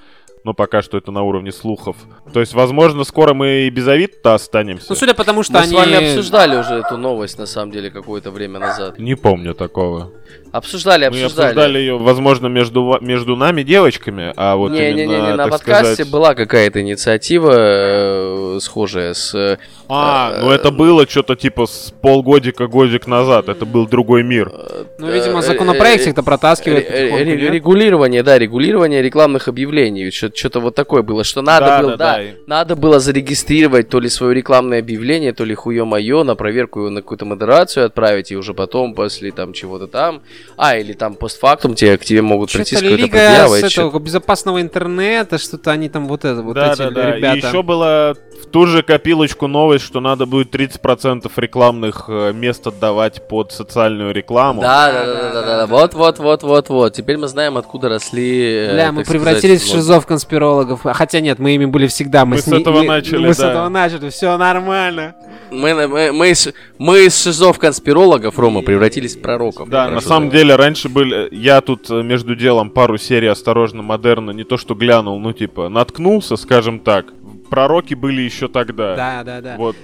но 0.44 0.54
пока 0.54 0.82
что 0.82 0.96
это 0.96 1.10
на 1.10 1.22
уровне 1.22 1.52
слухов. 1.52 1.96
То 2.32 2.40
есть, 2.40 2.54
возможно, 2.54 3.04
скоро 3.04 3.34
мы 3.34 3.66
и 3.66 3.70
без 3.70 3.86
Авито 3.88 4.34
останемся. 4.34 4.86
Ну, 4.88 4.94
судя 4.94 5.14
по 5.14 5.24
тому, 5.24 5.42
что 5.42 5.54
Мы 5.54 5.58
они... 5.60 5.70
с 5.70 5.72
вами 5.74 5.94
обсуждали 5.94 6.56
уже 6.56 6.74
эту 6.74 6.96
новость, 6.96 7.38
на 7.38 7.46
самом 7.46 7.72
деле, 7.72 7.90
какое-то 7.90 8.30
время 8.30 8.58
назад. 8.58 8.98
Не 8.98 9.14
помню 9.14 9.54
такого. 9.54 10.12
Обсуждали, 10.50 11.02
Мы 11.02 11.08
обсуждали. 11.08 11.46
обсуждали 11.48 11.78
ее, 11.78 11.98
возможно, 11.98 12.46
между, 12.46 12.96
между 13.02 13.36
нами, 13.36 13.62
девочками, 13.62 14.32
а 14.36 14.56
вот 14.56 14.72
не, 14.72 14.78
не, 14.78 14.92
не, 14.92 15.02
именно, 15.04 15.26
не, 15.30 15.34
на 15.36 15.48
подкасте 15.48 15.94
сказать- 15.94 16.10
была 16.10 16.34
какая-то 16.34 16.80
инициатива 16.80 17.52
э, 17.54 18.58
схожая 18.62 19.12
с... 19.12 19.34
э, 19.34 19.58
А, 19.88 20.32
Э, 20.32 20.40
ну 20.42 20.50
это 20.50 20.70
было 20.70 21.06
что-то 21.06 21.36
типа 21.36 21.66
с 21.66 21.92
полгодика, 22.00 22.66
годик 22.66 23.06
назад. 23.06 23.48
Это 23.48 23.66
был 23.66 23.86
другой 23.86 24.22
мир. 24.22 24.50
Ну, 24.98 25.10
видимо, 25.10 25.40
э, 25.40 25.42
законопроект 25.42 26.06
э, 26.06 26.08
их-то 26.10 26.22
протаскивает? 26.22 26.88
Регулирование, 26.90 28.22
да, 28.22 28.38
регулирование 28.38 29.02
рекламных 29.02 29.48
объявлений. 29.48 30.10
Что-то 30.10 30.60
вот 30.60 30.74
такое 30.74 31.02
было, 31.02 31.24
что 31.24 31.42
надо 31.42 31.82
было, 31.82 31.96
да, 31.96 32.20
надо 32.46 32.74
было 32.76 33.00
зарегистрировать 33.00 33.88
то 33.88 34.00
ли 34.00 34.08
свое 34.08 34.34
рекламное 34.34 34.78
объявление, 34.80 35.32
то 35.32 35.44
ли 35.44 35.54
хуе 35.54 35.84
мое, 35.84 36.22
на 36.24 36.34
проверку 36.36 36.80
его 36.80 36.90
на 36.90 37.02
какую-то 37.02 37.24
модерацию 37.24 37.86
отправить, 37.86 38.32
и 38.32 38.36
уже 38.36 38.54
потом, 38.54 38.94
после 38.94 39.30
там 39.30 39.52
чего-то 39.52 39.86
там, 39.86 40.17
а, 40.56 40.76
или 40.76 40.92
там 40.92 41.14
постфактум 41.14 41.74
тебе, 41.74 41.96
к 41.98 42.04
тебе 42.04 42.22
могут 42.22 42.52
прийти 42.52 42.76
с 42.76 42.78
Что-то 42.78 42.84
какой-то 42.96 43.02
лига 43.04 43.18
предъявой, 43.18 43.60
с 43.60 43.64
этого 43.78 43.98
безопасного 43.98 44.60
интернета, 44.60 45.38
что-то 45.38 45.70
они 45.70 45.88
там 45.88 46.06
вот 46.08 46.24
это, 46.24 46.42
вот 46.42 46.54
да, 46.54 46.72
эти 46.72 46.78
да, 46.78 46.90
да. 46.90 47.16
ребята. 47.16 47.36
И 47.36 47.40
еще 47.40 47.62
была 47.62 48.14
в 48.42 48.46
ту 48.50 48.66
же 48.66 48.82
копилочку 48.82 49.46
новость, 49.46 49.84
что 49.84 50.00
надо 50.00 50.26
будет 50.26 50.54
30% 50.54 51.30
рекламных 51.36 52.04
э, 52.08 52.32
мест 52.32 52.66
отдавать 52.66 53.26
под 53.28 53.52
социальную 53.52 54.12
рекламу. 54.14 54.60
Да, 54.62 54.92
да, 54.92 55.06
да, 55.06 55.14
да, 55.14 55.32
да, 55.32 55.56
да, 55.58 55.66
вот, 55.66 55.94
вот, 55.94 56.18
вот, 56.18 56.42
вот, 56.42 56.68
вот. 56.68 56.92
Теперь 56.94 57.16
мы 57.18 57.28
знаем, 57.28 57.56
откуда 57.56 57.88
росли. 57.88 58.66
э, 58.66 58.72
Бля, 58.74 58.92
мы 58.92 58.98
так 59.02 59.06
сказать, 59.06 59.22
превратились 59.24 59.62
в 59.62 59.66
вот. 59.68 59.74
шизов 59.76 60.06
конспирологов. 60.06 60.86
А 60.86 60.92
Хотя 60.94 61.20
нет, 61.20 61.38
мы 61.38 61.54
ими 61.54 61.64
были 61.66 61.86
всегда. 61.86 62.24
Мы, 62.24 62.36
Мы 62.36 62.42
с 62.42 62.46
не- 62.46 62.60
этого 62.60 62.80
не- 62.80 62.88
начали, 62.88 63.26
Мы 63.26 63.34
с 63.34 63.38
да. 63.38 63.50
этого 63.50 63.68
начали, 63.68 64.08
все 64.10 64.36
нормально. 64.36 65.14
Мы, 65.50 65.74
мы, 65.88 66.12
мы, 66.12 66.30
из- 66.30 66.48
мы 66.78 67.06
из 67.06 67.20
шизов 67.22 67.58
конспирологов, 67.58 68.38
Рома, 68.38 68.62
превратились 68.62 69.16
в 69.16 69.20
пророков. 69.20 69.68
Да, 69.68 69.88
на 69.88 70.00
самом 70.08 70.30
деле 70.30 70.56
раньше 70.56 70.88
были... 70.88 71.28
Я 71.34 71.60
тут 71.60 71.90
э, 71.90 72.02
между 72.02 72.34
делом 72.34 72.70
пару 72.70 72.98
серий 72.98 73.28
«Осторожно, 73.28 73.82
модерна» 73.82 74.32
не 74.32 74.44
то 74.44 74.56
что 74.56 74.74
глянул, 74.74 75.18
ну 75.18 75.32
типа 75.32 75.68
наткнулся, 75.68 76.36
скажем 76.36 76.80
так. 76.80 77.06
Пророки 77.50 77.94
были 77.94 78.22
еще 78.22 78.48
тогда. 78.48 78.96
Да, 78.96 79.24
да, 79.24 79.40
да. 79.40 79.54
Вот. 79.56 79.76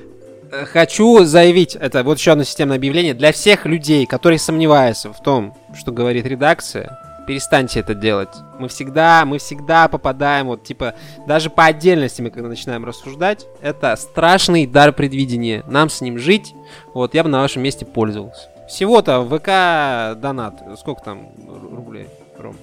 Э, 0.50 0.64
Хочу 0.64 1.24
заявить, 1.24 1.76
это 1.76 2.02
вот 2.02 2.18
еще 2.18 2.32
одно 2.32 2.44
системное 2.44 2.76
объявление, 2.76 3.14
для 3.14 3.32
всех 3.32 3.66
людей, 3.66 4.06
которые 4.06 4.38
сомневаются 4.38 5.12
в 5.12 5.22
том, 5.22 5.54
что 5.76 5.92
говорит 5.92 6.26
редакция, 6.26 6.98
перестаньте 7.26 7.80
это 7.80 7.94
делать. 7.94 8.28
Мы 8.58 8.68
всегда, 8.68 9.24
мы 9.24 9.38
всегда 9.38 9.88
попадаем, 9.88 10.46
вот 10.46 10.64
типа, 10.64 10.94
даже 11.26 11.50
по 11.50 11.64
отдельности 11.64 12.22
мы 12.22 12.30
когда 12.30 12.48
начинаем 12.48 12.84
рассуждать, 12.84 13.46
это 13.60 13.96
страшный 13.96 14.66
дар 14.66 14.92
предвидения. 14.92 15.64
Нам 15.66 15.88
с 15.88 16.00
ним 16.00 16.18
жить, 16.18 16.54
вот, 16.92 17.14
я 17.14 17.22
бы 17.22 17.28
на 17.28 17.40
вашем 17.40 17.62
месте 17.62 17.84
пользовался. 17.84 18.53
Всего-то 18.68 19.20
в 19.20 19.38
ВК 19.38 20.18
донат, 20.20 20.54
сколько 20.78 21.02
там 21.02 21.28
ру- 21.46 21.76
рублей, 21.76 22.06
Ром? 22.38 22.56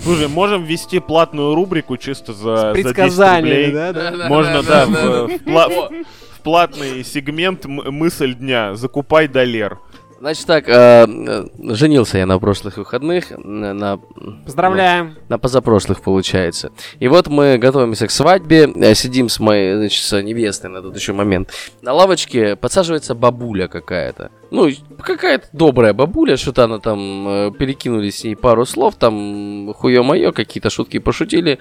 Слушай, 0.00 0.28
можем 0.28 0.62
ввести 0.64 1.00
платную 1.00 1.54
рубрику 1.54 1.96
чисто 1.96 2.32
за, 2.32 2.56
С 2.56 2.60
за 2.60 2.72
10 2.74 2.82
предсказаниями, 2.84 3.48
рублей. 3.66 3.72
да, 3.72 3.92
да? 3.92 4.28
Можно, 4.28 4.62
да, 4.62 4.86
в, 4.86 4.90
в 5.28 5.42
пла- 5.44 6.04
в 6.36 6.40
платный 6.40 7.02
сегмент 7.04 7.64
мысль 7.66 8.34
дня. 8.34 8.76
Закупай 8.76 9.26
доллар. 9.26 9.78
Значит 10.20 10.46
так, 10.46 10.68
э, 10.68 10.72
э, 11.06 11.44
женился 11.74 12.18
я 12.18 12.26
на 12.26 12.40
прошлых 12.40 12.76
выходных, 12.76 13.30
на, 13.36 14.00
Поздравляем. 14.44 15.16
на 15.28 15.38
позапрошлых 15.38 16.00
получается. 16.00 16.72
И 16.98 17.06
вот 17.06 17.28
мы 17.28 17.56
готовимся 17.56 18.08
к 18.08 18.10
свадьбе, 18.10 18.68
э, 18.74 18.94
сидим 18.94 19.28
с 19.28 19.38
моей, 19.38 19.76
значит, 19.76 20.02
с 20.02 20.20
невестой 20.20 20.70
на 20.70 20.82
тот 20.82 20.96
еще 20.96 21.12
момент. 21.12 21.52
На 21.82 21.92
лавочке 21.92 22.56
подсаживается 22.56 23.14
бабуля 23.14 23.68
какая-то. 23.68 24.32
Ну, 24.50 24.68
какая-то 25.00 25.46
добрая 25.52 25.92
бабуля, 25.92 26.36
что-то 26.36 26.64
она 26.64 26.80
там, 26.80 27.28
э, 27.28 27.52
перекинули 27.56 28.10
с 28.10 28.24
ней 28.24 28.34
пару 28.34 28.66
слов, 28.66 28.96
там, 28.96 29.72
хуе-мое, 29.72 30.32
какие-то 30.32 30.68
шутки 30.68 30.98
пошутили. 30.98 31.60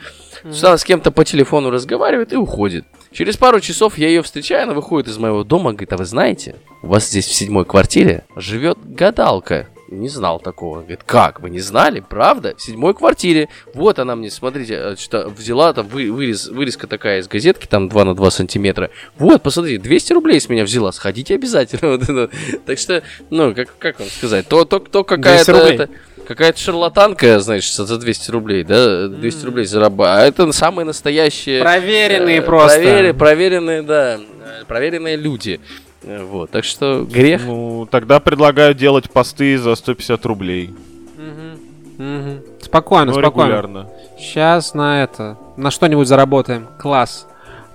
Что 0.52 0.70
она 0.70 0.78
с 0.78 0.84
кем-то 0.84 1.12
по 1.12 1.24
телефону 1.24 1.70
разговаривает 1.70 2.34
и 2.34 2.38
уходит. 2.38 2.86
Через 3.12 3.38
пару 3.38 3.60
часов 3.60 3.98
я 3.98 4.08
ее 4.08 4.22
встречаю, 4.22 4.64
она 4.64 4.74
выходит 4.74 5.10
из 5.10 5.18
моего 5.18 5.44
дома, 5.44 5.72
говорит, 5.72 5.94
а 5.94 5.98
вы 5.98 6.06
знаете, 6.06 6.56
у 6.82 6.88
вас 6.88 7.08
здесь 7.08 7.26
в 7.28 7.34
седьмой 7.34 7.66
квартире 7.66 8.26
живет 8.36 8.78
гадалка. 8.84 9.68
Не 9.90 10.10
знал 10.10 10.40
такого. 10.42 10.80
Говорит, 10.80 11.04
как, 11.06 11.40
вы 11.40 11.50
не 11.50 11.62
знали? 11.62 12.04
Правда? 12.08 12.56
В 12.58 12.62
седьмой 12.62 12.94
квартире. 12.94 13.48
Вот 13.74 14.00
она 14.00 14.18
мне, 14.18 14.30
смотрите, 14.30 14.74
э, 14.74 14.96
что 14.98 15.30
взяла 15.30 15.72
там 15.72 15.88
вы- 15.88 16.12
вырез, 16.12 16.48
вырезка 16.50 16.88
такая 16.88 17.22
из 17.22 17.30
газетки, 17.30 17.68
там 17.68 17.88
2 17.88 18.04
на 18.04 18.14
2 18.14 18.32
сантиметра. 18.32 18.90
Вот, 19.18 19.42
посмотрите, 19.42 19.82
200 19.82 20.12
рублей 20.14 20.42
с 20.42 20.50
меня 20.50 20.66
взяла. 20.66 20.92
Сходите 20.92 21.36
обязательно. 21.36 21.98
Так 22.66 22.80
что, 22.80 23.02
ну, 23.30 23.56
как, 23.56 23.78
как 23.80 24.00
вам 24.00 24.10
сказать, 24.10 24.48
то, 24.48 24.66
то, 24.66 24.80
то 24.80 25.04
200 25.04 25.46
какая-то... 25.46 25.90
Какая-то 26.28 26.60
шарлатанка, 26.60 27.40
значит, 27.40 27.74
за 27.74 27.98
200 27.98 28.32
рублей, 28.32 28.64
да, 28.66 29.08
200 29.08 29.46
рублей 29.46 29.66
зарабатывает. 29.66 30.20
А 30.20 30.44
это 30.44 30.52
самые 30.52 30.86
настоящие... 30.86 31.62
Проверенные 31.62 32.40
э, 32.40 32.42
просто. 32.42 32.82
провери- 32.82 33.14
проверенные, 33.14 33.82
да, 33.82 34.16
э, 34.18 34.66
проверенные 34.68 35.16
люди. 35.16 35.62
Э, 36.04 36.24
Вот, 36.26 36.52
так 36.52 36.66
что 36.66 37.06
грех. 37.10 37.44
Ну, 37.46 37.88
тогда 37.90 38.20
предлагаю 38.20 38.74
делать 38.74 39.10
посты 39.10 39.58
за 39.58 39.74
150 39.76 40.26
рублей. 40.26 40.74
Мгм. 41.18 41.60
Мгм. 41.98 42.42
Спокойно, 42.62 43.06
Ну, 43.14 43.20
спокойно. 43.20 43.48
регулярно. 43.48 43.90
Сейчас 44.20 44.74
на 44.74 45.04
это, 45.04 45.38
на 45.56 45.72
что-нибудь 45.72 46.10
заработаем. 46.10 46.68
Класс. 46.78 47.26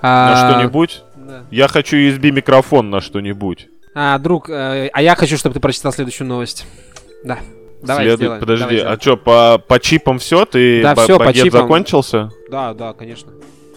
А, 0.03 0.31
На 0.45 0.51
что-нибудь? 0.51 1.03
Да. 1.17 1.45
Я 1.51 1.69
хочу 1.69 1.97
USB 1.97 2.31
микрофон 2.33 2.91
на 2.91 3.01
что-нибудь. 3.01 3.69
А, 3.95 4.19
друг, 4.19 4.51
э, 4.51 4.91
а 4.93 5.01
я 5.01 5.15
хочу, 5.17 5.39
чтобы 5.39 5.55
ты 5.55 5.61
прочитал 5.61 5.91
следующую 5.93 6.29
новость. 6.29 6.67
Да. 7.25 7.39
Давай 7.83 8.05
Следует- 8.05 8.19
сделаем. 8.21 8.41
Подожди, 8.41 8.61
давай 8.63 8.77
сделаем. 8.77 8.99
а 8.99 9.03
что, 9.03 9.17
по, 9.17 9.59
по 9.67 9.81
чипам 9.81 10.19
все? 10.19 10.45
Ты 10.45 10.83
Да, 10.83 10.95
всё, 10.95 11.19
по 11.19 11.33
чипам. 11.33 11.63
закончился? 11.63 12.31
Да, 12.51 12.75
да, 12.75 12.93
конечно. 12.93 13.33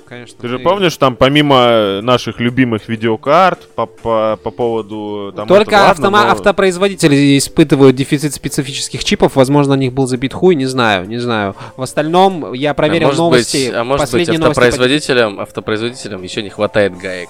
Конечно. 0.08 0.38
Ты 0.40 0.48
же 0.50 0.60
помнишь, 0.60 0.96
там 0.98 1.16
помимо 1.16 2.00
наших 2.04 2.40
любимых 2.40 2.88
видеокарт 2.88 3.68
по, 3.74 3.88
по, 3.88 4.38
по 4.44 4.52
поводу... 4.52 5.34
Там, 5.36 5.48
Только 5.48 5.72
это 5.78 5.84
ладно, 5.88 6.06
автома- 6.06 6.26
но- 6.26 6.32
автопроизводители 6.32 7.36
испытывают 7.40 7.96
дефицит 7.96 8.36
специфических 8.36 9.04
чипов. 9.04 9.36
Возможно, 9.36 9.74
на 9.76 9.80
них 9.80 9.94
был 9.94 10.06
забит 10.06 10.32
хуй, 10.32 10.54
не 10.54 10.68
знаю, 10.68 11.08
не 11.08 11.18
знаю. 11.18 11.56
В 11.76 11.82
остальном, 11.82 12.54
я 12.54 12.76
проверил 12.76 13.08
а 13.08 13.10
может 13.10 13.20
новости. 13.20 13.66
быть, 13.66 13.74
а 13.76 13.84
может 13.84 14.12
быть 14.12 14.28
новости 14.28 14.40
по- 14.42 14.48
автопроизводителям, 14.50 15.40
автопроизводителям 15.40 16.22
еще 16.22 16.44
не 16.44 16.50
хватает 16.50 16.96
гаек. 16.96 17.30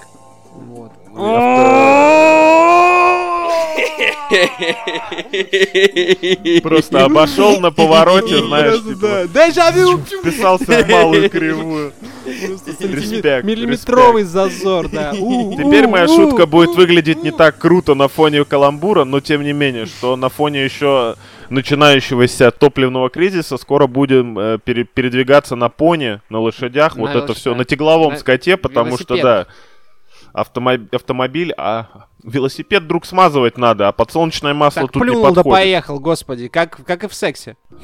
Вот. 0.52 0.92
Просто 6.62 7.04
обошел 7.04 7.60
на 7.60 7.70
повороте, 7.70 8.38
знаешь, 8.38 8.82
типа, 8.82 9.26
Дежавю! 9.32 9.98
вписался 9.98 10.84
в 10.84 10.88
малую 10.88 11.30
кривую. 11.30 11.92
Респект, 12.80 13.44
Миллиметровый 13.44 14.24
зазор, 14.24 14.88
да. 14.88 15.12
Теперь 15.12 15.86
моя 15.86 16.08
шутка 16.08 16.46
будет 16.46 16.76
выглядеть 16.76 17.22
не 17.22 17.30
так 17.30 17.58
круто 17.58 17.94
на 17.94 18.08
фоне 18.08 18.44
каламбура, 18.44 19.04
но 19.04 19.20
тем 19.20 19.42
не 19.42 19.52
менее, 19.52 19.86
что 19.86 20.16
на 20.16 20.28
фоне 20.28 20.64
еще 20.64 21.14
начинающегося 21.50 22.50
топливного 22.50 23.08
кризиса 23.08 23.56
скоро 23.56 23.86
будем 23.86 24.38
э, 24.38 24.58
пере- 24.64 24.84
передвигаться 24.84 25.54
на 25.54 25.68
пони, 25.68 26.20
на 26.28 26.40
лошадях, 26.40 26.96
На 26.96 27.02
вот 27.02 27.14
это 27.14 27.34
все, 27.34 27.54
на 27.54 27.64
тягловом 27.64 28.14
На 28.14 28.18
скоте, 28.18 28.56
потому 28.56 28.98
что 28.98 29.16
да, 29.16 29.46
автомоб- 30.36 30.94
автомобиль, 30.94 31.52
а 31.56 32.06
велосипед 32.22 32.84
вдруг 32.84 33.06
смазывать 33.06 33.58
надо, 33.58 33.88
а 33.88 33.92
подсолнечное 33.92 34.54
масло 34.54 34.82
Так 34.82 34.92
тут 34.92 35.02
не 35.02 35.08
плюнул 35.08 35.22
да 35.24 35.28
подходит. 35.42 35.52
поехал, 35.52 36.00
господи, 36.00 36.48
как, 36.48 36.84
как 36.84 37.04
и 37.04 37.08
в 37.08 37.14
сексе. 37.14 37.56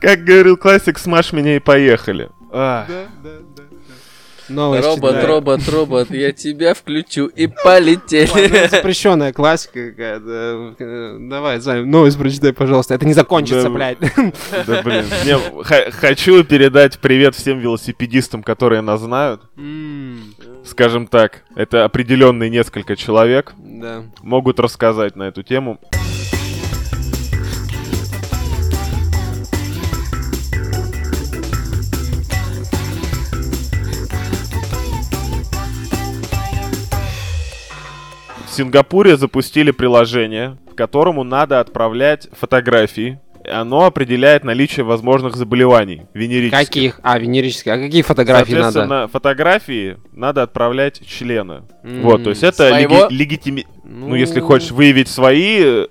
Как 0.00 0.24
говорил 0.24 0.56
классик, 0.56 0.98
смажь 0.98 1.32
меня 1.32 1.56
и 1.56 1.60
поехали. 1.60 2.30
А. 2.52 2.86
Новость 4.48 4.84
робот, 4.84 5.10
читаю. 5.12 5.26
робот, 5.28 5.68
робот, 5.68 6.10
я 6.10 6.32
тебя 6.32 6.74
включу 6.74 7.26
и 7.26 7.46
полетели. 7.46 8.68
запрещенная 8.68 9.32
классика 9.32 9.90
какая-то. 9.90 11.18
Давай, 11.28 11.60
Займ, 11.60 11.90
новость 11.90 12.18
прочитай, 12.18 12.52
пожалуйста. 12.52 12.94
Это 12.94 13.06
не 13.06 13.14
закончится, 13.14 13.64
Да, 13.64 13.70
блядь. 13.70 13.98
Да 14.66 14.82
блин, 14.82 15.04
не, 15.24 15.62
х- 15.64 15.90
хочу 15.92 16.44
передать 16.44 16.98
привет 16.98 17.34
всем 17.34 17.58
велосипедистам, 17.58 18.42
которые 18.42 18.82
нас 18.82 19.00
знают. 19.00 19.42
Скажем 20.64 21.06
так, 21.06 21.42
это 21.56 21.84
определенные 21.84 22.50
несколько 22.50 22.96
человек 22.96 23.52
Да. 23.58 24.02
могут 24.22 24.60
рассказать 24.60 25.16
на 25.16 25.24
эту 25.24 25.42
тему. 25.42 25.78
Сингапуре 38.54 39.16
запустили 39.16 39.70
приложение, 39.70 40.58
к 40.72 40.76
которому 40.76 41.24
надо 41.24 41.60
отправлять 41.60 42.28
фотографии. 42.38 43.20
И 43.44 43.48
Оно 43.50 43.84
определяет 43.84 44.42
наличие 44.42 44.84
возможных 44.84 45.36
заболеваний 45.36 46.02
венерических. 46.14 46.66
Каких? 46.66 47.00
А, 47.02 47.18
венерические. 47.18 47.74
А 47.74 47.78
какие 47.78 48.00
фотографии 48.00 48.54
надо? 48.54 48.62
Соответственно, 48.72 49.08
фотографии 49.08 49.98
надо 50.12 50.42
отправлять 50.44 51.06
члена. 51.06 51.64
М, 51.82 52.00
Вот, 52.02 52.24
то 52.24 52.30
есть 52.30 52.42
это 52.42 52.68
Своего? 52.70 53.08
леги- 53.10 53.12
легитими... 53.12 53.66
Ну, 53.84 54.14
если 54.14 54.40
хочешь 54.40 54.70
выявить 54.70 55.08
свои, 55.08 55.84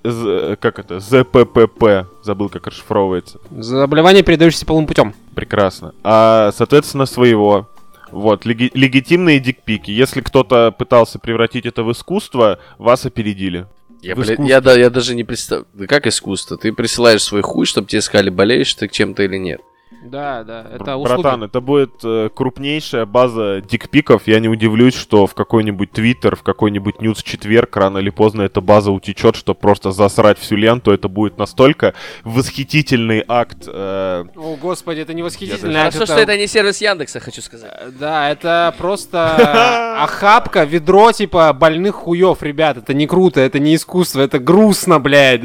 как 0.60 0.80
это, 0.80 0.98
ЗППП, 0.98 2.08
забыл, 2.24 2.48
как 2.48 2.66
расшифровывается. 2.66 3.38
Заболевание, 3.52 4.24
передающееся 4.24 4.66
полым 4.66 4.86
путем. 4.88 5.14
Прекрасно. 5.36 5.94
А, 6.02 6.50
соответственно, 6.56 7.06
своего. 7.06 7.68
Вот, 8.10 8.44
леги- 8.46 8.70
легитимные 8.74 9.40
дикпики. 9.40 9.90
Если 9.90 10.20
кто-то 10.20 10.72
пытался 10.72 11.18
превратить 11.18 11.66
это 11.66 11.82
в 11.82 11.92
искусство, 11.92 12.58
вас 12.78 13.06
опередили. 13.06 13.66
Я, 14.02 14.14
блядь, 14.16 14.38
я, 14.40 14.60
да, 14.60 14.74
я 14.74 14.90
даже 14.90 15.14
не 15.14 15.24
представляю. 15.24 15.88
Как 15.88 16.06
искусство? 16.06 16.58
Ты 16.58 16.72
присылаешь 16.72 17.22
свой 17.22 17.42
хуй, 17.42 17.64
чтобы 17.64 17.88
тебе 17.88 18.02
сказали, 18.02 18.28
болеешь 18.30 18.74
ты 18.74 18.86
чем-то 18.88 19.22
или 19.22 19.38
нет. 19.38 19.60
Да, 20.04 20.44
да. 20.44 20.66
Это 20.72 20.96
услуги. 20.96 21.22
Братан, 21.22 21.42
это 21.44 21.60
будет 21.60 21.94
э, 22.04 22.28
крупнейшая 22.34 23.06
база 23.06 23.62
дикпиков. 23.62 24.26
Я 24.26 24.40
не 24.40 24.48
удивлюсь, 24.48 24.94
что 24.94 25.26
в 25.26 25.34
какой-нибудь 25.34 25.90
Твиттер, 25.92 26.36
в 26.36 26.42
какой-нибудь 26.42 27.00
нюдсочетверг 27.00 27.76
рано 27.76 27.98
или 27.98 28.10
поздно 28.10 28.42
эта 28.42 28.60
база 28.60 28.90
утечет, 28.90 29.36
что 29.36 29.54
просто 29.54 29.92
засрать 29.92 30.38
всю 30.38 30.56
ленту. 30.56 30.92
Это 30.92 31.08
будет 31.08 31.38
настолько 31.38 31.94
восхитительный 32.22 33.24
акт. 33.26 33.64
э, 33.66 34.24
О, 34.36 34.56
господи, 34.60 35.00
это 35.00 35.14
не 35.14 35.22
восхитительно. 35.22 35.72
Я 35.72 35.90
Хорошо, 35.90 36.06
что 36.06 36.20
это 36.20 36.36
не 36.36 36.46
сервис 36.46 36.80
Яндекса, 36.80 37.20
хочу 37.20 37.40
сказать. 37.42 37.70
Э, 37.74 37.90
Да, 37.98 38.30
это 38.30 38.74
просто 38.78 39.96
охапка, 40.02 40.64
ведро, 40.64 41.12
типа, 41.12 41.52
больных 41.52 41.94
хуев, 41.94 42.42
ребят. 42.42 42.76
Это 42.76 42.94
не 42.94 43.06
круто, 43.06 43.40
это 43.40 43.58
не 43.58 43.74
искусство, 43.74 44.20
это 44.20 44.38
грустно, 44.38 44.98
блядь. 45.00 45.42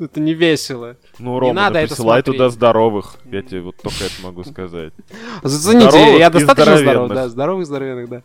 Это, 0.00 0.04
это 0.04 0.20
не 0.20 0.34
весело. 0.34 0.96
ну, 1.18 1.38
Рома, 1.38 1.52
надо 1.52 1.74
да 1.74 1.80
это 1.82 1.94
присылай 1.94 2.22
смотреть. 2.22 2.36
туда 2.38 2.50
здоровых. 2.50 3.16
Я 3.30 3.42
тебе 3.42 3.60
вот 3.60 3.76
только 3.76 4.04
это 4.04 4.14
могу 4.22 4.44
сказать. 4.44 4.92
Зацените, 5.42 5.90
Здоровых 5.90 6.18
я 6.18 6.30
достаточно 6.30 6.78
здоров, 6.78 7.08
да, 7.10 7.28
здоровых, 7.28 7.66
здоровенных, 7.66 8.08
да. 8.08 8.22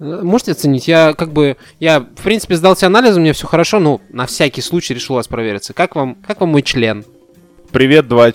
Э, 0.00 0.20
Можете 0.22 0.52
оценить? 0.52 0.88
Я 0.88 1.14
как 1.14 1.32
бы, 1.32 1.56
я 1.78 2.00
в 2.00 2.22
принципе 2.22 2.56
сдался 2.56 2.86
анализу, 2.86 3.20
мне 3.20 3.32
все 3.32 3.46
хорошо, 3.46 3.78
но 3.78 4.00
на 4.10 4.26
всякий 4.26 4.60
случай 4.60 4.94
решил 4.94 5.14
вас 5.14 5.28
провериться. 5.28 5.72
Как 5.74 5.94
вам, 5.94 6.16
как 6.16 6.40
вам 6.40 6.50
мой 6.50 6.62
член? 6.62 7.04
Привет, 7.72 8.06
2 8.06 8.32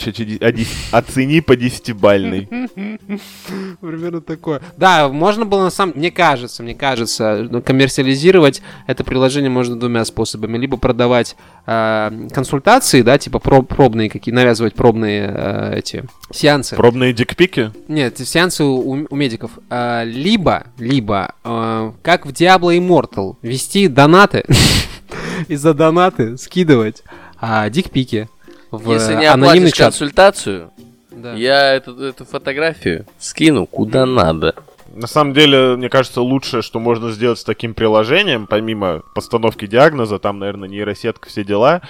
Оцени 0.91 1.41
по 1.41 1.55
десятибальной. 1.55 2.47
Примерно 3.81 4.21
такое. 4.21 4.61
Да, 4.77 5.09
можно 5.09 5.45
было 5.45 5.65
на 5.65 5.69
самом... 5.69 5.93
Мне 5.95 6.09
кажется, 6.09 6.63
мне 6.63 6.73
кажется, 6.73 7.47
ну, 7.49 7.61
коммерциализировать 7.61 8.63
это 8.87 9.03
приложение 9.03 9.51
можно 9.51 9.79
двумя 9.79 10.03
способами. 10.05 10.57
Либо 10.57 10.77
продавать 10.77 11.35
э, 11.67 12.27
консультации, 12.33 13.03
да, 13.03 13.19
типа 13.19 13.37
про- 13.37 13.61
пробные 13.61 14.09
какие, 14.09 14.33
навязывать 14.33 14.73
пробные 14.73 15.31
э, 15.31 15.73
эти 15.77 16.05
сеансы. 16.31 16.75
Пробные 16.75 17.13
дикпики? 17.13 17.71
Нет, 17.87 18.17
сеансы 18.17 18.63
у, 18.63 19.05
у 19.07 19.15
медиков. 19.15 19.51
А, 19.69 20.03
либо, 20.03 20.65
либо, 20.79 21.35
э, 21.43 21.91
как 22.01 22.25
в 22.25 22.29
Diablo 22.29 22.75
Immortal, 22.75 23.35
вести 23.43 23.87
донаты 23.87 24.45
и 25.47 25.55
за 25.55 25.75
донаты 25.75 26.37
скидывать 26.37 27.03
а, 27.39 27.69
дикпики 27.69 28.27
в 28.77 28.91
Если 28.91 29.15
не 29.15 29.25
анонимный 29.25 29.71
чат. 29.71 29.87
консультацию, 29.87 30.71
Да. 31.11 31.33
я 31.33 31.73
эту, 31.73 31.99
эту 32.03 32.25
фотографию 32.25 33.05
скину 33.19 33.65
куда 33.65 34.05
надо. 34.05 34.53
На 34.95 35.05
самом 35.07 35.33
деле, 35.33 35.75
мне 35.75 35.89
кажется, 35.89 36.21
лучшее, 36.21 36.61
что 36.63 36.79
можно 36.79 37.11
сделать 37.11 37.37
с 37.39 37.43
таким 37.43 37.73
приложением, 37.73 38.47
помимо 38.47 39.03
постановки 39.13 39.67
диагноза, 39.67 40.17
там, 40.17 40.39
наверное, 40.39 40.69
нейросетка, 40.69 41.27
все 41.29 41.43
дела, 41.43 41.81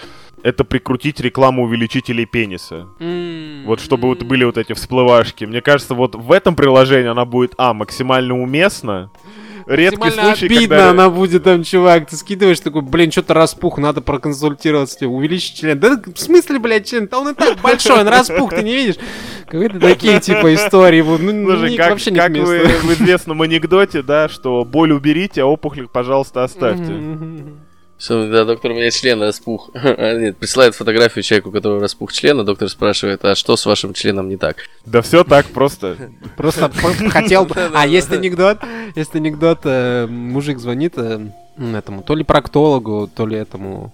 это 0.43 0.63
прикрутить 0.63 1.19
рекламу 1.19 1.63
увеличителей 1.63 2.25
пениса. 2.25 2.87
М, 2.99 3.63
Вот 3.65 3.79
чтобы 3.81 4.07
вот 4.07 4.23
были 4.23 4.43
вот 4.45 4.57
эти 4.57 4.73
всплывашки. 4.73 5.45
Мне 5.45 5.61
кажется, 5.61 5.93
вот 5.93 6.15
в 6.15 6.31
этом 6.31 6.55
приложении 6.55 7.09
она 7.09 7.25
будет, 7.25 7.53
а, 7.57 7.73
максимально 7.73 8.39
уместна. 8.41 9.09
Редкий 9.67 10.11
случай, 10.11 10.45
обидно 10.45 10.67
когда... 10.67 10.89
она 10.91 11.09
будет 11.09 11.43
там, 11.43 11.63
чувак, 11.63 12.09
ты 12.09 12.15
скидываешь 12.15 12.59
такой, 12.61 12.81
блин, 12.81 13.11
что-то 13.11 13.33
распух, 13.33 13.77
надо 13.77 14.01
проконсультироваться, 14.01 14.99
тебе, 14.99 15.09
увеличить 15.09 15.57
член. 15.57 15.77
Да 15.77 16.01
в 16.05 16.17
смысле, 16.17 16.59
блядь, 16.59 16.87
член? 16.87 17.07
Да 17.07 17.19
он 17.19 17.29
и 17.29 17.33
так 17.33 17.59
большой, 17.59 17.99
он 17.99 18.07
распух, 18.07 18.51
ты 18.51 18.63
не 18.63 18.73
видишь? 18.73 18.95
Какие-то 19.45 19.79
такие, 19.79 20.19
типа, 20.21 20.53
истории, 20.53 21.01
ну, 21.01 21.17
Слушай, 21.17 21.71
ни- 21.71 21.77
как, 21.77 21.89
вообще 21.91 22.11
не 22.11 22.17
как 22.17 22.31
вы 22.31 22.59
в 22.59 22.93
известном 22.93 23.41
анекдоте, 23.41 24.01
да, 24.01 24.29
что 24.29 24.63
боль 24.63 24.91
уберите, 24.91 25.41
а 25.41 25.45
опухоль, 25.45 25.87
пожалуйста, 25.87 26.43
оставьте. 26.43 26.93
Да, 28.09 28.45
доктор, 28.45 28.71
у 28.71 28.75
меня 28.75 28.91
член 28.91 29.21
распух. 29.21 29.71
А, 29.97 30.15
Нет, 30.15 30.37
присылает 30.37 30.75
фотографию 30.75 31.23
человеку, 31.23 31.49
у 31.49 31.51
которого 31.51 31.79
распух 31.81 32.13
члена, 32.13 32.43
доктор 32.43 32.69
спрашивает, 32.69 33.25
а 33.25 33.35
что 33.35 33.55
с 33.57 33.65
вашим 33.65 33.93
членом 33.93 34.29
не 34.29 34.37
так? 34.37 34.57
Да 34.85 35.01
все 35.01 35.23
так 35.23 35.47
просто. 35.47 35.97
Просто 36.37 36.69
хотел 37.09 37.45
бы... 37.45 37.55
А, 37.73 37.87
есть 37.87 38.11
анекдот, 38.11 38.59
есть 38.95 39.15
анекдот, 39.15 39.61
э, 39.63 40.05
мужик 40.07 40.59
звонит 40.59 40.93
э, 40.97 41.27
этому, 41.57 42.03
то 42.03 42.15
ли 42.15 42.23
проктологу, 42.23 43.09
то 43.13 43.25
ли 43.25 43.37
этому 43.37 43.93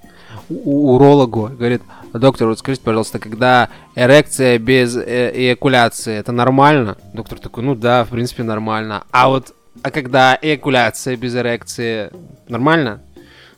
урологу, 0.49 1.49
говорит, 1.57 1.81
доктор, 2.11 2.47
вот 2.47 2.59
скажите, 2.59 2.83
пожалуйста, 2.83 3.19
когда 3.19 3.69
эрекция 3.95 4.57
без 4.59 4.97
э, 4.97 5.31
эякуляции, 5.33 6.15
это 6.15 6.31
нормально? 6.31 6.97
Доктор 7.13 7.39
такой, 7.39 7.63
ну 7.63 7.75
да, 7.75 8.03
в 8.03 8.09
принципе, 8.09 8.43
нормально. 8.43 9.05
А 9.11 9.29
вот, 9.29 9.53
а 9.81 9.91
когда 9.91 10.37
эякуляция 10.41 11.15
без 11.15 11.35
эрекции, 11.35 12.11
нормально? 12.49 13.01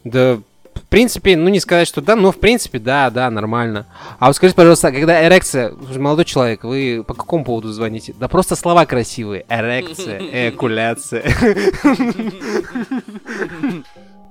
Да, 0.05 0.37
В 0.75 0.81
принципе, 0.89 1.35
ну 1.35 1.49
не 1.49 1.59
сказать, 1.59 1.87
что 1.87 1.99
да, 2.01 2.15
но 2.15 2.31
в 2.31 2.39
принципе, 2.39 2.79
да, 2.79 3.09
да, 3.09 3.29
нормально. 3.29 3.85
А 4.19 4.27
вот 4.27 4.35
скажите, 4.35 4.55
пожалуйста, 4.55 4.91
когда 4.91 5.25
эрекция, 5.25 5.73
молодой 5.97 6.25
человек, 6.25 6.63
вы 6.63 7.03
по 7.05 7.13
какому 7.13 7.43
поводу 7.43 7.71
звоните? 7.73 8.13
Да 8.19 8.27
просто 8.27 8.55
слова 8.55 8.85
красивые. 8.85 9.45
Эрекция, 9.49 10.19
экуляция. 10.49 11.23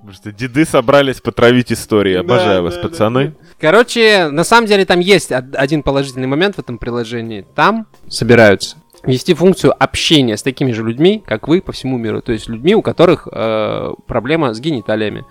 Потому 0.01 0.13
что 0.13 0.33
деды 0.33 0.65
собрались 0.67 1.21
потравить 1.21 1.73
истории. 1.73 2.15
Обожаю 2.15 2.63
вас, 2.63 2.77
пацаны. 2.77 3.33
Короче, 3.59 4.29
на 4.31 4.45
самом 4.45 4.67
деле 4.67 4.85
там 4.85 5.01
есть 5.01 5.33
од- 5.33 5.55
один 5.55 5.83
положительный 5.83 6.27
момент 6.27 6.57
в 6.57 6.59
этом 6.59 6.77
приложении. 6.79 7.47
Там 7.55 7.87
собираются 8.09 8.77
вести 9.05 9.35
функцию 9.35 9.75
общения 9.83 10.37
с 10.37 10.43
такими 10.43 10.73
же 10.73 10.83
людьми, 10.83 11.23
как 11.27 11.49
вы, 11.49 11.61
по 11.63 11.73
всему 11.73 11.97
миру. 11.99 12.21
То 12.23 12.33
есть 12.33 12.49
людьми, 12.49 12.75
у 12.75 12.83
которых 12.83 13.29
э, 13.31 13.93
проблема 14.07 14.53
с 14.55 14.61
гениталиями. 14.61 15.25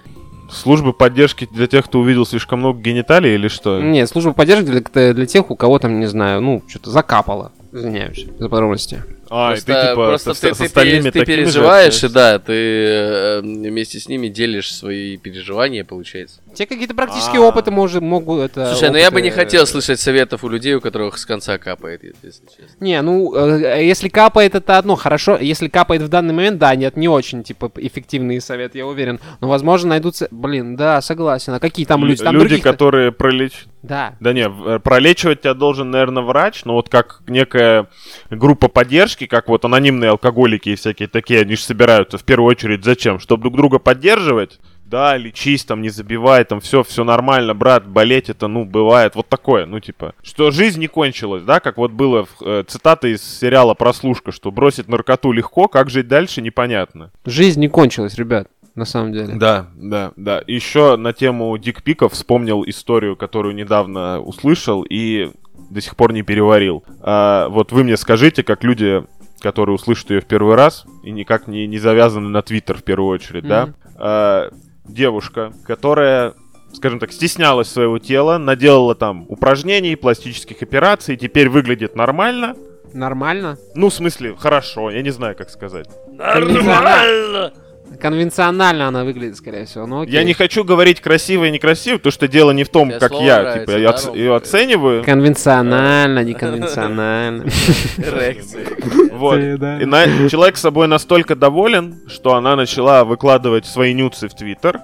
Службы 0.53 0.93
поддержки 0.93 1.47
для 1.51 1.67
тех, 1.67 1.85
кто 1.85 1.99
увидел 1.99 2.25
слишком 2.25 2.59
много 2.59 2.79
гениталий 2.79 3.33
или 3.33 3.47
что? 3.47 3.81
Нет, 3.81 4.07
служба 4.07 4.33
поддержки 4.33 4.65
для, 4.69 5.13
для 5.13 5.25
тех, 5.25 5.49
у 5.49 5.55
кого 5.55 5.79
там, 5.79 5.99
не 5.99 6.05
знаю, 6.05 6.41
ну, 6.41 6.61
что-то 6.67 6.91
закапало. 6.91 7.51
Извиняюсь 7.71 8.27
за 8.37 8.49
подробности. 8.49 9.03
А, 9.35 9.47
и 9.47 9.53
Просто, 9.53 9.65
ты 9.73 9.81
типа 9.89 9.95
просто 9.95 10.33
с, 10.35 10.39
ты, 10.39 10.53
с 10.53 10.57
ты 10.57 10.67
ты 10.67 10.73
такими 10.73 10.99
же 11.01 11.11
переживаешь, 11.25 12.03
и 12.03 12.07
да, 12.07 12.37
ты 12.37 12.53
э, 12.53 13.41
вместе 13.41 13.99
с 13.99 14.07
ними 14.07 14.27
делишь 14.27 14.71
свои 14.71 15.17
переживания, 15.17 15.83
получается. 15.83 16.39
Те 16.53 16.67
какие-то 16.67 16.93
практические 16.93 17.41
А. 17.41 17.45
опыты 17.45 17.71
может, 17.71 18.03
могут 18.03 18.41
это... 18.41 18.67
Слушай, 18.67 18.91
ну 18.91 18.97
я 18.97 19.09
бы 19.09 19.21
не 19.21 19.29
опыты- 19.29 19.35
хотел 19.35 19.65
слышать 19.65 19.99
советов 19.99 20.43
у 20.43 20.49
людей, 20.49 20.75
у 20.75 20.81
которых 20.81 21.17
с 21.17 21.25
конца 21.25 21.57
капает, 21.57 22.03
если 22.03 22.45
честно. 22.45 22.75
Не, 22.79 23.01
ну, 23.01 23.33
э, 23.35 23.83
если 23.83 24.07
капает, 24.07 24.53
это 24.53 24.77
одно, 24.77 24.95
хорошо. 24.95 25.35
Если 25.41 25.67
капает 25.67 26.03
в 26.03 26.09
данный 26.09 26.35
момент, 26.35 26.59
да, 26.59 26.75
нет, 26.75 26.95
не 26.95 27.07
очень, 27.07 27.43
типа, 27.43 27.71
эффективный 27.77 28.39
совет, 28.39 28.75
я 28.75 28.85
уверен. 28.85 29.19
Но, 29.41 29.47
возможно, 29.47 29.89
найдутся... 29.89 30.27
Блин, 30.29 30.75
да, 30.75 31.01
согласен. 31.01 31.53
А 31.53 31.59
какие 31.59 31.87
там 31.87 32.05
люди? 32.05 32.23
Там 32.23 32.35
Люди, 32.35 32.49
других-то- 32.49 32.71
которые 32.71 33.11
пролеч... 33.11 33.65
Да. 33.81 34.15
Да 34.19 34.31
не, 34.31 34.47
э, 34.47 34.79
пролечивать 34.79 35.41
тебя 35.41 35.55
должен, 35.55 35.89
наверное, 35.91 36.23
врач, 36.23 36.63
но 36.65 36.75
вот 36.75 36.87
как 36.87 37.21
некая 37.27 37.87
группа 38.29 38.67
поддержки, 38.69 39.22
как 39.27 39.47
вот 39.49 39.65
анонимные 39.65 40.11
алкоголики 40.11 40.69
и 40.69 40.75
всякие 40.75 41.07
такие, 41.07 41.41
они 41.41 41.55
же 41.55 41.63
собираются 41.63 42.17
в 42.17 42.23
первую 42.23 42.49
очередь 42.49 42.83
зачем? 42.83 43.19
Чтобы 43.19 43.43
друг 43.43 43.55
друга 43.55 43.79
поддерживать? 43.79 44.59
Да, 44.85 45.17
лечись, 45.17 45.65
там, 45.65 45.81
не 45.81 45.89
забивай, 45.89 46.43
там, 46.43 46.59
все, 46.59 46.83
все 46.83 47.03
нормально, 47.03 47.55
брат, 47.55 47.87
болеть 47.87 48.29
это, 48.29 48.47
ну, 48.47 48.63
бывает, 48.63 49.15
вот 49.15 49.27
такое, 49.27 49.65
ну, 49.65 49.79
типа, 49.79 50.13
что 50.21 50.51
жизнь 50.51 50.79
не 50.79 50.85
кончилась, 50.85 51.41
да, 51.41 51.59
как 51.59 51.77
вот 51.77 51.91
было, 51.91 52.27
э, 52.41 52.63
цитата 52.67 53.07
из 53.07 53.23
сериала 53.23 53.73
«Прослушка», 53.73 54.31
что 54.31 54.51
бросить 54.51 54.87
наркоту 54.87 55.31
легко, 55.31 55.67
как 55.67 55.89
жить 55.89 56.07
дальше, 56.07 56.43
непонятно. 56.43 57.11
Жизнь 57.25 57.59
не 57.59 57.69
кончилась, 57.69 58.15
ребят, 58.15 58.49
на 58.75 58.85
самом 58.85 59.13
деле. 59.13 59.33
Да, 59.33 59.67
да, 59.75 60.11
да. 60.15 60.43
Еще 60.45 60.95
на 60.95 61.11
тему 61.11 61.57
дикпиков 61.57 62.13
вспомнил 62.13 62.63
историю, 62.67 63.15
которую 63.15 63.55
недавно 63.55 64.19
услышал 64.19 64.85
и 64.87 65.31
до 65.69 65.81
сих 65.81 65.95
пор 65.95 66.13
не 66.13 66.23
переварил. 66.23 66.83
А, 67.01 67.49
вот 67.49 67.71
вы 67.71 67.83
мне 67.83 67.97
скажите, 67.97 68.43
как 68.43 68.63
люди, 68.63 69.03
которые 69.39 69.75
услышат 69.75 70.11
ее 70.11 70.21
в 70.21 70.25
первый 70.25 70.55
раз 70.55 70.85
и 71.03 71.11
никак 71.11 71.47
не, 71.47 71.67
не 71.67 71.79
завязаны 71.79 72.29
на 72.29 72.41
Твиттер 72.41 72.77
в 72.77 72.83
первую 72.83 73.09
очередь, 73.09 73.47
да? 73.47 73.67
Мгм. 73.67 73.75
А, 73.95 74.49
девушка, 74.85 75.53
которая 75.65 76.33
скажем 76.73 76.99
так, 76.99 77.11
стеснялась 77.11 77.69
своего 77.69 77.99
тела, 77.99 78.37
наделала 78.37 78.95
там 78.95 79.25
упражнений, 79.29 79.95
пластических 79.95 80.61
операций, 80.61 81.15
теперь 81.17 81.49
выглядит 81.49 81.95
нормально. 81.95 82.55
Нормально? 82.93 83.57
Ну, 83.75 83.89
в 83.89 83.93
смысле, 83.93 84.35
хорошо, 84.35 84.91
я 84.91 85.01
не 85.01 85.11
знаю, 85.11 85.35
как 85.35 85.49
сказать. 85.49 85.89
Нормально. 86.11 87.53
Конвенционально 87.99 88.87
она 88.87 89.03
выглядит, 89.03 89.37
скорее 89.37 89.65
всего. 89.65 89.85
Ну, 89.85 90.01
окей. 90.01 90.13
Я 90.13 90.23
не 90.23 90.33
хочу 90.33 90.63
говорить 90.63 91.01
красиво 91.01 91.45
и 91.45 91.51
некрасиво, 91.51 91.97
потому 91.97 92.11
что 92.11 92.27
дело 92.27 92.51
не 92.51 92.63
в 92.63 92.69
том, 92.69 92.89
Тебе 92.89 92.99
как 92.99 93.11
я, 93.13 93.41
нравится, 93.41 93.65
типа, 93.65 93.77
я 93.77 93.89
оц- 93.89 94.15
ее 94.15 94.35
оцениваю. 94.35 95.03
Конвенционально, 95.03 96.23
неконвенционально. 96.23 97.45
Вот. 99.13 99.39
И 99.39 100.29
человек 100.29 100.57
собой 100.57 100.87
настолько 100.87 101.35
доволен, 101.35 102.01
что 102.07 102.35
она 102.35 102.55
начала 102.55 103.05
выкладывать 103.05 103.65
свои 103.65 103.93
нюцы 103.93 104.27
в 104.27 104.33
Твиттер. 104.33 104.79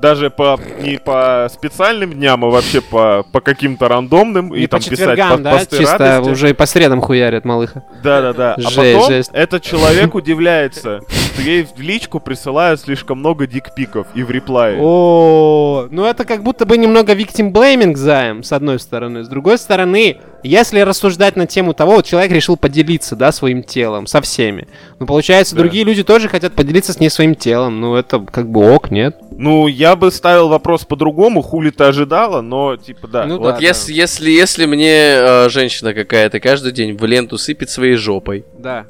Даже 0.00 0.30
по 0.30 0.58
не 0.80 0.98
по 0.98 1.48
специальным 1.52 2.12
дням, 2.12 2.44
а 2.44 2.48
вообще 2.48 2.80
по, 2.80 3.24
по 3.32 3.40
каким-то 3.40 3.88
рандомным. 3.88 4.54
И 4.54 4.66
там 4.66 4.80
писать 4.80 5.18
посты 5.42 5.78
Чисто 5.78 5.98
радости. 5.98 6.30
уже 6.32 6.50
и 6.50 6.52
по 6.52 6.66
средам 6.66 7.00
хуярят 7.00 7.44
малыха. 7.44 7.84
Да, 8.02 8.20
да, 8.20 8.32
да. 8.32 8.54
А 8.54 8.70
потом 8.74 9.12
этот 9.32 9.62
человек 9.62 10.14
удивляется, 10.14 11.00
что 11.34 11.42
ей 11.42 11.64
в 11.64 11.80
личку 11.80 12.20
присылают 12.20 12.80
слишком 12.80 13.18
много 13.18 13.46
дикпиков 13.46 14.06
и 14.14 14.22
в 14.22 14.30
реплае. 14.30 14.78
О, 14.80 15.88
ну 15.90 16.04
это 16.04 16.24
как 16.24 16.42
будто 16.42 16.64
бы 16.66 16.76
немного 16.78 17.12
victim 17.14 17.52
blaming 17.52 17.96
займ, 17.96 18.42
с 18.42 18.52
одной 18.52 18.78
стороны. 18.78 19.24
С 19.24 19.28
другой 19.28 19.58
стороны, 19.58 20.18
если 20.42 20.80
рассуждать 20.80 21.36
на 21.36 21.46
тему 21.46 21.74
того, 21.74 21.96
вот 21.96 22.06
человек 22.06 22.30
решил 22.32 22.56
поделиться, 22.56 23.16
да, 23.16 23.32
своим 23.32 23.62
телом 23.62 24.06
со 24.06 24.20
всеми. 24.20 24.68
Ну, 25.00 25.06
получается, 25.06 25.54
Да. 25.56 25.62
другие 25.62 25.84
люди 25.84 26.02
тоже 26.04 26.28
хотят 26.28 26.52
поделиться 26.54 26.92
с 26.92 27.00
ней 27.00 27.10
своим 27.10 27.34
телом. 27.34 27.80
Ну, 27.80 27.96
это 27.96 28.20
как 28.20 28.48
бы 28.50 28.72
ок, 28.74 28.90
нет? 28.90 29.16
Ну, 29.36 29.66
я 29.66 29.96
бы 29.96 30.10
ставил 30.12 30.48
вопрос 30.48 30.84
по-другому, 30.84 31.42
хули 31.42 31.70
ты 31.70 31.84
ожидала, 31.84 32.40
но 32.40 32.76
типа 32.76 33.08
да. 33.08 33.26
Ну, 33.26 33.38
Вот 33.38 33.56
да, 33.56 33.60
если, 33.60 33.92
если, 33.92 34.30
если 34.30 34.66
мне 34.66 34.92
э, 34.92 35.48
женщина 35.48 35.92
какая-то 35.94 36.38
каждый 36.38 36.70
день 36.72 36.96
в 36.96 37.04
ленту 37.04 37.38
сыпет 37.38 37.70
своей 37.70 37.96
жопой, 37.96 38.44
Да. 38.58 38.86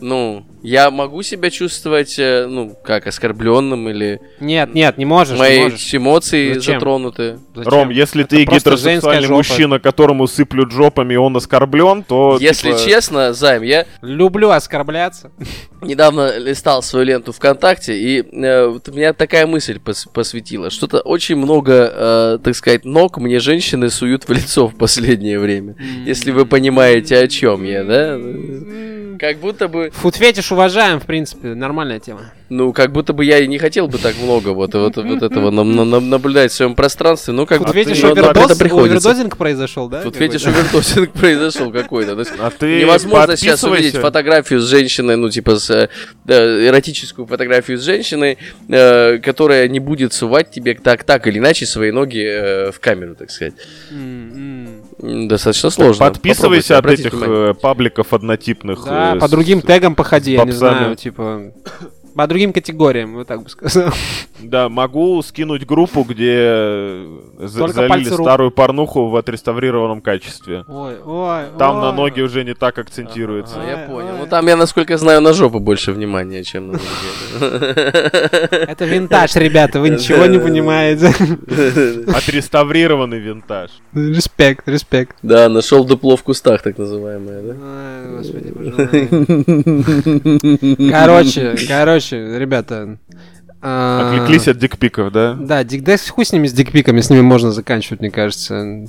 ну, 0.00 0.44
я 0.66 0.90
могу 0.90 1.22
себя 1.22 1.48
чувствовать, 1.50 2.18
э, 2.18 2.46
ну, 2.48 2.76
как, 2.82 3.06
оскорбленным 3.06 3.88
или 3.88 4.20
Нет, 4.40 4.74
нет, 4.74 4.98
не 4.98 5.04
можешь, 5.04 5.34
не 5.34 5.38
мои 5.38 5.62
можешь. 5.62 5.94
эмоции 5.94 6.54
Зачем? 6.54 6.74
затронуты? 6.74 7.38
Зачем? 7.54 7.72
Ром, 7.72 7.90
если 7.90 8.24
Это 8.24 8.30
ты 8.36 8.44
гетеросексуальный 8.44 9.28
мужчина, 9.28 9.78
которому 9.78 10.26
сыплют 10.26 10.72
жопами, 10.72 11.14
и 11.14 11.16
он 11.16 11.36
оскорблен, 11.36 12.02
то 12.02 12.38
Если 12.40 12.72
типа, 12.72 12.80
честно, 12.84 13.32
Займ, 13.32 13.62
я 13.62 13.86
Люблю 14.02 14.50
оскорбляться. 14.50 15.30
недавно 15.82 16.36
листал 16.38 16.82
свою 16.82 17.06
ленту 17.06 17.32
ВКонтакте, 17.32 17.96
и 17.96 18.22
э, 18.22 18.66
вот 18.66 18.88
меня 18.88 19.12
такая 19.12 19.46
мысль 19.46 19.78
пос- 19.78 20.08
посветила. 20.12 20.70
Что-то 20.70 21.00
очень 21.00 21.36
много, 21.36 21.92
э, 21.94 22.38
так 22.42 22.56
сказать, 22.56 22.84
ног 22.84 23.18
мне 23.18 23.38
женщины 23.38 23.88
суют 23.90 24.24
в 24.28 24.32
лицо 24.32 24.66
в 24.68 24.76
последнее 24.76 25.38
время. 25.38 25.76
Если 26.04 26.32
вы 26.32 26.44
понимаете, 26.46 27.18
о 27.18 27.28
чем 27.28 27.62
я, 27.64 27.84
да? 27.84 28.18
Как 29.18 29.38
будто 29.38 29.68
бы, 29.68 29.90
Фуд-фетиш 29.94 30.50
уважаем, 30.56 30.98
в 31.00 31.04
принципе, 31.06 31.48
нормальная 31.54 32.00
тема. 32.00 32.32
ну, 32.48 32.72
как 32.72 32.90
будто 32.92 33.12
бы 33.12 33.24
я 33.24 33.38
и 33.40 33.46
не 33.46 33.58
хотел 33.58 33.88
бы 33.88 33.98
так 33.98 34.14
много 34.18 34.50
вот, 34.50 34.72
вот, 34.74 34.96
вот 34.96 35.22
этого 35.22 35.50
нам- 35.50 35.76
нам- 35.90 36.08
наблюдать 36.08 36.50
в 36.50 36.54
своем 36.54 36.74
пространстве. 36.74 37.34
Ну, 37.34 37.44
как 37.44 37.58
Фуд-фетиш 37.58 38.00
но- 38.02 38.14
но 38.14 38.22
овердоз, 38.22 38.50
это 38.52 38.58
приходится. 38.58 39.08
овердозинг 39.08 39.36
произошел, 39.36 39.88
да? 39.88 40.02
Тут 40.02 40.14
какой-то? 40.16 40.48
овертосинг 40.48 41.12
произошел 41.20 41.70
какой-то. 41.72 42.14
То 42.14 42.20
есть 42.20 42.32
А 42.38 42.50
ты 42.50 42.80
Невозможно 42.80 43.36
сейчас 43.36 43.62
увидеть 43.64 43.96
фотографию 43.96 44.60
с 44.60 44.64
женщиной, 44.68 45.16
ну, 45.16 45.28
типа, 45.28 45.58
с, 45.58 45.70
э, 45.70 45.88
эротическую 46.28 47.26
фотографию 47.26 47.78
с 47.78 47.82
женщиной, 47.82 48.38
э, 48.68 49.18
которая 49.18 49.68
не 49.68 49.80
будет 49.80 50.12
сувать 50.14 50.50
тебе 50.50 50.74
так, 50.74 51.04
так 51.04 51.26
или 51.26 51.38
иначе 51.38 51.66
свои 51.66 51.90
ноги 51.90 52.24
э, 52.24 52.70
в 52.72 52.80
камеру, 52.80 53.14
так 53.14 53.30
сказать. 53.30 53.54
М, 53.90 54.75
Достаточно 54.98 55.70
сложно. 55.70 56.06
Подписывайся 56.06 56.78
от 56.78 56.86
этих 56.86 57.06
обратите 57.06 57.16
внимание. 57.16 57.50
э, 57.50 57.54
пабликов 57.54 58.12
однотипных. 58.14 58.84
Да, 58.84 59.14
э, 59.14 59.18
по 59.18 59.28
другим 59.28 59.60
тегам 59.60 59.94
походи, 59.94 60.32
я 60.32 60.44
не 60.44 60.52
знаю, 60.52 60.96
типа... 60.96 61.52
По 62.16 62.26
другим 62.26 62.52
категориям, 62.54 63.14
вот 63.14 63.26
так 63.28 63.42
бы 63.42 63.50
сказал. 63.50 63.90
Да, 64.40 64.68
могу 64.70 65.22
скинуть 65.22 65.66
группу, 65.66 66.02
где 66.02 66.34
э, 66.38 67.18
Только 67.58 67.72
залили 67.74 68.08
старую 68.08 68.50
порнуху 68.50 69.08
в 69.08 69.16
отреставрированном 69.16 70.00
качестве. 70.00 70.64
Ой, 70.66 70.94
ой, 71.04 71.44
Там 71.58 71.76
ой. 71.76 71.82
на 71.82 71.92
ноги 71.92 72.22
уже 72.22 72.42
не 72.44 72.54
так 72.54 72.78
акцентируется. 72.78 73.56
А, 73.60 73.64
я 73.70 73.76
понял. 73.86 74.14
ой. 74.14 74.20
Ну, 74.20 74.26
там, 74.26 74.46
я, 74.46 74.56
насколько 74.56 74.96
знаю, 74.96 75.20
на 75.20 75.34
жопу 75.34 75.58
больше 75.58 75.92
внимания, 75.92 76.42
чем 76.42 76.68
на 76.68 76.72
ноги. 76.74 76.84
Это 78.70 78.84
винтаж, 78.86 79.36
ребята, 79.36 79.80
вы 79.80 79.90
ничего 79.90 80.24
не 80.26 80.38
понимаете. 80.38 81.08
Отреставрированный 82.16 83.18
винтаж. 83.18 83.70
Респект, 83.94 84.68
респект. 84.68 85.16
Да, 85.22 85.48
нашел 85.48 85.84
дупло 85.84 86.16
в 86.16 86.22
кустах, 86.22 86.62
так 86.62 86.78
называемое, 86.78 87.42
да? 87.42 87.54
Ой, 87.60 88.16
господи, 88.18 88.52
боже 88.54 88.72
мой. 90.78 90.90
Короче, 90.90 91.56
короче, 92.10 92.38
ребята. 92.38 92.98
а, 93.62 94.12
Отвлеклись 94.12 94.48
от 94.48 94.58
дикпиков, 94.58 95.12
да? 95.12 95.34
Да, 95.34 95.64
дик, 95.64 95.82
да 95.82 95.96
хуй 96.10 96.24
с 96.24 96.32
ними, 96.32 96.46
с 96.46 96.52
дикпиками, 96.52 97.00
с 97.00 97.10
ними 97.10 97.22
можно 97.22 97.50
заканчивать, 97.52 98.00
мне 98.00 98.10
кажется. 98.10 98.86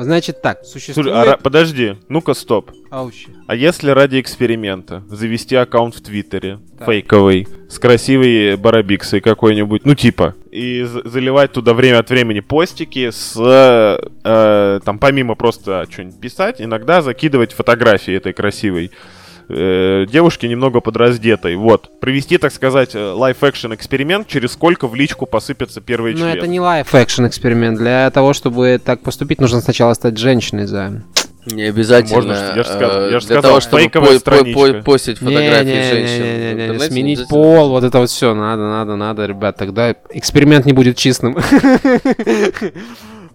Значит 0.00 0.42
так, 0.42 0.64
существует... 0.64 1.08
Слушай, 1.08 1.32
а 1.32 1.36
подожди, 1.38 1.96
ну-ка 2.08 2.34
стоп. 2.34 2.70
Ау, 2.88 3.10
щит. 3.10 3.30
А 3.48 3.56
если 3.56 3.90
ради 3.90 4.20
эксперимента 4.20 5.02
завести 5.10 5.56
аккаунт 5.56 5.96
в 5.96 6.00
Твиттере, 6.00 6.60
Так. 6.78 6.86
фейковый, 6.86 7.48
с 7.68 7.80
красивой 7.80 8.54
барабиксой 8.56 9.20
какой-нибудь, 9.20 9.84
ну 9.84 9.96
типа, 9.96 10.36
и 10.52 10.84
за- 10.84 11.02
заливать 11.08 11.50
туда 11.52 11.74
время 11.74 11.98
от 11.98 12.10
времени 12.10 12.38
постики 12.38 13.10
с, 13.10 13.34
э, 13.36 13.98
э, 14.22 14.80
там, 14.84 15.00
помимо 15.00 15.34
просто 15.34 15.84
что-нибудь 15.90 16.20
писать, 16.20 16.60
иногда 16.62 17.02
закидывать 17.02 17.52
фотографии 17.52 18.14
этой 18.14 18.32
красивой 18.32 18.92
э, 19.48 20.06
девушки 20.10 20.46
немного 20.46 20.80
подраздетой. 20.80 21.56
Вот. 21.56 22.00
Провести, 22.00 22.38
так 22.38 22.52
сказать, 22.52 22.94
лайф-экшен 22.94 23.74
эксперимент, 23.74 24.28
через 24.28 24.52
сколько 24.52 24.86
в 24.88 24.94
личку 24.94 25.26
посыпятся 25.26 25.80
первые 25.80 26.14
Но 26.14 26.20
члены. 26.20 26.36
это 26.38 26.46
не 26.46 26.60
лайф-экшен 26.60 27.26
эксперимент. 27.28 27.78
Для 27.78 28.10
того, 28.10 28.32
чтобы 28.32 28.80
так 28.84 29.02
поступить, 29.02 29.40
нужно 29.40 29.60
сначала 29.60 29.94
стать 29.94 30.18
женщиной, 30.18 30.66
за. 30.66 31.02
Не 31.46 31.62
обязательно. 31.62 32.14
Можно, 32.16 32.32
я 32.56 32.62
ж 32.62 32.66
сказал- 32.66 33.00
э, 33.06 33.10
я 33.12 33.20
ж 33.20 33.24
для 33.24 33.36
сказал, 33.36 33.42
того, 33.42 33.60
чтобы 33.60 33.82
фейковая 33.82 34.08
по- 34.08 34.12
по- 34.12 34.18
страничка. 34.20 34.60
по- 34.74 34.82
постить 34.92 35.18
фотографии 35.18 35.64
женщин. 35.64 35.94
в 35.94 36.08
Не-не-не-не-не-не, 36.26 36.52
интернете, 36.52 36.84
Сменить 36.92 37.04
не 37.18 37.22
обязательно. 37.24 37.42
пол, 37.42 37.68
вот 37.70 37.84
это 37.84 37.98
вот 38.00 38.10
все. 38.10 38.34
Надо, 38.34 38.62
надо, 38.62 38.96
надо, 38.96 39.24
ребят. 39.24 39.56
Тогда 39.56 39.94
эксперимент 40.10 40.66
не 40.66 40.74
будет 40.74 40.96
чистым. 40.98 41.38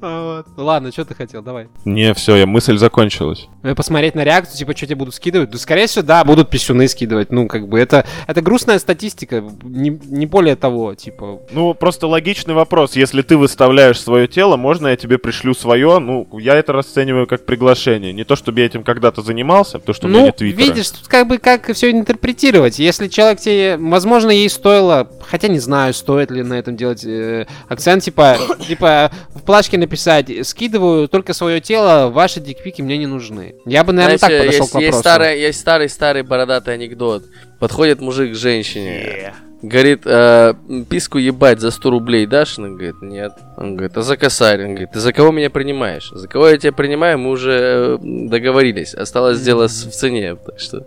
Вот. 0.04 0.45
Ладно, 0.58 0.91
что 0.91 1.06
ты 1.06 1.16
хотел, 1.16 1.41
давай. 1.41 1.70
Не, 1.86 2.14
все, 2.14 2.36
я 2.36 2.45
мысль 2.45 2.78
закончилась. 2.78 3.47
Ну, 3.64 3.74
посмотреть 3.74 4.16
на 4.16 4.26
реакцию, 4.26 4.58
типа, 4.58 4.76
что 4.76 4.86
тебе 4.86 4.97
будут 4.97 5.16
скидывать? 5.16 5.49
Да, 5.49 5.58
скорее 5.58 5.88
всего, 5.88 6.04
да, 6.04 6.26
будут 6.26 6.49
писюны 6.49 6.89
скидывать. 6.89 7.32
Ну, 7.32 7.47
как 7.47 7.70
бы, 7.70 7.80
это, 7.80 8.06
это 8.28 8.41
грустная 8.41 8.80
статистика, 8.80 9.41
не, 9.64 9.97
не 10.06 10.26
более 10.26 10.58
того, 10.58 10.93
типа. 10.93 11.39
Ну, 11.51 11.74
просто 11.74 12.08
логичный 12.08 12.54
вопрос. 12.54 12.97
Если 12.97 13.22
ты 13.22 13.38
выставляешь 13.38 13.99
свое 14.01 14.28
тело, 14.28 14.58
можно 14.58 14.88
я 14.88 14.97
тебе 14.97 15.18
пришлю 15.18 15.54
свое? 15.54 15.99
Ну, 15.99 16.28
я 16.38 16.56
это 16.56 16.74
расцениваю 16.74 17.26
как 17.26 17.45
приглашение. 17.45 18.12
Не 18.12 18.26
то, 18.26 18.36
чтобы 18.36 18.60
я 18.60 18.66
этим 18.66 18.84
когда-то 18.84 19.22
занимался, 19.22 19.80
потому 19.80 19.95
что 19.95 20.08
у 20.08 20.10
меня 20.10 20.20
Ну, 20.20 20.26
нет 20.26 20.36
твиттера. 20.36 20.62
видишь, 20.66 20.89
тут 20.89 21.08
как 21.08 21.28
бы 21.30 21.38
как 21.38 21.72
все 21.74 21.91
интерпретировать. 21.91 22.78
Если 22.78 23.08
человек 23.08 23.39
тебе, 23.39 23.78
возможно, 23.78 24.32
ей 24.32 24.49
стоило, 24.49 25.10
хотя 25.26 25.47
не 25.47 25.60
знаю, 25.60 25.93
стоит 25.93 26.30
ли 26.30 26.43
на 26.43 26.56
этом 26.56 26.76
делать 26.76 27.06
э, 27.06 27.47
акцент, 27.70 28.04
типа, 28.04 28.38
типа 28.68 29.12
в 29.34 29.43
плашке 29.43 29.78
написать, 29.93 30.47
скидываю 30.47 31.07
только 31.07 31.33
свое 31.33 31.61
тело, 31.61 32.09
ваши 32.09 32.39
дикпики 32.39 32.81
мне 32.81 32.97
не 32.97 33.07
нужны. 33.07 33.55
Я 33.65 33.83
бы, 33.83 33.93
наверное, 33.93 34.17
Знаете, 34.17 34.37
так 34.37 34.45
подошел 34.45 34.61
есть, 34.61 34.71
к 34.71 34.73
вопросу. 34.73 34.87
есть 34.87 34.99
старый, 34.99 35.39
есть 35.39 35.59
старый, 35.59 35.89
старый 35.89 36.23
бородатый 36.23 36.73
анекдот. 36.73 37.23
Подходит 37.59 38.01
мужик 38.01 38.31
к 38.31 38.35
женщине, 38.35 39.33
говорит, 39.61 40.01
«Э, 40.05 40.53
писку 40.89 41.19
ебать 41.19 41.59
за 41.59 41.71
100 41.71 41.89
рублей 41.89 42.25
дашь? 42.25 42.57
Она 42.57 42.69
говорит, 42.69 42.95
нет. 43.01 43.33
Он 43.55 43.75
говорит, 43.75 43.95
а 43.95 44.01
за 44.01 44.17
косарь? 44.17 44.63
Он 44.63 44.69
говорит, 44.71 44.91
ты 44.91 44.99
за 44.99 45.13
кого 45.13 45.31
меня 45.31 45.49
принимаешь? 45.49 46.09
За 46.11 46.27
кого 46.27 46.49
я 46.49 46.57
тебя 46.57 46.73
принимаю, 46.73 47.19
мы 47.19 47.29
уже 47.29 47.51
э, 47.51 47.97
договорились. 48.01 48.93
Осталось 48.95 49.41
дело 49.41 49.67
в 49.67 49.71
цене. 49.71 50.35
Так 50.35 50.59
что, 50.59 50.85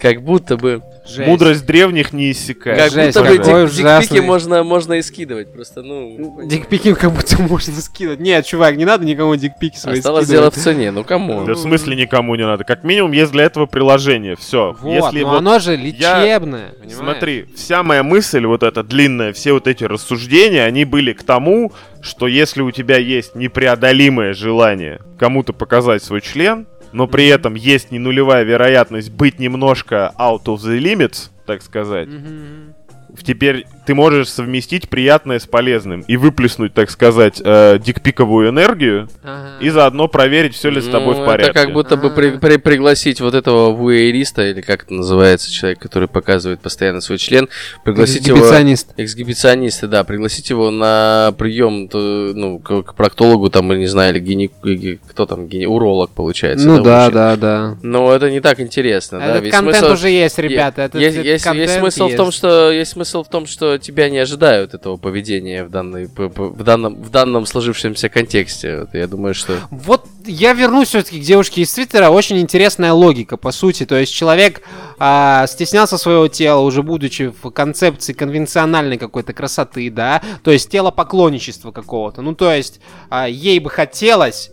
как 0.00 0.22
будто 0.22 0.56
бы, 0.56 0.82
Жесть. 1.06 1.26
Мудрость 1.26 1.64
древних 1.64 2.12
не 2.12 2.30
иссякает. 2.32 2.76
как 2.78 2.92
Жесть, 2.92 3.16
будто 3.16 3.30
бы 3.30 3.36
дик- 3.36 4.00
дикпики 4.00 4.20
можно, 4.20 4.62
можно 4.62 4.92
и 4.92 5.02
скидывать. 5.02 5.50
Просто, 5.54 5.80
ну, 5.82 6.42
Дикпики 6.44 6.92
как 6.94 7.12
будто 7.12 7.40
можно 7.42 7.72
скидывать. 7.80 8.20
Нет, 8.20 8.44
чувак, 8.44 8.76
не 8.76 8.84
надо 8.84 9.06
никому 9.06 9.34
дикпики 9.34 9.78
свои 9.78 9.98
осталось 9.98 10.28
дело 10.28 10.50
скидывать. 10.50 10.54
в 10.54 10.62
цене. 10.62 10.90
Ну, 10.90 11.04
кому? 11.04 11.44
Да 11.46 11.54
в 11.54 11.58
смысле 11.58 11.96
никому 11.96 12.34
не 12.34 12.44
надо. 12.44 12.64
Как 12.64 12.84
минимум 12.84 13.12
есть 13.12 13.32
для 13.32 13.44
этого 13.44 13.64
приложение. 13.64 14.36
Все. 14.36 14.76
Вот, 14.80 14.92
Если 14.92 15.22
но 15.22 15.30
вот 15.30 15.38
оно 15.38 15.58
же 15.58 15.76
лечебное. 15.76 16.72
понимаешь? 16.72 16.92
Смотри, 16.94 17.46
вся 17.56 17.82
моя 17.82 18.02
мысль, 18.02 18.44
вот 18.44 18.62
эта 18.62 18.82
длинная, 18.82 19.32
все 19.32 19.52
вот 19.52 19.66
эти 19.66 19.84
рассуждения, 19.84 20.64
они 20.64 20.84
были 20.84 21.14
к 21.14 21.22
тому, 21.22 21.72
что 22.02 22.26
если 22.26 22.60
у 22.60 22.70
тебя 22.70 22.98
есть 22.98 23.34
непреодолимое 23.34 24.34
желание 24.34 25.00
кому-то 25.18 25.52
показать 25.54 26.02
свой 26.02 26.20
член, 26.20 26.66
но 26.92 27.06
при 27.06 27.26
этом 27.26 27.54
есть 27.54 27.90
не 27.90 27.98
нулевая 27.98 28.44
вероятность 28.44 29.10
быть 29.10 29.38
немножко 29.38 30.14
out 30.18 30.44
of 30.44 30.56
the 30.56 30.78
limits, 30.78 31.30
так 31.46 31.62
сказать, 31.62 32.08
Мгм. 32.08 32.74
Теперь 33.22 33.66
ты 33.86 33.94
можешь 33.94 34.28
совместить 34.28 34.88
приятное 34.88 35.38
с 35.38 35.46
полезным 35.46 36.00
и 36.02 36.16
выплеснуть, 36.18 36.74
так 36.74 36.90
сказать, 36.90 37.40
э, 37.42 37.78
дикпиковую 37.78 38.50
энергию 38.50 39.08
Ага. 39.22 39.52
и 39.60 39.70
заодно 39.70 40.08
проверить, 40.08 40.54
все 40.54 40.68
ли 40.68 40.80
с 40.82 40.86
тобой 40.86 41.16
Ну, 41.16 41.22
в 41.22 41.26
порядке. 41.26 41.50
Это 41.52 41.60
как 41.64 41.72
будто 41.72 41.96
бы 41.96 42.10
при- 42.10 42.32
при- 42.38 42.58
пригласить 42.58 43.20
вот 43.22 43.32
этого 43.34 43.70
вуэриста, 43.72 44.46
или 44.46 44.60
как 44.60 44.84
это 44.84 44.92
называется, 44.92 45.50
человек, 45.50 45.78
который 45.78 46.06
показывает 46.06 46.60
постоянно 46.60 47.00
свой 47.00 47.16
член, 47.16 47.48
пригласить 47.84 48.26
его... 48.26 48.36
Эксгибиционист. 48.38 48.92
Эксгибиционисты, 48.98 49.86
да, 49.86 50.04
пригласить 50.04 50.50
его 50.50 50.70
на 50.70 51.32
прием, 51.38 51.88
ну, 51.92 52.58
к, 52.58 52.82
к 52.82 52.94
проктологу, 52.94 53.48
там, 53.48 53.72
или 53.72 53.80
не 53.80 53.86
знаю, 53.86 54.12
или 54.14 54.20
гине... 54.20 54.50
ги- 54.62 55.00
кто 55.08 55.24
там, 55.24 55.46
гине... 55.48 55.66
уролог, 55.66 56.10
получается. 56.10 56.66
Ну 56.68 56.82
да, 56.82 57.04
мужчина. 57.06 57.10
да, 57.14 57.36
да. 57.36 57.76
Но 57.82 58.12
это 58.12 58.30
не 58.30 58.40
так 58.40 58.60
интересно, 58.60 59.18
да, 59.18 59.26
Этот 59.30 59.44
ведь 59.44 59.52
контент 59.54 59.76
смысл- 59.78 59.92
уже 59.94 60.10
есть, 60.10 60.38
ребята. 60.38 60.82
Этот, 60.82 61.00
есть, 61.00 61.16
этот 61.16 61.26
есть, 61.26 61.46
есть 61.46 61.74
смысл 61.78 62.08
в 62.08 62.16
том, 62.16 62.26
есть. 62.26 62.38
что 62.38 62.70
есть 62.70 62.90
смысл 62.92 63.07
в 63.12 63.28
том, 63.28 63.46
что 63.46 63.78
тебя 63.78 64.10
не 64.10 64.18
ожидают 64.18 64.74
этого 64.74 64.96
поведения 64.96 65.64
в 65.64 65.70
данной 65.70 66.06
в 66.06 66.62
данном 66.62 66.94
в 66.94 67.10
данном 67.10 67.46
сложившемся 67.46 68.08
контексте. 68.08 68.80
Вот 68.80 68.94
я 68.94 69.06
думаю, 69.06 69.34
что 69.34 69.58
Вот 69.70 70.06
я 70.24 70.52
вернусь 70.52 70.88
все-таки 70.88 71.20
к 71.20 71.24
девушке 71.24 71.62
из 71.62 71.72
Твиттера. 71.72 72.10
Очень 72.10 72.38
интересная 72.38 72.92
логика, 72.92 73.36
по 73.36 73.52
сути. 73.52 73.86
То 73.86 73.96
есть 73.96 74.12
человек 74.12 74.62
а, 74.98 75.46
стеснялся 75.46 75.98
своего 75.98 76.28
тела, 76.28 76.60
уже 76.60 76.82
будучи 76.82 77.32
в 77.42 77.50
концепции 77.50 78.12
конвенциональной 78.12 78.98
какой-то 78.98 79.32
красоты, 79.32 79.90
да. 79.90 80.22
То 80.42 80.50
есть 80.50 80.70
тело 80.70 80.90
поклонничества 80.90 81.72
какого-то. 81.72 82.22
Ну, 82.22 82.34
то 82.34 82.52
есть 82.52 82.80
а, 83.10 83.28
ей 83.28 83.58
бы 83.58 83.70
хотелось 83.70 84.50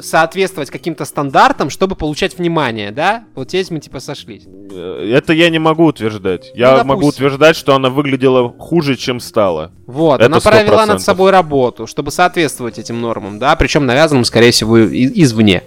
соответствовать 0.00 0.70
каким-то 0.70 1.04
стандартам, 1.04 1.70
чтобы 1.70 1.96
получать 1.96 2.36
внимание, 2.38 2.90
да? 2.90 3.24
Вот 3.34 3.48
здесь 3.48 3.70
мы 3.70 3.80
типа 3.80 4.00
сошлись. 4.00 4.44
Э, 4.46 5.12
Это 5.16 5.32
я 5.32 5.48
не 5.50 5.58
могу 5.58 5.84
утверждать. 5.84 6.50
Я 6.54 6.78
Ну, 6.78 6.84
могу 6.84 7.06
утверждать, 7.06 7.56
что 7.56 7.74
она 7.74 7.88
выглядела 7.90 8.50
хуже, 8.58 8.96
чем 8.96 9.20
стала. 9.20 9.72
Вот, 9.86 10.16
Это 10.20 10.26
она 10.26 10.38
100%. 10.38 10.42
провела 10.50 10.86
над 10.86 11.02
собой 11.02 11.30
работу, 11.30 11.86
чтобы 11.86 12.10
соответствовать 12.10 12.78
этим 12.78 13.00
нормам, 13.00 13.38
да, 13.38 13.56
причем 13.56 13.86
навязанным, 13.86 14.24
скорее 14.24 14.50
всего, 14.50 14.78
извне. 14.84 15.62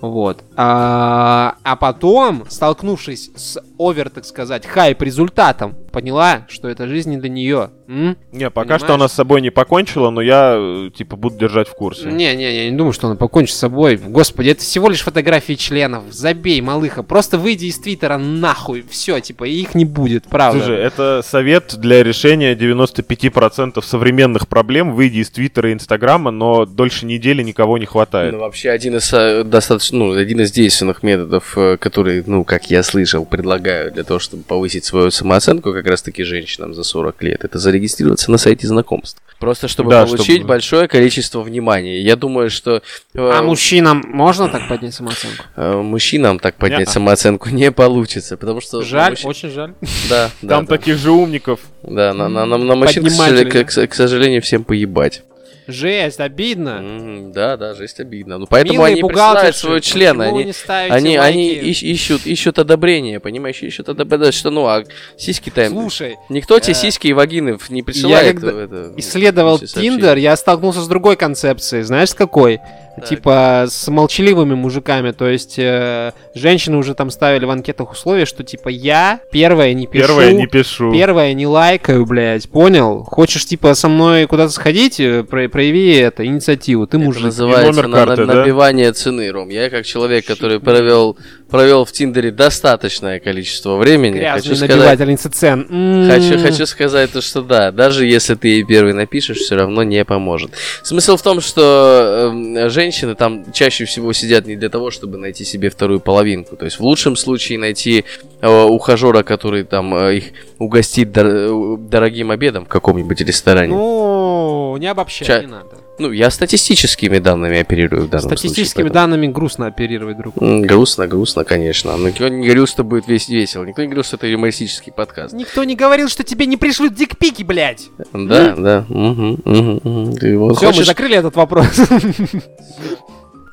Вот. 0.00 0.42
А, 0.56 1.56
а 1.62 1.76
потом, 1.76 2.44
столкнувшись 2.48 3.30
с 3.34 3.58
овер, 3.78 4.10
так 4.10 4.24
сказать, 4.24 4.66
хайп 4.66 5.02
результатом, 5.02 5.74
поняла, 5.92 6.46
что 6.48 6.68
эта 6.68 6.86
жизнь 6.86 7.10
не 7.10 7.16
для 7.18 7.28
нее. 7.28 7.70
М? 7.88 8.16
Не, 8.32 8.50
пока 8.50 8.78
что 8.78 8.86
Понимаешь? 8.86 9.00
она 9.00 9.08
с 9.08 9.12
собой 9.12 9.40
не 9.40 9.50
покончила, 9.50 10.10
но 10.10 10.20
я, 10.20 10.54
э, 10.56 10.90
типа, 10.94 11.16
буду 11.16 11.36
держать 11.36 11.68
в 11.68 11.74
курсе. 11.74 12.06
Не, 12.06 12.34
не, 12.36 12.64
я 12.64 12.70
не 12.70 12.76
думаю, 12.76 12.92
что 12.92 13.08
она 13.08 13.16
покончит 13.16 13.54
с 13.54 13.58
собой. 13.58 13.96
Господи, 13.96 14.50
это 14.50 14.62
всего 14.62 14.88
лишь 14.88 15.02
фотографии 15.02 15.54
членов. 15.54 16.04
Забей, 16.10 16.60
малыха. 16.60 17.02
Просто 17.02 17.36
выйди 17.36 17.66
из 17.66 17.78
Твиттера 17.78 18.16
нахуй. 18.16 18.84
Все, 18.88 19.18
типа, 19.20 19.44
их 19.44 19.74
не 19.74 19.84
будет, 19.84 20.26
правда. 20.28 20.60
Слушай, 20.60 20.78
это 20.78 21.22
совет 21.24 21.74
для 21.76 22.04
решения 22.04 22.54
95% 22.54 23.82
современных 23.82 24.46
проблем. 24.46 24.92
Выйди 24.94 25.18
из 25.18 25.30
Твиттера 25.30 25.70
и 25.70 25.72
Инстаграма, 25.72 26.30
но 26.30 26.66
дольше 26.66 27.06
недели 27.06 27.42
никого 27.42 27.78
не 27.78 27.86
хватает. 27.86 28.32
ну, 28.32 28.38
вообще 28.38 28.70
один 28.70 28.96
из 28.96 29.12
э, 29.12 29.42
достаточно, 29.42 29.89
ну, 29.92 30.12
один 30.12 30.40
из 30.40 30.52
действенных 30.52 31.02
методов, 31.02 31.56
э, 31.56 31.76
который, 31.76 32.22
ну, 32.26 32.44
как 32.44 32.70
я 32.70 32.82
слышал, 32.82 33.24
предлагаю 33.24 33.90
для 33.92 34.04
того, 34.04 34.18
чтобы 34.20 34.42
повысить 34.42 34.84
свою 34.84 35.10
самооценку 35.10 35.72
как 35.72 35.86
раз-таки 35.86 36.24
женщинам 36.24 36.74
за 36.74 36.82
40 36.82 37.22
лет, 37.22 37.44
это 37.44 37.58
зарегистрироваться 37.58 38.30
на 38.30 38.38
сайте 38.38 38.66
знакомств. 38.66 39.20
Просто 39.38 39.68
чтобы 39.68 39.90
Да, 39.90 40.04
получить 40.06 40.36
чтобы- 40.36 40.48
большое 40.48 40.86
количество 40.88 41.40
внимания. 41.40 42.00
Я 42.02 42.16
думаю, 42.16 42.50
что 42.50 42.76
э, 42.76 42.80
А 43.18 43.42
мужчинам 43.42 44.04
можно 44.06 44.48
так 44.48 44.68
поднять 44.68 44.94
самооценку? 44.94 45.44
э, 45.56 45.76
мужчинам 45.76 46.38
так 46.38 46.56
поднять 46.56 46.80
Не-а. 46.80 46.90
самооценку 46.90 47.48
не 47.50 47.72
получится, 47.72 48.36
потому 48.36 48.60
что... 48.60 48.82
Жаль, 48.82 49.14
мужч- 49.14 49.26
очень 49.26 49.50
жаль. 49.50 49.72
Да, 50.10 50.30
да, 50.42 50.48
Там 50.56 50.66
да. 50.66 50.76
таких 50.76 50.98
же 50.98 51.10
умников. 51.10 51.60
Да, 51.82 52.12
на, 52.12 52.28
на, 52.28 52.44
на, 52.44 52.58
на 52.58 52.74
мужчин, 52.74 53.04
к, 53.04 53.86
к 53.88 53.94
сожалению, 53.94 54.42
всем 54.42 54.64
поебать. 54.64 55.22
Жесть, 55.66 56.20
обидно. 56.20 56.80
Мгм, 56.80 57.32
да, 57.32 57.56
да, 57.56 57.74
жесть 57.74 58.00
обидно. 58.00 58.38
Ну, 58.38 58.46
поэтому 58.48 58.74
Милые 58.74 58.92
они 58.94 59.02
присылают 59.02 59.56
свой 59.56 59.80
член, 59.80 60.18
почему 60.18 60.34
вы 60.36 60.52
они, 60.90 61.16
они, 61.16 61.16
они 61.16 61.54
ищ- 61.70 61.82
ищут, 61.84 62.26
ищут 62.26 62.58
одобрение, 62.58 63.20
понимаешь, 63.20 63.62
ищут 63.62 63.88
одобрение, 63.88 64.32
что, 64.32 64.50
ну, 64.50 64.66
а 64.66 64.84
сиськи-то... 65.16 65.62
им- 65.66 65.72
Слушай, 65.72 66.16
Никто 66.28 66.58
тебе 66.58 66.72
э, 66.72 66.76
сиськи 66.76 67.08
и 67.08 67.12
вагины 67.12 67.58
не 67.68 67.82
присылает. 67.82 68.34
когда 68.40 68.52
в 68.52 68.58
это, 68.58 68.92
исследовал. 68.96 69.58
Тиндер, 69.58 70.16
я 70.16 70.36
столкнулся 70.36 70.80
с 70.80 70.88
другой 70.88 71.16
концепцией. 71.16 71.82
Знаешь, 71.82 72.10
с 72.10 72.14
какой? 72.14 72.60
Так. 73.00 73.08
Типа 73.08 73.64
с 73.68 73.88
молчаливыми 73.88 74.54
мужиками. 74.54 75.10
То 75.12 75.28
есть 75.28 75.54
э, 75.58 76.12
женщины 76.34 76.76
уже 76.76 76.94
там 76.94 77.10
ставили 77.10 77.44
в 77.44 77.50
анкетах 77.50 77.92
условия, 77.92 78.26
что 78.26 78.44
типа 78.44 78.68
я 78.68 79.20
первое 79.32 79.72
не 79.74 79.86
пишу. 79.86 80.06
Первое 80.06 80.32
не 80.32 80.46
пишу. 80.46 80.92
Первое 80.92 81.32
не 81.34 81.46
лайкаю, 81.46 82.06
блядь, 82.06 82.48
понял? 82.48 83.04
Хочешь, 83.04 83.46
типа, 83.46 83.74
со 83.74 83.88
мной 83.88 84.26
куда-то 84.26 84.52
сходить, 84.52 85.00
э, 85.00 85.24
про- 85.24 85.48
прояви 85.48 85.94
это, 85.96 86.24
инициативу, 86.24 86.86
ты 86.86 86.96
Это 86.96 87.04
мужик. 87.06 87.24
называется 87.24 87.72
номер 87.72 87.88
на- 87.88 87.98
на- 88.00 88.06
карты, 88.06 88.26
да? 88.26 88.34
набивание 88.34 88.92
цены, 88.92 89.30
Ром. 89.30 89.48
Я 89.48 89.70
как 89.70 89.84
человек, 89.86 90.26
который 90.26 90.60
провел, 90.60 91.16
провел 91.50 91.84
в 91.84 91.92
Тиндере 91.92 92.30
достаточное 92.30 93.18
количество 93.20 93.76
времени, 93.76 94.18
Грязный 94.18 94.42
хочу 94.42 94.56
сказать, 94.56 94.76
набивательница 94.76 95.30
цен. 95.30 95.66
М. 95.70 96.08
Хочу, 96.10 96.38
хочу 96.38 96.66
сказать 96.66 97.10
то, 97.12 97.20
что 97.20 97.42
да, 97.42 97.70
даже 97.72 98.06
если 98.06 98.34
ты 98.34 98.48
ей 98.48 98.62
первый 98.64 98.92
напишешь, 98.92 99.38
все 99.38 99.56
равно 99.56 99.82
не 99.82 100.04
поможет. 100.04 100.52
Смысл 100.82 101.16
в 101.16 101.22
том, 101.22 101.40
что 101.40 102.30
эм, 102.32 102.70
женщины 102.90 103.14
там 103.14 103.52
чаще 103.52 103.84
всего 103.84 104.12
сидят 104.12 104.46
не 104.46 104.56
для 104.56 104.68
того, 104.68 104.90
чтобы 104.90 105.16
найти 105.16 105.44
себе 105.44 105.70
вторую 105.70 106.00
половинку. 106.00 106.56
То 106.56 106.64
есть 106.64 106.78
в 106.80 106.82
лучшем 106.82 107.14
случае 107.16 107.58
найти 107.58 108.04
э, 108.40 108.64
ухажера, 108.64 109.22
который 109.22 109.62
там 109.64 109.94
э, 109.94 110.16
их 110.16 110.24
угостит 110.58 111.10
дор- 111.16 111.26
э, 111.26 111.76
дорогим 111.78 112.32
обедом 112.32 112.64
в 112.64 112.68
каком-нибудь 112.68 113.20
ресторане. 113.20 113.74
Ну, 113.74 114.76
не 114.78 114.88
обобщай, 114.88 115.26
Ча- 115.26 115.40
не 115.40 115.46
надо. 115.46 115.68
Ну, 116.00 116.12
я 116.12 116.30
статистическими 116.30 117.18
данными 117.18 117.58
оперирую 117.60 118.06
в 118.06 118.08
данном 118.08 118.26
Статистическими 118.28 118.84
случае. 118.84 118.94
данными 118.94 119.26
грустно 119.26 119.66
оперировать, 119.66 120.16
друг. 120.16 120.34
поэтому- 120.34 120.60
М, 120.62 120.66
Грустно, 120.66 121.06
грустно, 121.06 121.44
конечно. 121.44 121.94
Но 121.96 122.08
никто 122.08 122.26
не 122.28 122.42
говорил, 122.46 122.66
что 122.66 122.84
будет 122.84 123.06
весь 123.06 123.28
весело. 123.28 123.64
Никто 123.64 123.82
не 123.82 123.88
говорил, 123.88 124.04
что 124.04 124.16
это 124.16 124.26
юмористический 124.26 124.92
подкаст. 124.92 125.34
Никто 125.34 125.62
не 125.64 125.76
говорил, 125.76 126.08
что 126.08 126.24
тебе 126.24 126.46
не 126.46 126.56
пришлют 126.56 126.94
дикпики, 126.94 127.42
блядь. 127.42 127.88
Да, 128.14 128.54
да. 128.56 128.84
мгм, 128.88 129.40
мгм, 129.44 129.80
мгм. 129.84 130.12
Ты 130.16 130.38
вот 130.38 130.56
Все, 130.56 130.66
мы 130.66 130.72
хочешь- 130.72 130.86
закрыли 130.86 131.16
этот 131.16 131.36
вопрос. 131.36 131.66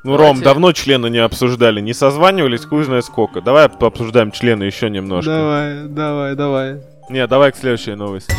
Ну, 0.04 0.14
Давайте. 0.14 0.24
Ром, 0.36 0.42
давно 0.42 0.72
члены 0.72 1.10
не 1.10 1.18
обсуждали, 1.18 1.82
не 1.82 1.94
созванивались, 1.94 2.64
хуй 2.64 2.86
знает 2.86 3.04
сколько. 3.04 3.42
Давай 3.42 3.68
пообсуждаем 3.68 4.32
члены 4.32 4.64
еще 4.64 4.90
немножко. 4.90 5.30
Давай, 5.32 5.84
давай, 5.88 6.36
давай. 6.36 6.76
Не, 7.10 7.28
давай 7.28 7.52
к 7.52 7.58
следующей 7.58 7.96
новости. 7.96 8.34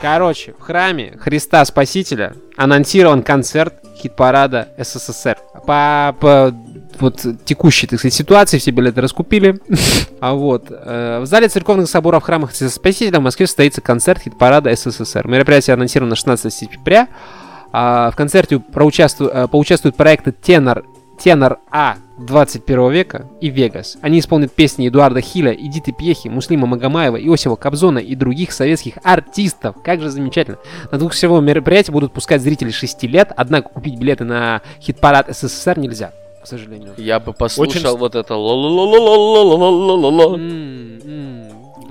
Короче, 0.00 0.54
в 0.58 0.60
храме 0.60 1.16
Христа 1.18 1.64
Спасителя 1.64 2.34
анонсирован 2.56 3.22
концерт 3.22 3.74
хит-парада 3.96 4.68
СССР. 4.78 5.38
По, 5.66 6.14
по 6.20 6.54
вот 7.00 7.24
текущей, 7.44 7.86
так 7.86 7.98
сказать, 7.98 8.14
ситуации 8.14 8.58
все 8.58 8.70
билеты 8.70 9.00
раскупили. 9.00 9.58
а 10.20 10.34
вот 10.34 10.66
э, 10.70 11.20
в 11.22 11.26
зале 11.26 11.48
церковных 11.48 11.88
соборов 11.88 12.22
храмах 12.22 12.50
Христа 12.50 12.68
Спасителя 12.68 13.20
в 13.20 13.22
Москве 13.22 13.46
состоится 13.46 13.80
концерт 13.80 14.22
хит-парада 14.22 14.74
СССР. 14.74 15.26
Мероприятие 15.26 15.74
анонсировано 15.74 16.14
16 16.14 16.52
сентября. 16.52 17.08
А 17.72 18.10
в 18.10 18.16
концерте 18.16 18.56
э, 18.56 18.60
поучаствуют 19.50 19.96
проекты 19.96 20.32
Тенор 20.32 20.84
Тенор 21.18 21.58
А 21.70 21.96
21 22.18 22.90
века 22.90 23.26
и 23.40 23.48
Вегас. 23.50 23.96
Они 24.00 24.18
исполнят 24.20 24.52
песни 24.52 24.88
Эдуарда 24.88 25.20
Хиля, 25.20 25.52
Эдиты 25.52 25.92
Пьехи, 25.92 26.28
Муслима 26.28 26.66
Магомаева, 26.66 27.16
Иосифа 27.16 27.56
Кобзона 27.56 27.98
и 27.98 28.14
других 28.14 28.52
советских 28.52 28.94
артистов. 29.02 29.76
Как 29.84 30.00
же 30.00 30.10
замечательно. 30.10 30.58
На 30.90 30.98
двух 30.98 31.12
всего 31.12 31.40
мероприятия 31.40 31.92
будут 31.92 32.12
пускать 32.12 32.42
зрителей 32.42 32.72
6 32.72 33.02
лет, 33.04 33.32
однако 33.36 33.68
купить 33.68 33.98
билеты 33.98 34.24
на 34.24 34.62
хит-парад 34.80 35.28
СССР 35.34 35.78
нельзя, 35.78 36.12
к 36.42 36.46
сожалению. 36.46 36.92
Я 36.96 37.20
бы 37.20 37.32
послушал 37.32 37.92
Очень- 37.92 37.98
вот 37.98 38.14
это. 38.14 38.34
М, 38.34 38.40
м, 41.04 41.25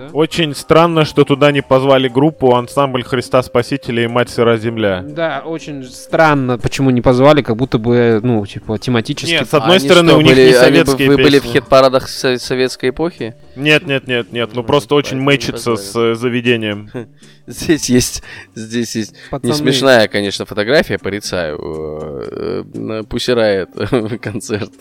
да? 0.08 0.10
Очень 0.14 0.56
странно, 0.56 1.06
что 1.06 1.24
туда 1.24 1.52
не 1.52 1.62
позвали 1.62 2.08
группу 2.08 2.56
ансамбль 2.56 3.04
Христа 3.04 3.42
Спасителя 3.44 4.04
и 4.04 4.08
Мать 4.08 4.30
Сыра 4.30 4.58
Земля. 4.58 5.02
Да, 5.08 5.44
очень 5.46 5.84
странно, 5.84 6.58
почему 6.58 6.90
не 6.90 7.02
позвали, 7.02 7.42
как 7.42 7.56
будто 7.56 7.78
бы, 7.78 8.20
ну, 8.24 8.46
типа, 8.46 8.78
тематически. 8.78 9.32
Нет, 9.34 9.50
с 9.50 9.54
одной 9.54 9.78
Они 9.78 9.86
стороны, 9.86 10.10
что, 10.10 10.18
у 10.18 10.22
них 10.22 10.32
были- 10.36 10.42
не 10.42 10.54
они 10.54 10.54
бы- 10.54 10.60
советские 10.86 11.10
Вы 11.10 11.16
были 11.18 11.40
в 11.40 11.44
песни. 11.44 11.60
хит-парадах 11.60 12.08
со- 12.08 12.38
советской 12.38 12.90
эпохи? 12.90 13.36
Нет, 13.56 13.86
нет, 13.88 14.08
нет, 14.08 14.32
нет, 14.32 14.50
ну 14.54 14.62
Ну, 14.62 14.64
просто 14.68 14.96
очень 14.96 15.18
не 15.18 15.24
мэчится 15.24 15.76
с 15.76 15.96
э, 15.96 16.16
заведением. 16.16 16.90
Здесь 17.48 17.90
есть, 17.92 18.24
здесь 18.56 18.96
есть 18.96 19.14
не 19.14 19.20
Пацаны. 19.30 19.54
смешная, 19.54 20.08
конечно, 20.08 20.46
фотография, 20.46 20.98
порицаю. 20.98 21.60
э, 21.62 22.64
э, 22.74 23.04
Пусирает 23.08 23.70
концерт. 24.22 24.72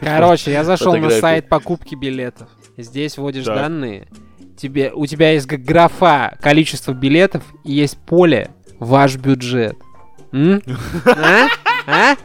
Короче, 0.00 0.50
я 0.52 0.64
зашел 0.64 0.96
на 0.96 1.10
сайт 1.10 1.48
покупки 1.48 1.94
билетов. 1.94 2.48
Здесь 2.76 3.18
вводишь 3.18 3.44
данные. 3.44 4.08
Тебе, 4.56 4.92
у 4.94 5.06
тебя 5.06 5.32
есть 5.32 5.46
графа 5.46 6.36
количество 6.40 6.92
билетов 6.92 7.42
и 7.64 7.72
есть 7.72 7.96
поле 7.98 8.50
ваш 8.78 9.16
бюджет. 9.16 9.76
М? 10.32 10.62
А? 11.06 11.46
А? 11.86 12.16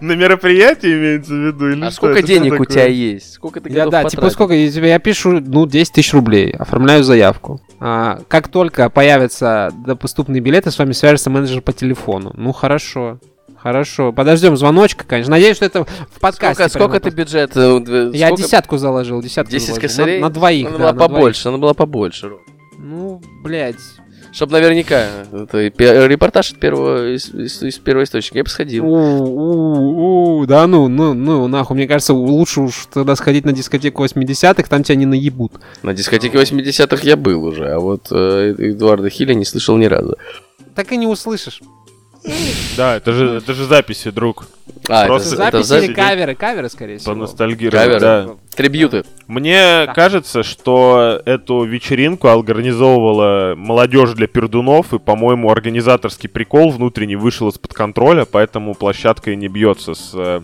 На 0.00 0.12
мероприятии 0.16 0.92
имеется 0.92 1.32
в 1.32 1.36
виду? 1.36 1.70
Или 1.70 1.80
А 1.84 1.86
что? 1.90 1.96
сколько 1.96 2.18
Это 2.18 2.26
денег 2.28 2.58
у 2.60 2.64
тебя 2.64 2.86
есть? 2.86 3.34
Сколько 3.34 3.60
ты 3.60 3.68
Я, 3.68 3.84
готов 3.84 3.92
да, 3.92 4.00
типа 4.04 4.10
потратить? 4.16 4.34
сколько, 4.34 4.54
я, 4.54 4.70
тебе- 4.70 4.88
я 4.88 4.98
пишу, 4.98 5.40
ну, 5.40 5.66
10 5.66 5.92
тысяч 5.92 6.12
рублей, 6.12 6.50
оформляю 6.52 7.04
заявку. 7.04 7.60
А, 7.78 8.20
как 8.28 8.48
только 8.48 8.90
появятся 8.90 9.70
доступные 9.86 10.40
билеты, 10.40 10.70
с 10.70 10.78
вами 10.78 10.92
свяжется 10.92 11.30
менеджер 11.30 11.60
по 11.62 11.72
телефону. 11.72 12.32
Ну, 12.36 12.52
хорошо. 12.52 13.20
Хорошо. 13.62 14.12
Подождем 14.12 14.56
звоночка, 14.56 15.04
конечно. 15.06 15.32
Надеюсь, 15.32 15.56
что 15.56 15.66
это 15.66 15.84
в 15.84 16.20
подкасте. 16.20 16.68
Сколько, 16.68 16.70
сколько 16.96 17.00
ты 17.00 17.10
бюджет? 17.10 17.52
э, 17.56 18.10
Я 18.14 18.28
сколько- 18.28 18.42
десятку 18.42 18.78
заложил, 18.78 19.20
десятку 19.22 19.52
10 19.52 19.66
заложил. 19.66 19.82
косарей? 19.88 20.20
На, 20.20 20.28
на 20.28 20.32
двоих, 20.32 20.68
Она 20.68 20.78
да, 20.78 20.78
была 20.78 20.92
на 20.92 20.96
двоих. 20.98 21.10
побольше, 21.12 21.48
она 21.48 21.58
была 21.58 21.74
побольше. 21.74 22.30
Ну, 22.78 23.20
блядь. 23.42 23.76
Чтоб 24.32 24.50
наверняка. 24.52 25.06
Это 25.32 25.58
репортаж 26.06 26.52
от 26.52 26.60
первого, 26.60 27.14
из, 27.14 27.28
из- 27.34 27.62
из 27.64 27.78
первого 27.78 28.04
источника. 28.04 28.38
Я 28.38 28.44
бы 28.44 28.48
сходил. 28.50 28.86
У-у-у, 28.86 30.46
да 30.46 30.66
ну, 30.66 30.88
ну, 30.88 31.14
ну, 31.14 31.48
нахуй. 31.48 31.76
Мне 31.76 31.86
кажется, 31.88 32.14
лучше 32.14 32.60
уж 32.60 32.86
тогда 32.92 33.16
сходить 33.16 33.44
на 33.44 33.52
дискотеку 33.52 34.04
80-х, 34.04 34.62
там 34.68 34.82
тебя 34.84 34.94
не 34.96 35.06
наебут. 35.06 35.52
На 35.82 35.92
дискотеке 35.94 36.38
80-х 36.38 37.02
я 37.02 37.16
был 37.16 37.44
уже, 37.44 37.68
а 37.72 37.78
вот 37.80 38.06
э, 38.12 38.54
Эдуарда 38.56 39.10
Хиля 39.10 39.34
не 39.34 39.44
слышал 39.44 39.76
ни 39.76 39.86
разу. 39.86 40.16
Так 40.76 40.92
и 40.92 40.96
не 40.96 41.06
услышишь. 41.08 41.60
Да, 42.76 42.96
это 42.96 43.12
же, 43.12 43.36
это 43.36 43.54
же 43.54 43.64
записи, 43.64 44.10
друг. 44.10 44.46
А, 44.88 45.06
Просто 45.06 45.34
это, 45.34 45.44
это 45.44 45.62
Записи 45.62 45.72
или 45.86 45.94
запись? 45.94 45.96
каверы? 46.04 46.34
Каверы, 46.34 46.68
скорее 46.68 46.98
всего. 46.98 47.12
Поностальгировать, 47.14 47.84
Каверы. 47.84 48.00
да. 48.00 48.28
Трибьюты. 48.54 49.04
Мне 49.26 49.86
Да. 49.86 49.92
кажется, 49.94 50.42
что 50.42 51.20
эту 51.24 51.64
вечеринку 51.64 52.28
организовывала 52.28 53.54
молодежь 53.56 54.12
для 54.12 54.26
пердунов, 54.26 54.92
и, 54.92 54.98
по-моему, 54.98 55.50
организаторский 55.50 56.28
прикол 56.28 56.70
внутренний 56.70 57.16
вышел 57.16 57.48
из-под 57.48 57.72
контроля, 57.72 58.24
поэтому 58.30 58.74
площадка 58.74 59.30
и 59.32 59.36
не 59.36 59.48
бьется 59.48 59.94
с 59.94 60.10
э, 60.14 60.42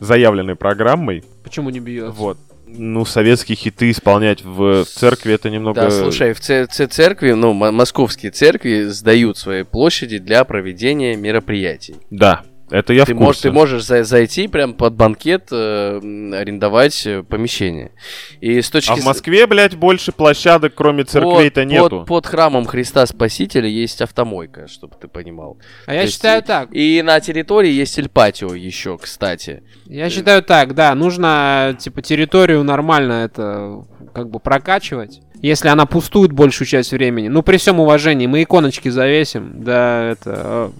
заявленной 0.00 0.56
программой. 0.56 1.24
Почему 1.42 1.70
не 1.70 1.80
бьет? 1.80 2.12
Вот. 2.14 2.38
Ну, 2.66 3.04
советские 3.04 3.56
хиты 3.56 3.90
исполнять 3.90 4.42
в 4.44 4.84
церкви 4.84 5.34
это 5.34 5.50
немного... 5.50 5.82
Да, 5.82 5.90
слушай, 5.90 6.32
в 6.32 6.40
церкви, 6.40 7.32
ну, 7.32 7.52
московские 7.52 8.32
церкви 8.32 8.84
сдают 8.84 9.38
свои 9.38 9.62
площади 9.62 10.18
для 10.18 10.44
проведения 10.44 11.16
мероприятий. 11.16 11.96
Да, 12.10 12.42
это 12.70 12.92
я 12.92 13.04
ты, 13.04 13.14
в 13.14 13.18
можешь, 13.18 13.36
курсе. 13.36 13.48
ты 13.48 13.52
можешь 13.52 13.84
за- 13.84 14.04
зайти 14.04 14.48
прям 14.48 14.74
под 14.74 14.94
банкет, 14.94 15.48
э, 15.52 15.96
арендовать 16.34 17.06
э, 17.06 17.22
помещение. 17.22 17.92
И 18.40 18.60
с 18.60 18.70
точки 18.70 18.90
А 18.92 18.96
в 18.96 19.04
Москве, 19.04 19.46
блядь, 19.46 19.76
больше 19.76 20.12
площадок, 20.12 20.72
кроме 20.74 21.04
церквей-то 21.04 21.60
под, 21.62 21.70
нету. 21.70 21.98
Под, 22.00 22.06
под 22.06 22.26
храмом 22.26 22.64
Христа 22.66 23.04
Спасителя 23.06 23.68
есть 23.68 24.00
автомойка, 24.00 24.66
чтобы 24.68 24.94
ты 25.00 25.08
понимал. 25.08 25.58
А 25.86 25.92
я 25.94 26.00
То 26.00 26.04
есть 26.04 26.14
считаю 26.14 26.40
и- 26.42 26.44
так. 26.44 26.68
И 26.72 27.02
на 27.02 27.20
территории 27.20 27.70
есть 27.70 27.98
Эльпатио 27.98 28.54
еще, 28.54 28.98
кстати. 28.98 29.62
Я 29.86 30.08
считаю 30.10 30.42
так, 30.42 30.74
да. 30.74 30.94
Нужно, 30.94 31.76
типа, 31.78 32.02
территорию 32.02 32.62
нормально 32.64 33.24
это, 33.24 33.84
как 34.14 34.30
бы, 34.30 34.40
прокачивать. 34.40 35.20
Если 35.42 35.68
она 35.68 35.84
пустует 35.84 36.32
большую 36.32 36.66
часть 36.66 36.92
времени. 36.92 37.28
Ну, 37.28 37.42
при 37.42 37.58
всем 37.58 37.78
уважении, 37.78 38.26
мы 38.26 38.42
иконочки 38.42 38.88
завесим, 38.88 39.62
да, 39.62 40.12
это... 40.12 40.72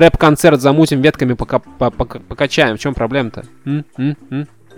Рэп-концерт 0.00 0.60
замутим, 0.60 1.00
ветками 1.02 1.34
пока, 1.34 1.58
по- 1.58 1.90
пока- 1.90 2.20
покачаем. 2.20 2.76
В 2.76 2.80
чем 2.80 2.94
проблема-то? 2.94 3.44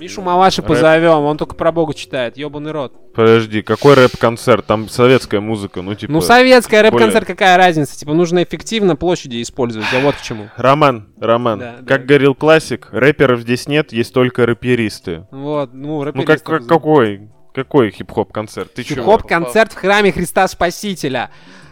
Мишу 0.00 0.22
Маваши 0.22 0.60
Рэп. 0.60 0.66
позовем, 0.68 1.22
он 1.22 1.36
только 1.38 1.54
про 1.54 1.70
Бога 1.70 1.94
читает, 1.94 2.36
ебаный 2.36 2.72
рот. 2.72 3.14
Подожди, 3.14 3.62
какой 3.62 3.94
рэп-концерт? 3.94 4.66
Там 4.66 4.88
советская 4.88 5.40
музыка, 5.40 5.82
ну 5.82 5.94
типа... 5.94 6.12
Ну, 6.12 6.20
советская 6.20 6.82
рэп-концерт, 6.82 7.12
более- 7.26 7.26
какая 7.36 7.56
разница? 7.56 7.96
Типа, 7.96 8.12
нужно 8.12 8.42
эффективно 8.42 8.96
площади 8.96 9.40
использовать, 9.40 9.86
я 9.92 10.00
вот 10.00 10.16
к 10.16 10.20
чему. 10.20 10.48
Роман, 10.56 11.06
Роман, 11.20 11.58
Да, 11.60 11.74
как 11.86 12.00
да. 12.00 12.06
говорил 12.08 12.34
классик, 12.34 12.88
рэперов 12.90 13.42
здесь 13.42 13.68
нет, 13.68 13.92
есть 13.92 14.12
только 14.12 14.46
рэперисты. 14.46 15.28
Вот, 15.30 15.72
ну, 15.72 16.02
Ну 16.02 16.04
как, 16.06 16.14
рэперистов 16.16 16.42
как- 16.44 16.62
зовут. 16.62 16.68
какой? 16.68 17.28
Какой 17.54 17.90
хип-хоп 17.92 18.32
концерт? 18.32 18.74
Ты? 18.74 18.82
Хип-хоп 18.82 19.22
концерт 19.28 19.72
в 19.72 19.76
храме 19.76 20.10
Христа 20.10 20.48
Спасителя. 20.48 21.30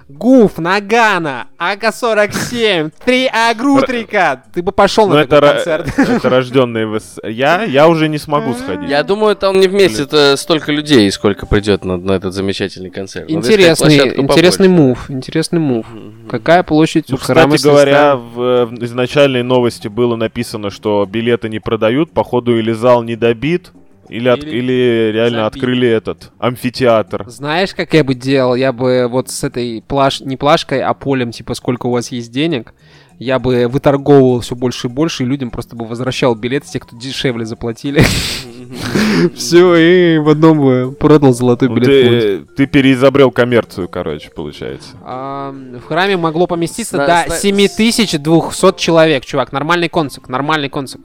Гуф, 0.09 0.59
Нагана, 0.59 1.47
АК-47, 1.59 2.93
3 3.05 3.27
Агрутрика. 3.27 4.43
Ты 4.55 4.63
бы 4.63 4.73
пошел 4.73 5.09
Ну 5.09 5.15
на 5.15 5.19
это, 5.21 5.41
такой 5.41 5.49
ра- 5.49 5.55
концерт. 5.55 5.99
это 5.99 6.29
рожденные 6.31 6.87
в. 6.87 7.01
Я, 7.25 7.63
я 7.65 7.89
уже 7.89 8.09
не 8.09 8.19
смогу 8.19 8.55
сходить. 8.55 8.89
Я 8.91 9.03
думаю, 9.03 9.37
там 9.37 9.59
не 9.59 9.69
вместе 9.69 10.37
столько 10.37 10.73
людей, 10.73 11.11
сколько 11.11 11.47
придет 11.47 11.85
на, 11.85 11.97
на 11.97 12.13
этот 12.13 12.35
замечательный 12.35 12.91
концерт. 12.91 13.29
Искать 13.31 13.45
Интересный, 13.45 14.21
интересный 14.21 14.69
мув, 14.69 15.11
интересный 15.11 15.59
мув. 15.61 15.87
Какая 16.31 16.63
площадь 16.63 17.07
Ну, 17.09 17.17
у 17.17 17.19
храма 17.19 17.57
кстати 17.57 17.71
говоря, 17.73 18.17
в 18.17 18.71
изначальной 18.81 19.43
новости 19.43 19.89
было 19.89 20.17
написано, 20.17 20.71
что 20.71 21.07
билеты 21.09 21.49
не 21.49 21.59
продают, 21.61 22.13
походу 22.13 22.59
или 22.59 22.73
зал 22.73 23.03
не 23.03 23.17
добит, 23.17 23.73
или, 24.13 24.29
от- 24.29 24.45
Или 24.45 24.57
или 24.59 25.11
реально 25.13 25.45
забит. 25.45 25.57
открыли 25.57 25.89
этот 25.89 26.31
амфитеатр. 26.39 27.25
Знаешь, 27.29 27.75
как 27.75 27.93
я 27.95 28.05
бы 28.05 28.15
делал? 28.15 28.55
Я 28.55 28.73
бы 28.73 29.09
вот 29.11 29.31
с 29.31 29.43
этой 29.45 29.83
плаш... 29.87 30.21
не 30.21 30.37
плашкой, 30.37 30.81
а 30.83 30.95
полем, 30.95 31.31
типа, 31.33 31.55
сколько 31.55 31.87
у 31.87 31.91
вас 31.91 32.13
есть 32.13 32.31
денег, 32.31 32.75
я 33.19 33.39
бы 33.39 33.69
выторговывал 33.69 34.41
все 34.41 34.57
больше 34.57 34.89
и 34.89 34.91
больше, 34.91 35.23
и 35.23 35.27
людям 35.27 35.51
просто 35.51 35.77
бы 35.77 35.85
возвращал 35.85 36.35
билеты, 36.35 36.67
те, 36.73 36.81
кто 36.81 36.97
дешевле 36.97 37.45
заплатили. 37.45 38.03
Все, 39.35 39.75
и 39.77 40.19
в 40.19 40.29
одном 40.31 40.59
бы 40.61 40.97
продал 40.99 41.33
золотой 41.35 41.69
Ну, 41.69 41.77
билет. 41.77 42.55
ты, 42.57 42.67
переизобрел 42.67 43.31
коммерцию, 43.31 43.87
короче, 43.89 44.31
получается. 44.35 44.97
В 45.03 45.81
храме 45.87 46.17
могло 46.17 46.47
поместиться 46.47 46.97
до 46.97 47.05
зна- 47.27 47.37
7200 47.37 48.77
человек, 48.79 49.25
чувак. 49.25 49.53
Нормальный 49.53 49.89
концерт, 49.89 50.29
нормальный 50.29 50.69
концерт. 50.69 51.05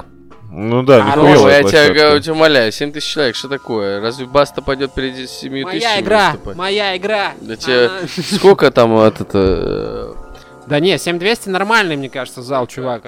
Ну 0.59 0.81
да, 0.81 1.13
Рома, 1.13 1.29
нихуевая 1.29 1.57
я 1.57 1.59
тебя, 1.59 1.69
площадка. 1.69 1.93
говорю, 1.93 2.19
тебя 2.19 2.33
умоляю, 2.33 2.71
7 2.71 2.91
тысяч 2.91 3.13
человек, 3.13 3.35
что 3.35 3.47
такое? 3.47 4.01
Разве 4.01 4.25
Баста 4.25 4.63
пойдет 4.63 4.91
перед 4.91 5.29
7 5.29 5.51
Моя 5.51 5.65
тысячами 5.71 6.01
игра, 6.01 6.31
выступать? 6.31 6.57
моя 6.57 6.97
игра. 6.97 7.33
Да 7.41 7.55
тебе 7.55 7.91
сколько 8.07 8.71
там 8.71 8.95
от 8.97 9.21
это... 9.21 10.15
Да 10.65 10.79
не, 10.79 10.97
7200 10.97 11.49
нормальный, 11.49 11.95
мне 11.95 12.09
кажется, 12.09 12.41
зал, 12.41 12.65
чувак. 12.65 13.03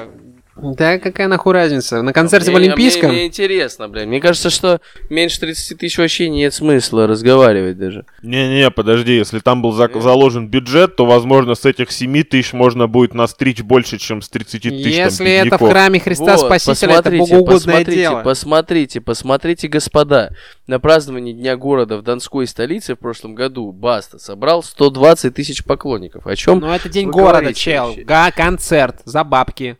Да 0.61 0.99
какая 0.99 1.27
нахуй 1.27 1.53
разница? 1.53 2.01
На 2.01 2.13
концерте 2.13 2.51
в 2.51 2.53
Мне- 2.55 2.67
Олимпийском? 2.67 3.09
Мне, 3.09 3.19
мне 3.19 3.27
интересно, 3.27 3.87
блядь. 3.87 4.07
Мне 4.07 4.19
кажется, 4.19 4.49
что 4.49 4.81
меньше 5.09 5.39
30 5.39 5.77
тысяч 5.77 5.97
вообще 5.97 6.29
нет 6.29 6.53
смысла 6.53 7.07
разговаривать 7.07 7.77
даже. 7.77 8.05
Не-не, 8.23 8.69
подожди, 8.71 9.15
если 9.15 9.39
там 9.39 9.61
был 9.61 9.71
зак- 9.79 9.99
заложен 10.01 10.47
бюджет, 10.47 10.95
то, 10.95 11.05
возможно, 11.05 11.55
с 11.55 11.65
этих 11.65 11.91
7 11.91 12.23
тысяч 12.23 12.53
можно 12.53 12.87
будет 12.87 13.13
настричь 13.13 13.61
больше, 13.61 13.97
чем 13.97 14.21
с 14.21 14.29
30 14.29 14.69
тысяч 14.69 14.95
там, 14.95 15.05
Если 15.05 15.31
это 15.31 15.57
в 15.57 15.69
храме 15.69 15.99
Христа 15.99 16.35
Вот, 16.35 16.45
Спасителя, 16.45 16.99
это 16.99 17.11
богоугодное 17.11 17.45
посмотрите, 17.55 18.01
дело. 18.01 18.21
Посмотрите, 18.21 19.01
посмотрите, 19.01 19.67
господа. 19.67 20.31
На 20.67 20.79
праздновании 20.79 21.33
Дня 21.33 21.57
города 21.57 21.97
в 21.97 22.03
Донской 22.03 22.45
столице 22.47 22.95
в 22.95 22.99
прошлом 22.99 23.35
году 23.35 23.71
Баста 23.71 24.19
собрал 24.19 24.61
120 24.63 25.33
тысяч 25.33 25.63
поклонников. 25.63 26.27
О 26.27 26.35
чем? 26.35 26.59
Но 26.59 26.75
это 26.75 26.89
день 26.89 27.09
города, 27.09 27.53
чел. 27.53 27.95
Га, 27.97 28.31
концерт 28.31 28.97
за 29.05 29.23
бабки. 29.23 29.77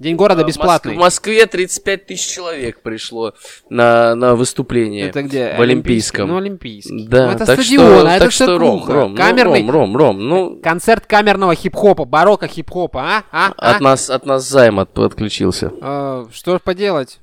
День 0.00 0.16
города 0.16 0.42
В 0.42 0.46
бесплатный. 0.48 0.94
В 0.94 0.98
Москве 0.98 1.46
35 1.46 2.06
тысяч 2.06 2.26
человек 2.26 2.82
пришло 2.82 3.32
на, 3.70 4.16
на 4.16 4.34
выступление. 4.34 5.08
Это 5.08 5.22
где? 5.22 5.54
в 5.56 5.60
Олимпийском. 5.60 6.28
Ну, 6.28 6.36
Олимпийский. 6.38 7.06
Да, 7.06 7.26
Ну, 7.26 7.32
это 7.32 7.46
так 7.46 7.60
стадион, 7.60 7.86
что, 8.00 8.08
а 8.08 8.12
это 8.12 8.24
так 8.24 8.32
что, 8.32 8.58
Ром. 8.58 8.84
Ром, 8.84 9.10
ну, 9.12 9.16
Камерный. 9.16 9.60
Ром, 9.60 9.70
Ром, 9.70 9.96
Ром, 9.96 10.28
ну, 10.28 10.60
Концерт 10.60 11.06
камерного 11.06 11.54
хип-хопа, 11.54 12.04
барокко 12.04 12.48
хип-хопа, 12.48 13.02
а? 13.02 13.22
А? 13.30 13.52
А? 13.56 13.70
от 13.76 13.80
нас, 13.80 14.10
от 14.10 14.26
нас 14.26 14.48
займ 14.48 14.80
от- 14.80 14.98
отключился. 14.98 15.72
Э, 15.80 16.26
Что 16.32 16.58
ж 16.58 16.60
поделать? 16.60 17.20